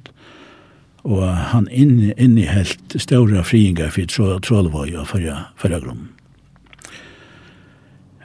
og 1.03 1.27
han 1.51 1.67
inne, 1.71 2.13
helt 2.47 2.95
større 2.95 3.43
friingar 3.43 3.91
for 3.91 4.07
trå, 4.07 4.39
og 4.39 5.07
fyrra, 5.07 5.51
fyrra. 5.57 5.95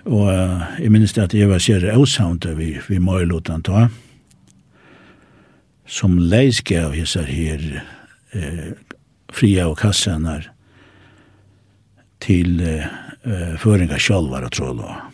Og 0.04 0.26
uh, 0.28 0.62
jeg 0.78 0.92
minnes 0.92 1.18
at 1.18 1.34
jeg 1.34 1.48
var 1.48 1.62
kjære 1.62 1.94
avsavnt 1.94 2.46
vi, 2.58 2.74
vi 2.88 2.98
møylotan 3.00 3.62
i 3.62 3.64
ta, 3.64 3.86
som 5.86 6.18
leisgav 6.18 6.92
hessar 6.92 7.24
her 7.24 7.82
eh, 8.34 8.72
fria 9.32 9.68
og 9.68 9.78
kassanar 9.78 10.50
til 12.20 12.60
eh, 12.60 13.56
föringar 13.58 13.98
sjálvar 13.98 14.44
og 14.44 14.52
trålar. 14.52 15.10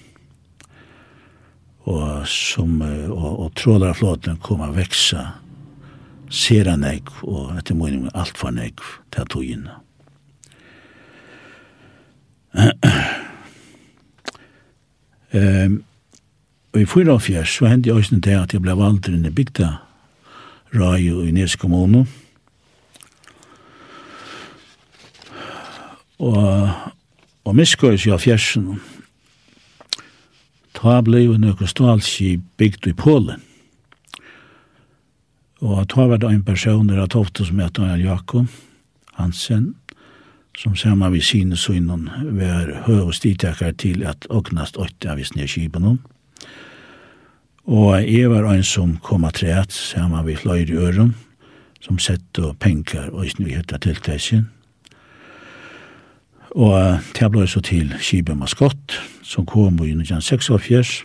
Og, 1.84 2.28
som 2.28 2.82
och, 3.10 3.46
och 3.46 3.54
trålar 3.54 3.94
flåten 3.94 4.38
a 4.42 4.70
veksa 4.72 5.32
sera 6.30 6.76
nek 6.76 7.10
og 7.26 7.58
etter 7.58 7.74
muning 7.74 8.08
alt 8.14 8.38
for 8.38 8.50
nek 8.50 8.80
til 9.10 9.26
togin. 9.26 9.68
Ehm 15.30 15.84
og 16.70 16.80
i 16.80 16.86
fyra 16.86 17.16
og 17.16 17.22
fjers 17.22 17.50
så 17.56 17.66
hendte 17.66 17.90
jeg 17.90 17.96
også 17.98 18.16
det 18.22 18.36
at 18.38 18.52
jeg 18.54 18.62
ble 18.62 18.76
valgt 18.78 19.08
inn 19.10 19.26
i 19.26 19.32
bygda 19.34 19.72
Rajo 20.70 21.24
i 21.26 21.32
Nes 21.34 21.56
kommune. 21.58 22.04
og, 26.20 26.70
og 27.44 27.56
miskøys 27.56 28.06
av 28.12 28.20
fjersen. 28.22 28.74
Ta 30.76 31.00
blei 31.04 31.24
jo 31.26 31.38
nøkker 31.40 31.68
stalski 31.68 32.36
bygd 32.60 32.92
i 32.92 32.96
Polen. 32.96 33.42
Og 35.60 35.84
ta 35.92 36.06
var 36.08 36.20
det 36.20 36.30
en 36.30 36.44
person 36.44 36.88
der 36.88 37.02
har 37.02 37.10
tofte 37.12 37.44
som 37.44 37.58
heter 37.60 37.82
Daniel 37.82 38.06
Jakob 38.14 38.46
Hansen, 39.18 39.74
som 40.56 40.76
sammen 40.76 41.12
vi 41.12 41.20
sine 41.20 41.56
synen 41.56 42.08
var 42.36 42.72
høy 42.86 43.02
og 43.02 43.14
stitakar 43.14 43.74
til 43.76 44.04
at 44.08 44.26
åknast 44.30 44.80
åtte 44.80 45.10
av 45.10 45.20
isne 45.20 45.46
kipen 45.48 45.98
Og 47.64 47.92
jeg 48.02 48.30
var 48.30 48.48
en 48.48 48.64
som 48.64 48.96
kom 48.96 49.24
av 49.24 49.32
treet, 49.32 49.72
sammen 49.72 50.26
vi 50.26 50.36
fløyre 50.36 50.72
i 50.72 50.76
øren, 50.76 51.14
som 51.80 51.98
sett 51.98 52.38
og 52.38 52.58
penkar 52.58 53.10
og 53.12 53.26
isne 53.26 53.44
vi 53.44 53.54
høyta 53.54 53.78
tiltesjen. 53.78 54.48
Og 56.50 56.98
det 57.14 57.28
ble 57.30 57.46
så 57.46 57.62
til 57.62 57.92
Kibbe 58.02 58.34
Maskott, 58.34 58.96
som 59.22 59.46
kom 59.46 59.78
i 59.84 59.92
1946. 59.94 61.04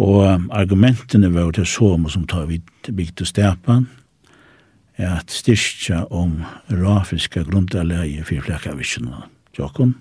Og 0.00 0.20
argumentene 0.52 1.30
var 1.32 1.52
til 1.56 1.66
som 1.68 2.08
som 2.12 2.26
tar 2.28 2.48
vidt 2.50 2.90
bygd 2.96 3.24
og 3.24 3.30
stepan, 3.30 3.88
er 5.00 5.16
at 5.16 5.32
styrkja 5.32 6.04
om 6.12 6.42
rafiske 6.68 7.44
grunderleie 7.48 8.24
for 8.24 8.44
flekkavisjene 8.44 9.24
tjokken. 9.56 9.94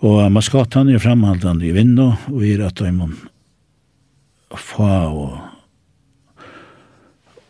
Og 0.00 0.32
Maskott 0.32 0.74
han 0.78 0.88
er 0.88 1.00
framhaldande 1.02 1.68
i 1.68 1.74
vindu, 1.76 2.14
og 2.32 2.44
er 2.44 2.64
at 2.70 2.80
de 2.80 2.92
må 2.92 3.10
få 4.56 4.88
og 4.88 5.38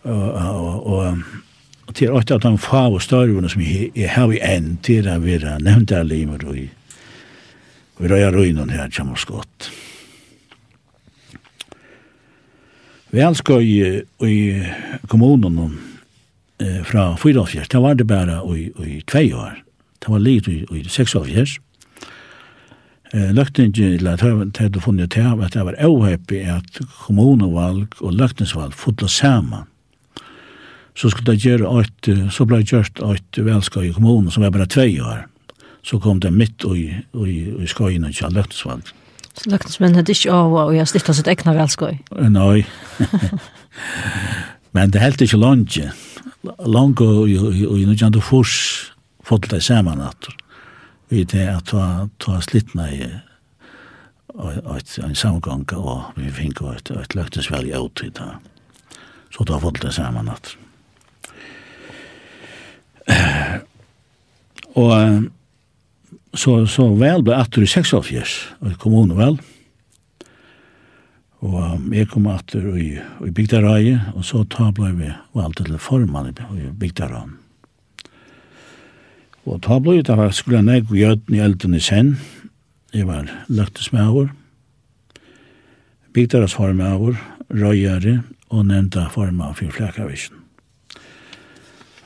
og, 0.01 0.33
og, 0.33 0.87
og 0.87 1.17
og 1.91 1.97
til 1.99 2.13
åtta 2.15 2.37
av 2.37 2.45
de 2.45 2.53
fav 2.63 2.95
og 2.95 3.03
størvene 3.03 3.49
som 3.51 3.63
jeg 3.67 4.11
har 4.15 4.31
i 4.31 4.39
enn 4.47 4.77
til 4.87 5.09
å 5.11 5.17
være 5.19 5.57
nevnt 5.65 5.91
av 5.97 6.07
limer 6.07 6.45
og 6.47 6.55
vi 6.55 6.69
og 7.99 8.07
i 8.07 8.09
røya 8.09 8.31
røynen 8.33 8.71
her 8.73 8.89
kommer 8.95 9.19
skott. 9.21 9.67
Vi 13.11 13.21
elsker 13.21 13.61
i, 13.61 13.75
i 14.25 14.37
kommunen 15.11 15.59
eh, 16.63 16.79
fra 16.87 17.11
44, 17.21 17.67
det 17.69 17.83
var 17.83 17.99
det 17.99 18.07
bare 18.09 18.39
i, 18.57 18.71
i 18.87 19.03
tve 19.05 19.27
år. 19.37 19.59
Det 20.01 20.15
var 20.15 20.23
litt 20.25 20.49
i, 20.49 20.63
i 20.65 20.85
46. 20.87 21.59
Eh, 23.13 23.35
Løgtingi, 23.37 23.99
eller 23.99 24.17
det 24.17 24.63
hadde 24.63 24.81
funnet 24.81 25.13
til 25.13 25.45
at 25.45 25.59
det 25.59 25.67
var 25.67 25.77
avhøypig 25.77 26.47
at 26.55 26.81
kommunevalg 27.03 28.01
og 28.01 28.17
løgtingsvalg 28.17 28.73
fotla 28.73 29.11
sammen 29.13 29.69
så 31.01 31.09
skulle 31.09 31.33
det 31.33 31.41
gjøre 31.41 31.81
et, 31.81 32.09
så 32.29 32.45
ble 32.45 32.61
det 32.61 32.75
gjort 32.75 33.01
et 33.15 33.39
velskøy 33.41 33.87
i 33.89 33.93
kommunen, 33.97 34.29
som 34.33 34.45
var 34.45 34.53
bare 34.53 34.69
tve 34.69 35.01
år. 35.01 35.23
Så 35.83 35.97
kom 36.03 36.21
det 36.21 36.33
midt 36.37 36.67
i, 36.77 36.91
i, 36.93 37.37
i 37.57 37.69
skøyene 37.71 38.13
til 38.13 38.37
Løktesvald. 38.37 38.91
Så 39.33 39.49
Løktesmenn 39.49 39.97
hadde 39.97 40.13
ikke 40.13 40.35
av 40.35 40.53
å 40.53 40.67
gjøre 40.75 40.91
slitt 40.91 41.09
av 41.09 41.17
sitt 41.17 41.31
egna 41.33 41.55
velskøy? 41.57 41.97
Nei. 42.35 42.67
Men 44.77 44.93
det 44.93 45.01
helt 45.01 45.25
ikke 45.25 45.41
langt. 45.41 45.79
Langt 46.69 47.01
og 47.01 47.31
i 47.31 47.39
noe 47.89 47.97
kjent 47.97 48.21
og 48.21 48.27
fors 48.27 48.55
fått 49.25 49.49
det 49.53 49.63
sammen 49.65 50.03
at 50.05 50.29
vi 51.11 51.25
det 51.25 51.49
at 51.49 51.73
ta, 51.73 52.09
ta 52.23 52.39
slittna 52.45 52.91
i 52.93 53.09
en 54.37 55.17
samgang 55.19 55.65
og 55.75 56.13
vi 56.21 56.29
fikk 56.31 56.61
et, 56.71 56.93
et 56.93 57.17
løktesvelg 57.17 57.73
i 57.73 57.79
åtid. 57.79 58.21
Så 59.33 59.47
da 59.49 59.59
fått 59.63 59.81
det 59.83 59.95
sammen 59.97 60.29
at 60.31 60.55
og 64.81 65.29
så, 66.35 66.67
så 66.71 66.87
vel 66.95 67.25
ble 67.27 67.35
atter 67.35 67.65
i 67.65 67.71
86, 67.71 68.37
og 68.61 68.71
jeg 68.71 68.79
kom 68.83 68.97
hon 68.99 69.17
vel. 69.19 69.39
Og 71.41 71.87
jeg 71.97 72.09
kom 72.11 72.29
atter 72.31 72.67
i, 72.77 72.91
i 73.01 73.31
Bygdaraje, 73.35 73.97
og 74.15 74.27
så 74.29 74.45
ta 74.45 74.69
ble 74.77 74.93
vi 74.99 75.13
valgt 75.37 75.63
til 75.63 75.79
formann 75.81 76.31
i 76.31 76.69
Bygdaraje. 76.71 77.33
Og 79.49 79.63
ta 79.65 79.81
ble 79.81 80.03
det 80.05 80.17
var 80.19 80.35
skulle 80.37 80.61
jeg 80.61 80.85
og 80.85 80.99
gjøden 80.99 81.35
i 81.35 81.41
elden 81.43 81.75
i 81.75 81.81
sen. 81.81 82.13
Jeg 82.93 83.07
var 83.09 83.31
løktes 83.49 83.93
med 83.93 84.07
over. 84.07 84.29
Bygdaras 86.13 86.55
formann 86.55 86.93
over, 86.93 87.17
røyere 87.51 88.21
og 88.51 88.67
nevnta 88.67 89.09
formann 89.15 89.55
for 89.55 89.65
fyrflækavisjon. 89.65 90.40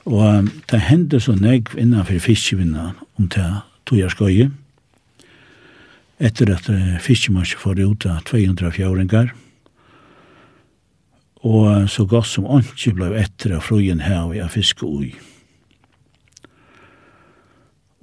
Og 0.05 0.51
det 0.71 0.81
hendte 0.85 1.21
så 1.21 1.33
negv 1.39 1.79
innanfor 1.81 2.21
fiskevinna 2.21 2.93
om 3.17 3.29
det 3.29 3.47
tog 3.89 4.05
skøye. 4.13 4.51
Etter 6.21 6.53
at 6.55 6.69
fiskemarsje 7.03 7.59
får 7.59 7.81
ut 7.81 8.07
av 8.07 8.21
200 8.29 8.71
fjåringar. 8.77 9.33
Og 11.45 11.91
så 11.91 12.05
godt 12.09 12.29
som 12.29 12.49
ikke 12.61 12.95
blei 12.97 13.13
etter 13.21 13.57
av 13.57 13.65
frugen 13.65 14.01
her 14.05 14.25
og 14.29 14.37
av 14.41 14.53
fiske 14.53 14.87
ui. 14.87 15.13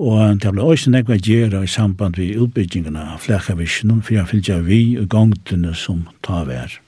Og 0.02 0.38
det 0.42 0.50
ble 0.50 0.66
også 0.66 0.90
nekva 0.90 1.18
gjerra 1.22 1.62
i 1.62 1.70
samband 1.70 2.18
vi 2.18 2.32
utbyggingene 2.34 3.02
av 3.14 3.22
flekavisjonen, 3.22 4.02
for 4.02 4.18
jeg 4.18 4.30
fylgja 4.32 4.62
vi 4.66 4.82
og 4.98 5.10
gongtene 5.14 5.76
som 5.78 6.08
tar 6.26 6.48
vær. 6.50 6.80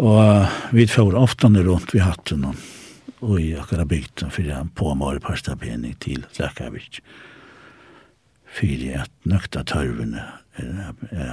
Og 0.00 0.46
vi 0.72 0.86
får 0.86 1.16
ofta 1.18 1.48
rundt 1.48 1.94
vi 1.94 2.00
hatten 2.00 2.46
og 3.22 3.38
i 3.40 3.52
akkurat 3.54 3.88
bygden 3.88 4.32
for 4.34 4.42
jeg 4.42 4.70
påmår 4.74 5.20
pastapening 5.22 5.94
til 6.02 6.24
Lekavik. 6.38 7.00
For 8.52 8.84
at 8.98 9.12
nøkta 9.24 9.62
tørvene 9.64 10.24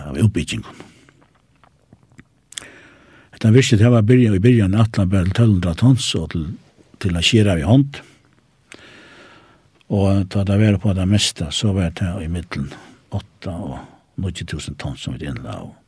av 0.06 0.20
oppbyggingen. 0.20 0.86
Det 3.40 3.52
visste 3.56 3.78
det 3.80 3.88
var 3.88 4.04
byrja 4.04 4.36
i 4.36 4.44
byrjan 4.44 4.76
atlan 4.76 5.10
bare 5.10 5.32
1200 5.32 5.76
tons 5.80 6.08
og 6.20 6.32
til, 6.34 6.46
til 7.00 7.16
å 7.16 7.24
skjera 7.24 7.56
i 7.56 7.64
hånd. 7.64 8.02
Og 9.96 10.26
da 10.30 10.44
det 10.46 10.58
var 10.60 10.78
på 10.84 10.94
det 10.94 11.08
meste 11.08 11.48
så 11.56 11.72
var 11.74 11.94
det 11.96 12.10
i 12.20 12.28
middelen 12.28 12.68
8 13.16 13.54
og 13.56 13.78
90 14.20 14.52
000 14.52 14.80
tons 14.84 15.08
som 15.08 15.16
vi 15.16 15.32
innla 15.32 15.62
og 15.64 15.79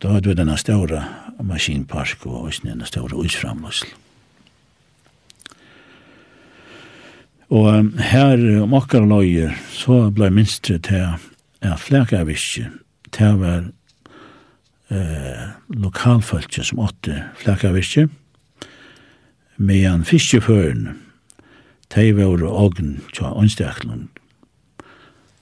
Og 0.00 0.06
da 0.06 0.14
hadde 0.14 0.30
vi 0.30 0.34
denne 0.38 0.54
ståre 0.56 1.02
maskinpark 1.44 2.22
og 2.24 2.46
også 2.46 2.62
denne 2.64 2.86
ståre 2.88 3.18
utframløsel. 3.20 3.90
Og 7.50 7.66
um, 7.68 7.90
her 7.98 8.40
om 8.62 8.72
akkar 8.78 9.04
løyer, 9.04 9.52
så 9.76 10.06
blei 10.08 10.30
minstre 10.32 10.78
til 10.80 11.04
at 11.04 11.26
ja, 11.60 11.74
flekaviske, 11.76 12.70
til 13.12 13.36
var 13.42 13.66
eh, 14.88 15.44
lokalfølge 15.68 16.64
som 16.64 16.80
åtte 16.80 17.18
flekaviske, 17.42 18.06
medan 19.58 20.06
fiskeføren, 20.08 20.94
de 21.92 22.06
var 22.16 22.46
ogn 22.48 23.02
tja 23.12 23.34
åndsteklen, 23.34 24.08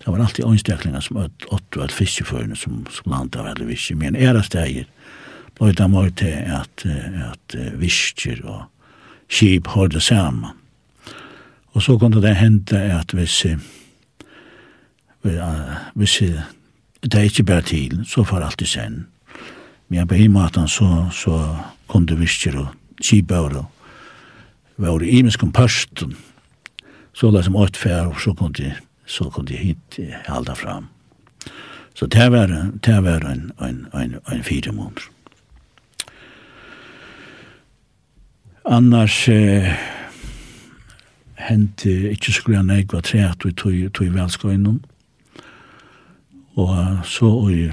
Det 0.09 0.13
var 0.13 0.25
alltid 0.25 0.45
åndstöklingar 0.45 1.01
som 1.01 1.17
åt 1.17 1.77
åt 1.77 1.93
fiskeförarna 1.93 2.57
som, 2.57 2.87
som 2.91 3.13
landade 3.13 3.45
veldig 3.45 3.67
viske. 3.67 3.95
Men 3.95 4.17
era 4.17 4.43
stäger 4.43 4.87
blev 5.59 5.75
det 5.75 5.89
mer 5.89 6.11
til 6.11 6.33
at, 6.33 6.87
at 7.33 7.55
visker 7.75 8.47
och 8.47 8.63
kip 9.29 9.67
hörde 9.67 10.01
samman. 10.01 10.51
Og 11.73 11.83
så 11.83 11.99
kunne 11.99 12.23
det 12.23 12.35
hende 12.35 12.79
at 12.81 13.13
hvis, 13.13 13.47
hvis 15.95 16.23
det 17.03 17.15
er 17.15 17.21
ikke 17.21 17.43
bare 17.43 17.63
til, 17.63 18.05
så 18.07 18.25
får 18.25 18.41
alt 18.41 18.63
i 18.63 18.67
sen. 18.67 19.07
Men 19.89 20.09
på 20.09 20.15
en 20.15 20.33
måte 20.33 20.69
så, 20.69 21.09
så 21.13 21.57
kom 21.87 22.07
det 22.07 22.21
visker 22.21 22.59
og 22.59 22.69
kibøver 23.03 23.57
og 23.57 23.67
var 24.77 25.03
i 25.03 25.19
imenskom 25.19 25.53
pørsten. 25.53 26.17
Så 27.13 27.31
det 27.31 27.45
som 27.45 27.57
åt 27.57 27.77
fær, 27.77 28.07
og 28.07 28.21
så 28.21 28.33
kom 28.33 28.53
det 28.53 28.73
så 29.09 29.31
kunde 29.31 29.53
jag 29.53 29.61
hit 29.61 29.99
halda 30.27 30.55
fram. 30.55 30.87
Så 31.95 32.07
det 32.07 32.29
var, 32.29 32.47
det 32.83 33.01
var 33.01 33.21
en, 33.21 33.53
en, 33.59 33.87
en, 33.93 34.21
en 34.33 34.43
fire 34.45 34.73
måneder. 34.73 35.03
Annars 38.65 39.29
eh, 39.29 39.73
hendte 41.35 42.13
ikke 42.13 42.33
skulle 42.33 42.59
jeg 42.59 42.79
jeg 42.79 42.89
var 42.93 43.01
tre 43.01 43.19
at 43.31 43.45
vi 43.45 43.53
tog, 43.53 43.93
tog 43.95 44.15
velskøynen. 44.15 44.85
Og 46.55 46.99
så 47.05 47.31
i 47.49 47.71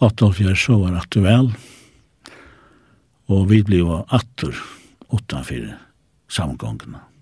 88 0.00 0.56
så 0.58 0.78
var 0.78 1.04
det 1.14 1.22
vel. 1.22 1.52
Og 3.28 3.50
vi 3.50 3.62
ble 3.62 3.82
jo 3.82 4.04
atter 4.08 4.56
utenfor 5.12 5.74
samgångene. 6.28 7.13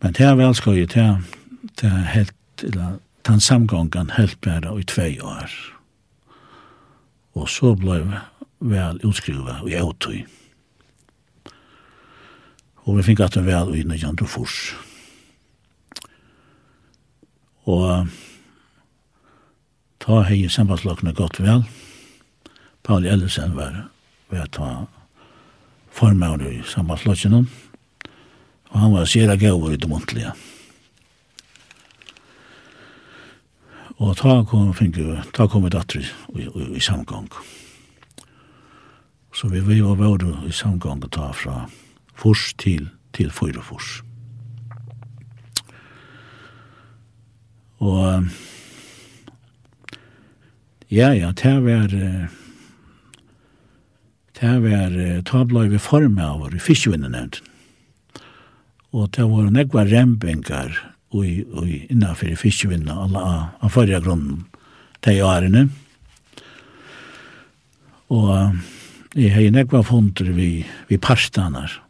Men 0.00 0.14
det 0.14 0.26
er 0.26 0.38
velskøy, 0.38 0.86
det 0.86 0.96
er, 0.96 1.22
det 1.80 1.90
er 1.90 2.04
helt, 2.14 2.34
eller, 2.62 2.98
den 3.26 3.40
samgången 3.40 4.10
helt 4.10 4.40
bare 4.40 4.80
i 4.80 4.84
två 4.84 5.08
år. 5.22 5.50
Og 7.34 7.48
så 7.48 7.74
ble 7.74 7.98
jeg 7.98 8.20
vel 8.58 9.00
utskrivet 9.04 9.66
i 9.68 9.76
åtøy. 9.80 10.22
Og 12.88 12.96
vi 12.96 13.04
fikk 13.10 13.20
at 13.20 13.36
det 13.36 13.44
vel 13.46 13.74
i 13.76 13.84
nødjan 13.84 14.16
til 14.16 14.26
fors. 14.26 14.72
Og 17.68 18.08
ta 20.00 20.22
hei 20.24 20.46
sambandslokene 20.48 21.12
godt 21.12 21.42
vel. 21.44 21.66
Pauli 22.82 23.10
Ellesen 23.12 23.52
var 23.58 23.90
ved 24.30 24.46
å 24.46 24.52
ta 24.56 24.70
formavn 25.92 26.46
i 26.48 26.62
sambandslokene. 26.64 27.44
Og 27.44 27.67
Og 28.68 28.80
han 28.80 28.92
var 28.92 29.08
sera 29.08 29.36
gaur 29.36 29.70
i 29.72 29.76
det 29.80 29.88
muntlige. 29.88 30.32
Og 33.98 34.14
ta 34.16 34.44
kom, 34.46 34.70
finke, 34.78 35.22
ta 35.34 35.48
kom 35.50 35.64
vi 35.66 35.72
datter 35.74 36.02
i, 36.02 36.08
i, 36.38 36.44
i, 36.46 36.66
i 36.78 36.82
samgang. 36.82 37.26
Så 39.34 39.48
vi, 39.50 39.80
var 39.80 39.96
bare 39.98 40.34
i 40.46 40.52
samgang 40.54 41.02
og 41.02 41.10
ta 41.14 41.32
fra 41.34 41.64
fors 42.18 42.52
til, 42.58 42.88
til 43.14 43.30
fyra 43.34 43.62
fors. 43.62 44.02
Og 47.78 48.24
ja, 50.90 51.12
ja, 51.14 51.32
det 51.32 51.54
var 51.62 51.92
det 54.38 54.54
var, 54.62 55.22
ta 55.26 55.44
blei 55.44 55.68
vi 55.68 55.78
var, 55.78 56.00
det 56.00 56.16
var, 56.16 56.50
det 56.50 57.14
var, 57.14 57.57
og 58.92 59.10
det 59.16 59.26
var 59.28 59.50
nekva 59.52 59.84
rempengar 59.84 60.72
og, 61.12 61.24
og 61.52 61.68
innanfor 61.68 62.32
fiskevinna 62.40 62.96
alla 63.04 63.24
av 63.60 63.72
forrige 63.72 64.00
grunnen 64.04 64.46
til 65.04 65.22
årene. 65.24 65.68
Og 68.08 68.32
jeg 69.16 69.32
har 69.34 69.50
nekva 69.52 69.82
funder 69.84 70.32
vi, 70.36 70.64
vi 70.88 71.00
parstanar. 71.00 71.80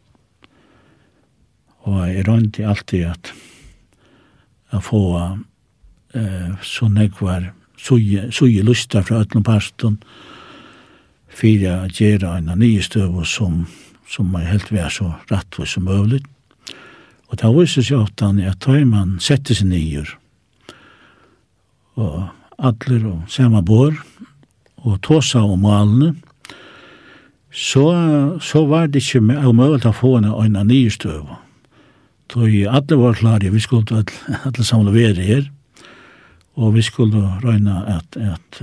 Og 1.87 2.01
jeg 2.07 2.25
rønti 2.27 2.65
alltid 2.67 3.05
at 3.07 3.31
jeg 4.69 4.85
få 4.85 5.03
eh, 6.13 6.51
så 6.61 6.89
nekvar 6.91 7.51
suje 7.79 8.63
lusta 8.63 9.01
fra 9.01 9.23
ötlom 9.23 9.43
parstan 9.47 9.95
fyrir 11.29 11.71
a 11.71 11.87
gjerra 11.87 12.35
en 12.37 12.51
nye 12.59 12.81
støv 12.83 13.21
som, 13.25 13.63
som 14.09 14.35
er 14.35 14.51
helt 14.51 14.71
vær 14.73 14.91
så 14.91 15.13
rattvis 15.31 15.77
som 15.77 15.87
møvligt. 15.87 16.27
Og 17.29 17.37
det 17.37 17.51
viser 17.53 17.85
seg 17.85 18.07
at 18.07 18.23
han 18.25 18.39
er 18.41 18.57
tøy 18.61 18.83
man 18.89 19.17
setter 19.21 19.57
seg 19.57 19.69
nyer. 19.69 20.15
Og 21.99 22.25
atler 22.57 23.05
og 23.07 23.29
samme 23.31 23.61
bor, 23.65 23.93
og 24.79 24.97
tåsa 25.05 25.43
og 25.51 25.59
malene, 25.61 26.15
så, 27.49 27.85
så 28.45 28.65
var 28.69 28.87
det 28.87 29.01
ikke 29.01 29.39
omøvelt 29.49 29.87
å 29.89 29.95
få 29.95 30.17
en 30.19 30.29
øyne 30.29 30.63
nye 30.69 30.89
støv. 30.93 31.29
Tøy 32.29 32.67
alle 32.69 32.97
var 32.97 33.17
klare, 33.17 33.49
vi 33.49 33.61
skulle 33.61 33.89
alle, 33.89 34.05
alle 34.45 34.65
samle 34.65 34.93
være 34.93 35.25
her, 35.25 35.47
og 36.59 36.75
vi 36.75 36.83
skulle 36.85 37.23
røyne 37.41 37.73
at, 37.89 38.17
at, 38.19 38.61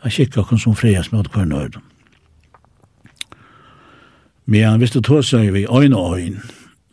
at 0.00 0.14
kikka 0.14 0.40
hvordan 0.40 0.62
som 0.62 0.76
frejas 0.78 1.12
med 1.12 1.28
hver 1.34 1.48
nøyden. 1.48 1.84
Men 4.48 4.64
han 4.64 4.80
visste 4.80 5.04
tåsa 5.04 5.42
vi 5.52 5.66
øyne 5.68 5.96
og 5.96 6.16
øyne, 6.16 6.40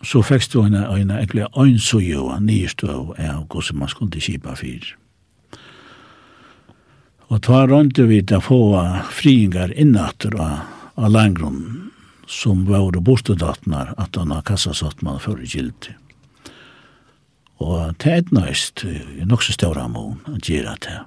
så 0.03 0.21
fikk 0.23 0.51
du 0.51 0.61
en 0.61 0.75
en 0.75 1.11
egentlig 1.11 1.47
øynsøyo 1.57 2.29
av 2.29 2.41
nyestøv 2.43 3.15
av 3.17 3.45
hvordan 3.49 3.79
man 3.79 3.89
skulle 3.89 4.21
kjipa 4.21 4.55
fyr. 4.55 4.95
Og 7.29 7.41
ta 7.41 7.65
rundt 7.65 7.97
vi 7.97 8.21
til 8.21 8.41
få 8.41 8.59
friingar 9.11 9.73
innatter 9.73 10.35
av, 10.39 10.59
av 10.95 11.11
langgrunnen 11.11 11.91
som 12.27 12.65
var 12.65 12.91
bortedatnar 12.91 13.93
at 13.97 14.15
han 14.15 14.31
har 14.31 14.41
kassasatt 14.41 15.01
man 15.01 15.19
for 15.19 15.39
i. 15.41 15.73
Og 17.57 17.93
det 17.97 18.11
er 18.11 18.17
et 18.17 18.31
nøyst, 18.31 18.85
nok 19.25 19.43
så 19.43 19.53
større 19.53 19.81
amon, 19.81 20.19
å 20.27 20.37
gjøre 20.37 20.75
det. 20.81 20.97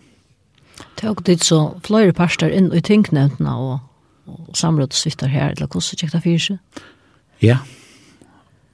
Tog 0.96 1.22
dit 1.24 1.42
så 1.44 1.74
flere 1.84 2.12
parster 2.12 2.48
inn 2.50 2.72
i 2.72 2.80
tingnevntene 2.80 3.52
og, 3.52 3.80
og 4.26 4.56
samråd 4.56 4.94
svitter 4.94 5.28
her, 5.28 5.52
eller 5.52 5.66
hvordan 5.66 6.00
kjekta 6.00 6.22
fyrir 6.24 6.40
seg? 6.40 6.86
Ja, 7.42 7.58
ja 7.58 7.77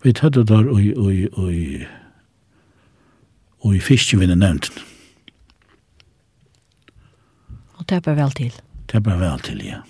Vi 0.05 0.13
tatt 0.13 0.35
det 0.37 0.49
der 0.49 0.69
og, 0.69 0.83
og, 1.01 1.13
og, 1.41 1.55
og 3.65 3.77
i 3.77 3.81
fiskevinnet 3.81 4.39
nevnten. 4.39 4.83
Og 7.81 7.89
det 7.89 8.03
er 8.07 8.15
vel 8.15 8.37
til? 8.37 8.53
Det 8.93 9.01
er 9.01 9.19
vel 9.19 9.41
til, 9.41 9.65
ja. 9.65 9.81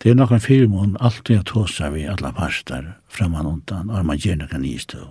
Det 0.00 0.10
er 0.10 0.16
nokon 0.16 0.40
fyrir 0.40 0.68
mån 0.68 0.96
alltid 1.00 1.42
at 1.42 1.52
hosa 1.52 1.90
vi 1.92 2.06
alla 2.08 2.32
parster 2.32 2.94
framman 3.08 3.46
undan, 3.46 3.90
og 3.90 4.06
man 4.06 4.18
gjerne 4.18 4.48
kan 4.48 4.64
nystøv. 4.64 5.10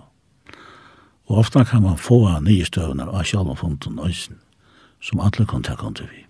Og 1.30 1.38
ofta 1.38 1.64
kan 1.64 1.82
man 1.82 1.98
få 1.98 2.40
nystøvner 2.42 3.06
av 3.06 3.22
sjalom 3.22 3.56
funten 3.56 4.00
øysen, 4.02 4.40
som 5.00 5.20
alle 5.20 5.46
kan 5.46 5.62
ta 5.62 5.76
konti 5.78 6.10
vi. 6.10 6.26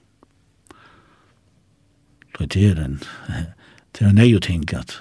Det 2.38 2.56
er 2.56 2.84
en, 2.84 3.00
det 3.92 4.04
er 4.04 4.08
en 4.10 4.20
nøy 4.20 4.40
ting 4.40 4.74
at 4.74 5.00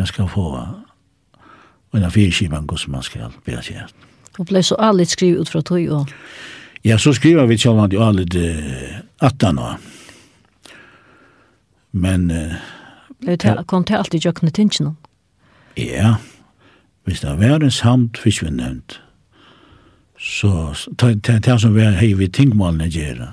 man 0.00 0.06
skal 0.06 0.28
få 0.28 0.66
en 1.92 2.04
av 2.04 2.10
fire 2.10 2.30
fyrskipan 2.30 2.68
hos 2.70 2.88
man 2.88 3.02
skal 3.02 3.34
bera 3.44 3.60
seg. 3.62 3.82
Og 4.38 4.46
ble 4.48 4.62
så 4.64 4.78
alle 4.80 5.04
skrivet 5.04 5.42
ut 5.42 5.52
fra 5.52 5.60
tog 5.60 5.90
og? 5.92 6.14
Ja, 6.84 6.96
så 6.96 7.12
skriver 7.12 7.44
vi 7.50 7.58
sjálfant 7.60 7.92
jo 7.92 8.00
alle 8.00 8.24
uh, 8.24 9.00
attan 9.20 9.58
og. 9.60 9.74
Men... 11.92 12.30
Uh, 12.30 12.56
det 13.26 13.66
kom 13.68 13.84
til 13.84 14.00
alltid 14.00 14.24
jøkne 14.24 14.50
tinsjen? 14.50 14.94
Ja, 15.76 16.14
hvis 17.04 17.20
det 17.20 17.36
var 17.36 17.60
en 17.60 17.70
samt 17.70 18.16
fikk 18.18 18.40
vi 18.46 18.54
nevnt, 18.56 18.96
så 20.16 20.72
det 20.96 21.60
som 21.60 21.76
var 21.76 22.00
hei 22.00 22.14
vi 22.16 22.28
tingmålene 22.28 22.88
gjøre, 22.88 23.32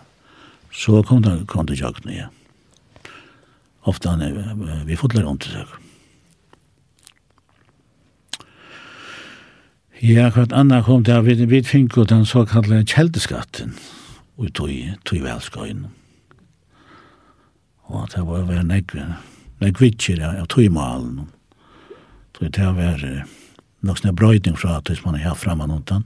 så 0.76 1.00
kom 1.08 1.24
det 1.24 1.40
kom 1.48 1.70
det 1.72 1.80
jøkne, 1.80 2.12
ja. 2.12 2.28
Ofta 3.88 4.18
vi 4.84 5.00
fotlar 5.00 5.24
undersøk. 5.24 5.87
Ja, 10.02 10.30
kvart 10.30 10.52
anna 10.54 10.84
kom 10.84 11.04
det 11.04 11.22
vi 11.26 11.46
vi 11.46 11.64
fink 11.64 11.98
og 11.98 12.10
den 12.10 12.26
så 12.26 12.46
kjeldeskatten 12.46 13.74
og 14.38 14.54
tog 14.54 14.70
tog 15.06 15.24
velskøyen. 15.24 15.88
Og 17.90 18.10
det 18.14 18.22
var 18.28 18.46
vel 18.46 18.68
nekve 18.68 19.16
nekvitsjer 19.60 20.22
av 20.22 20.46
tøymalen. 20.48 21.32
Så 22.38 22.50
det 22.50 22.76
var 22.78 23.02
nok 23.82 23.98
sånne 23.98 24.14
brøydning 24.14 24.58
fra 24.58 24.78
at 24.78 25.06
man 25.06 25.18
har 25.18 25.36
fremme 25.36 25.66
noen. 25.66 26.06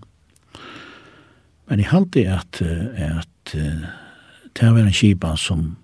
Men 1.67 1.79
jeg 1.79 1.91
halte 1.91 2.27
at, 2.31 2.61
at 2.95 3.51
det 3.51 4.71
var 4.71 4.79
en 4.79 4.93
kipa 4.93 5.35
som 5.35 5.75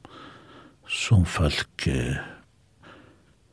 som 0.88 1.26
folk 1.26 1.84
uh, 1.88 2.16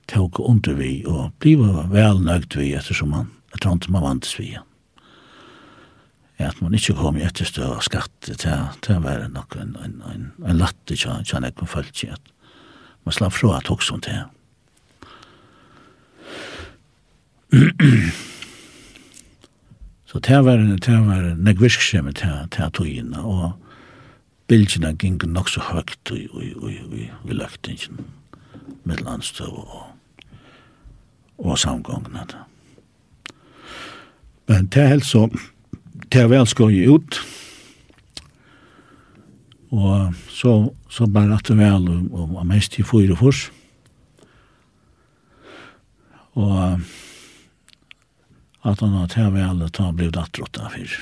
tog 0.07 0.39
under 0.39 0.75
vi 0.75 1.03
og 1.07 1.33
bliva 1.43 1.89
vel 1.91 2.23
nøgt 2.23 2.55
vi 2.55 2.71
ettersom 2.79 3.11
man 3.11 3.34
Jeg 3.55 3.63
tror 3.63 3.77
ikke 3.79 3.93
man 3.95 4.03
vant 4.03 4.29
vi. 4.39 4.57
Ja, 6.39 6.49
at 6.49 6.63
man 6.63 6.75
ikke 6.75 6.97
kom 6.99 7.17
i 7.17 7.23
etterstø 7.23 7.63
og 7.77 7.83
skatt, 7.87 8.15
til 8.27 8.95
å 8.97 9.03
være 9.05 9.29
nok 9.31 9.55
en, 9.61 9.77
en, 9.79 10.01
en, 10.11 10.25
en 10.43 10.59
latte 10.59 10.83
til 10.91 10.99
kjønne 11.23 11.53
jeg 11.53 11.69
følt 11.71 11.95
seg 11.95 12.17
at 12.17 12.33
man 13.07 13.15
slapp 13.15 13.37
fra 13.37 13.59
at 13.61 13.71
også 13.71 14.01
til. 14.03 14.25
Så 20.11 20.19
det 20.27 20.41
var, 20.47 20.57
det 20.59 20.97
var 21.07 21.29
negvirkskjemme 21.39 22.13
til 22.19 22.71
togene, 22.75 23.23
og 23.23 23.53
bildene 24.51 24.95
gikk 24.99 25.29
nok 25.31 25.53
så 25.53 25.63
høyt 25.69 26.11
i, 26.17 26.25
i, 26.27 26.51
i, 26.51 26.75
i, 27.05 27.07
i 27.31 27.39
løktingen, 27.39 28.03
med 28.85 29.05
landstøv 29.07 29.55
og, 29.55 29.87
og 31.39 31.59
samgångene. 31.59 32.27
Ja. 32.27 32.43
Men 34.47 34.67
det 34.67 34.83
er 34.83 34.93
helt 34.93 35.07
så, 35.07 35.29
det 36.13 36.21
er 36.21 36.29
vel 36.29 36.47
skoj 36.47 36.75
ut. 36.95 37.21
Og 39.75 40.15
så, 40.31 40.53
så 40.91 41.07
bare 41.07 41.35
at 41.35 41.49
det 41.49 41.59
vel, 41.59 41.89
og, 42.13 42.37
og 42.37 42.47
mest 42.47 42.79
i 42.79 42.85
fyre 42.87 43.17
fors. 43.17 43.49
Og 46.35 46.81
at 48.65 48.81
han 48.81 48.95
har 48.99 49.07
det 49.07 49.33
vel, 49.35 49.63
at 49.63 49.77
han 49.77 49.97
ble 49.97 50.13
dattrått 50.15 50.61
av 50.63 50.73
fyr. 50.77 50.97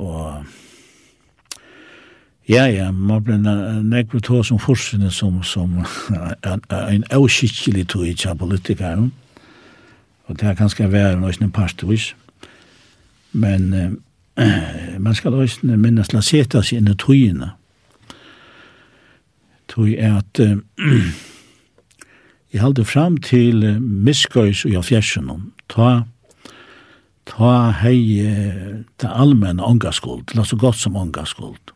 Og 0.00 0.44
Ja, 2.50 2.64
ja, 2.66 2.88
man 2.90 3.22
blir 3.22 3.36
nekve 3.86 4.18
tå 4.26 4.40
som 4.42 4.58
forsynne 4.58 5.10
som, 5.14 5.36
som 5.46 5.84
en 6.96 7.04
avskikkelig 7.14 7.84
tog 7.92 8.08
i 8.08 8.14
tja 8.18 8.32
politikaren. 8.34 9.12
Og 10.30 10.40
det 10.40 10.46
er 10.46 10.54
kanskje 10.54 10.86
være 10.92 11.18
noen 11.18 11.50
parstvis. 11.50 12.12
Men 13.32 13.72
eh, 13.74 14.98
man 15.06 15.14
skal 15.18 15.34
også 15.34 15.66
minnes 15.74 16.12
la 16.14 16.22
seta 16.22 16.62
seg 16.62 16.78
inn 16.78 16.92
i 16.92 16.94
togene. 16.94 17.50
Tog 19.70 19.90
er 19.90 20.20
at 20.20 20.40
eh, 20.42 20.60
jeg 22.52 22.62
halde 22.62 22.86
fram 22.86 23.16
til 23.26 23.64
eh, 23.66 23.80
miskøys 23.82 24.62
og 24.70 24.86
fjersen. 24.86 25.32
Ta, 25.72 26.04
ta 27.26 27.54
hei 27.82 27.98
eh, 28.22 28.84
til 29.02 29.10
allmenn 29.10 29.58
ångaskuld, 29.58 30.36
la 30.38 30.46
så 30.46 30.58
godt 30.58 30.78
som 30.78 30.98
ångaskuld. 30.98 31.74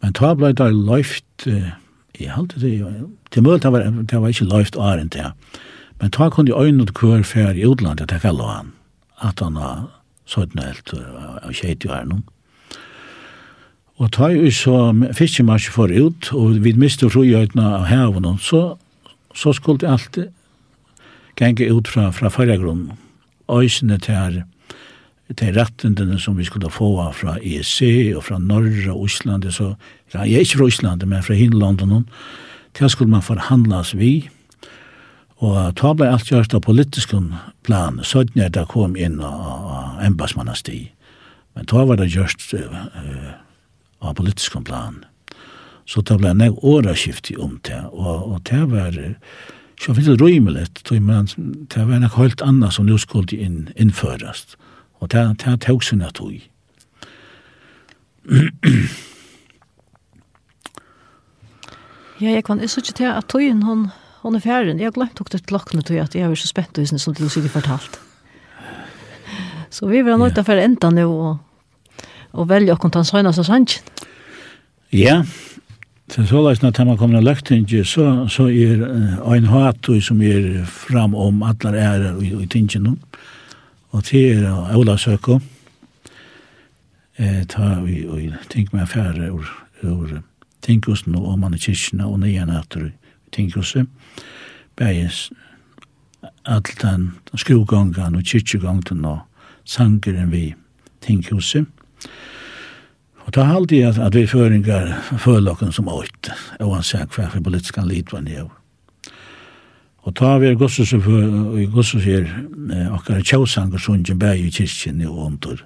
Men 0.00 0.16
ta 0.16 0.32
blei 0.34 0.54
da 0.56 0.70
løyft, 0.72 1.44
eh, 1.46 1.68
jeg 2.16 2.32
halde 2.32 2.64
det, 2.64 2.72
til 3.30 3.44
møte 3.44 3.68
det 3.68 3.72
var, 3.76 3.86
det 4.08 4.24
var 4.24 4.32
ikke 4.32 4.48
løyft 4.48 4.80
åren 4.80 5.12
til, 5.12 5.28
ja 5.28 5.68
Men 6.00 6.10
ta 6.10 6.28
kun 6.30 6.48
i 6.48 6.54
øynene 6.54 6.92
kvar 6.94 7.22
fer 7.22 7.54
i 7.54 7.66
utlandet 7.66 8.08
til 8.08 8.22
kallet 8.22 8.48
han, 8.48 8.72
at 9.22 9.40
han 9.40 9.56
har 9.56 9.88
sånn 10.26 10.58
helt 10.58 10.94
av 10.94 11.52
kjeit 11.52 11.84
i 11.84 11.90
herne. 11.90 12.22
Og 14.00 14.10
ta 14.14 14.30
jo 14.32 14.48
så 14.50 14.76
fiskemarsje 15.14 15.74
for 15.74 15.92
ut, 15.92 16.32
og 16.34 16.62
vi 16.64 16.72
miste 16.78 17.10
frujøytene 17.12 17.66
av 17.78 17.84
hevene, 17.90 18.34
så, 18.40 18.62
så 19.34 19.52
skulle 19.54 19.82
det 19.82 19.90
alltid 19.92 20.32
genge 21.38 21.68
ut 21.70 21.88
fra, 21.88 22.08
fra 22.10 22.30
fargrunnen. 22.32 22.96
Øysene 23.52 23.98
til 24.02 24.16
her, 24.16 24.40
til 25.36 25.54
rettendene 25.56 26.18
som 26.20 26.38
vi 26.38 26.46
skulle 26.48 26.70
få 26.72 26.94
fra 27.14 27.36
EC 27.38 27.78
og 28.16 28.24
fra 28.26 28.38
Norge 28.40 28.90
og 28.90 29.06
Osland, 29.06 29.46
så, 29.52 29.74
ja, 30.14 30.24
jeg 30.24 30.34
er 30.34 30.46
ikke 30.46 30.62
fra 30.62 30.70
Osland, 30.72 31.06
men 31.06 31.22
fra 31.22 31.36
Hinlandene, 31.38 32.02
til 32.74 32.90
skulle 32.90 33.12
man 33.12 33.22
forhandlas 33.22 33.94
vi, 33.98 34.30
Og 35.42 35.56
ta 35.74 35.90
ble 35.98 36.06
alt 36.06 36.30
gjørst 36.30 36.54
av 36.54 36.62
politiskun 36.62 37.32
plan, 37.66 37.98
sødnir 38.06 38.52
da 38.54 38.62
kom 38.70 38.94
inn 38.94 39.18
av 39.26 39.98
embassmannasti. 40.06 40.84
Men 41.56 41.66
ta 41.66 41.82
var 41.88 41.98
det 41.98 42.12
gjørst 42.14 42.52
uh, 42.54 43.32
av 44.00 44.14
politiskun 44.20 44.64
plan. 44.64 45.00
Så 45.86 46.04
ta 46.06 46.14
ble 46.20 46.30
nek 46.38 46.62
åraskifti 46.62 47.34
om 47.42 47.58
det, 47.66 47.80
og, 47.90 48.30
og 48.32 48.38
det 48.46 48.62
var 48.70 48.94
så 49.82 49.94
finnes 49.96 50.14
det 50.14 50.22
rymelig, 50.22 50.66
men 51.02 51.26
det 51.74 51.88
var 51.88 51.98
nek 51.98 52.14
helt 52.14 52.42
anna 52.46 52.70
som 52.70 52.86
nu 52.86 52.94
skulle 52.98 53.34
inn, 53.34 53.66
innførast. 53.74 54.54
Og 55.02 55.10
det, 55.10 55.24
det 55.42 55.56
tog 55.66 55.82
sinne 55.82 56.10
tog. 56.14 56.38
Ja, 62.22 62.30
jeg 62.30 62.44
kan 62.46 62.62
ikke 62.62 62.80
til 62.94 63.10
at 63.10 63.26
tøyen 63.26 63.62
hun 63.66 63.88
hon 64.22 64.38
er 64.38 64.42
færen. 64.42 64.78
Jeg 64.78 64.90
har 64.90 64.96
glemt 64.96 65.18
hukte 65.18 65.40
klokkene 65.42 65.82
til 65.82 66.00
at 66.02 66.14
jeg 66.14 66.30
er 66.30 66.38
så 66.38 66.48
spett 66.50 66.78
husene 66.78 67.00
som 67.02 67.14
du 67.14 67.28
sikkert 67.28 67.56
fortalt. 67.58 68.00
Så 69.72 69.88
vi 69.88 70.02
var 70.04 70.20
nødt 70.20 70.36
til 70.36 70.44
å 70.44 70.46
fære 70.46 70.66
enda 70.66 70.90
nå 70.92 71.06
og, 71.08 72.04
og 72.32 72.48
velge 72.48 72.74
å 72.74 72.80
kontan 72.80 73.08
søgna 73.08 73.32
som 73.32 73.46
sannsyn. 73.48 73.82
Ja, 74.92 75.22
så 76.12 76.26
så 76.28 76.42
lest 76.44 76.62
når 76.62 76.84
man 76.84 76.98
kommer 77.00 77.34
til 77.46 77.86
så, 77.86 78.28
så 78.28 78.48
er 78.48 78.84
ein 79.32 79.46
hat 79.48 79.88
som 80.00 80.20
er 80.20 80.64
fram 80.66 81.14
om 81.14 81.42
allar 81.42 81.74
ære 81.74 82.12
i, 82.20 82.34
i 82.42 82.46
tingene. 82.46 82.96
Og 83.90 84.04
til 84.04 84.44
er 84.44 84.76
Ola 84.76 84.96
Søko. 84.96 85.40
Eh, 87.16 87.44
ta 87.48 87.80
vi 87.80 88.04
og 88.06 88.20
tenk 88.48 88.72
meg 88.72 88.88
fære 88.88 89.32
ur, 89.32 89.48
ur 89.82 90.20
oss 90.88 91.02
og 91.06 91.26
om 91.26 91.40
man 91.40 91.54
i 91.54 92.04
og 92.04 92.20
nye 92.20 92.44
nætter 92.46 92.86
i 92.86 93.01
tinghuset, 93.32 93.86
bægis 94.76 95.30
all 96.44 96.62
den 96.82 97.12
skoggongen 97.34 98.16
og 98.16 98.24
kyrkjegongen 98.24 99.04
og 99.04 99.18
sangeren 99.64 100.32
vi 100.32 100.54
tinghuset. 101.00 101.66
Og 103.22 103.32
ta 103.32 103.44
halde 103.46 103.78
jeg 103.78 103.98
at 104.02 104.14
vi 104.14 104.26
føringar 104.26 104.90
førlokken 105.18 105.72
som 105.72 105.88
åkt, 105.88 106.32
sier 106.82 107.06
hva 107.06 107.28
for 107.30 107.44
politiskan 107.44 107.86
litvan 107.88 108.26
i 108.28 108.40
år. 108.42 108.50
Og 110.02 110.14
ta 110.18 110.34
vi 110.42 110.54
gossus 110.58 110.92
og 110.92 111.60
i 111.62 111.68
gossus 111.70 112.02
her 112.04 112.26
akkar 112.90 113.22
tjausangar 113.22 113.78
sungen 113.78 114.18
bæg 114.18 114.48
i 114.48 114.50
kyrkjen 114.50 115.04
og 115.06 115.26
under 115.26 115.62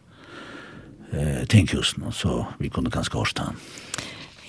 eh, 1.12 1.46
tinghusen, 1.48 2.04
så 2.12 2.44
vi 2.60 2.68
kunne 2.68 2.90
ganske 2.90 3.16
årsta 3.16 3.48
han. 3.48 3.56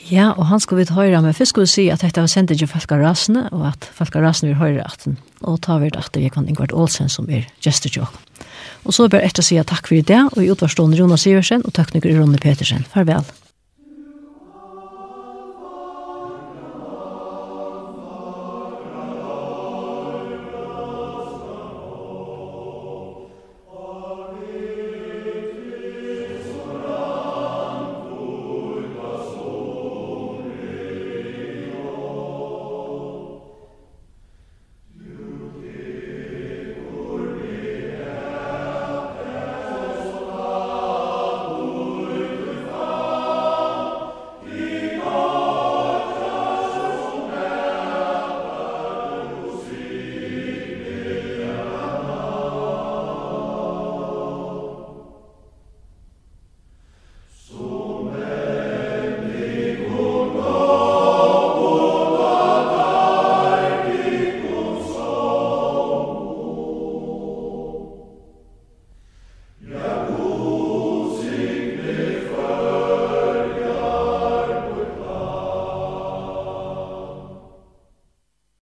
Ja, 0.08 0.30
og 0.38 0.46
han 0.48 0.62
skal 0.64 0.80
vi 0.80 0.86
høyre, 0.88 1.20
men 1.22 1.36
først 1.36 1.52
skal 1.52 1.66
vi 1.66 1.72
si 1.72 1.88
at 1.92 2.04
dette 2.06 2.24
var 2.24 2.32
sendt 2.32 2.54
til 2.56 2.70
Falkarasene, 2.70 3.48
og 3.52 3.66
at 3.74 3.90
Falkarasene 3.98 4.54
vil 4.54 4.60
høyre 4.62 4.86
atten, 4.88 5.18
og 5.42 5.60
ta 5.66 5.80
vi 5.82 5.92
at 5.92 6.16
vi 6.16 6.30
kan 6.32 6.48
Ingvard 6.48 6.72
Olsen 6.72 7.12
som 7.12 7.28
er 7.30 7.50
gestur 7.64 7.92
til 7.92 8.08
Og 8.86 8.94
så 8.94 9.04
er 9.04 9.12
bare 9.12 9.28
etter 9.28 9.44
å 9.44 9.48
si 9.48 9.60
takk 9.60 9.88
for 9.88 10.00
det, 10.00 10.22
og 10.32 10.40
i 10.44 10.52
utvarstående 10.52 10.98
Jonas 10.98 11.28
Iversen 11.28 11.66
og 11.66 11.76
tekniker 11.76 12.16
Ronny 12.16 12.40
Petersen. 12.40 12.86
Farvel. 12.94 13.26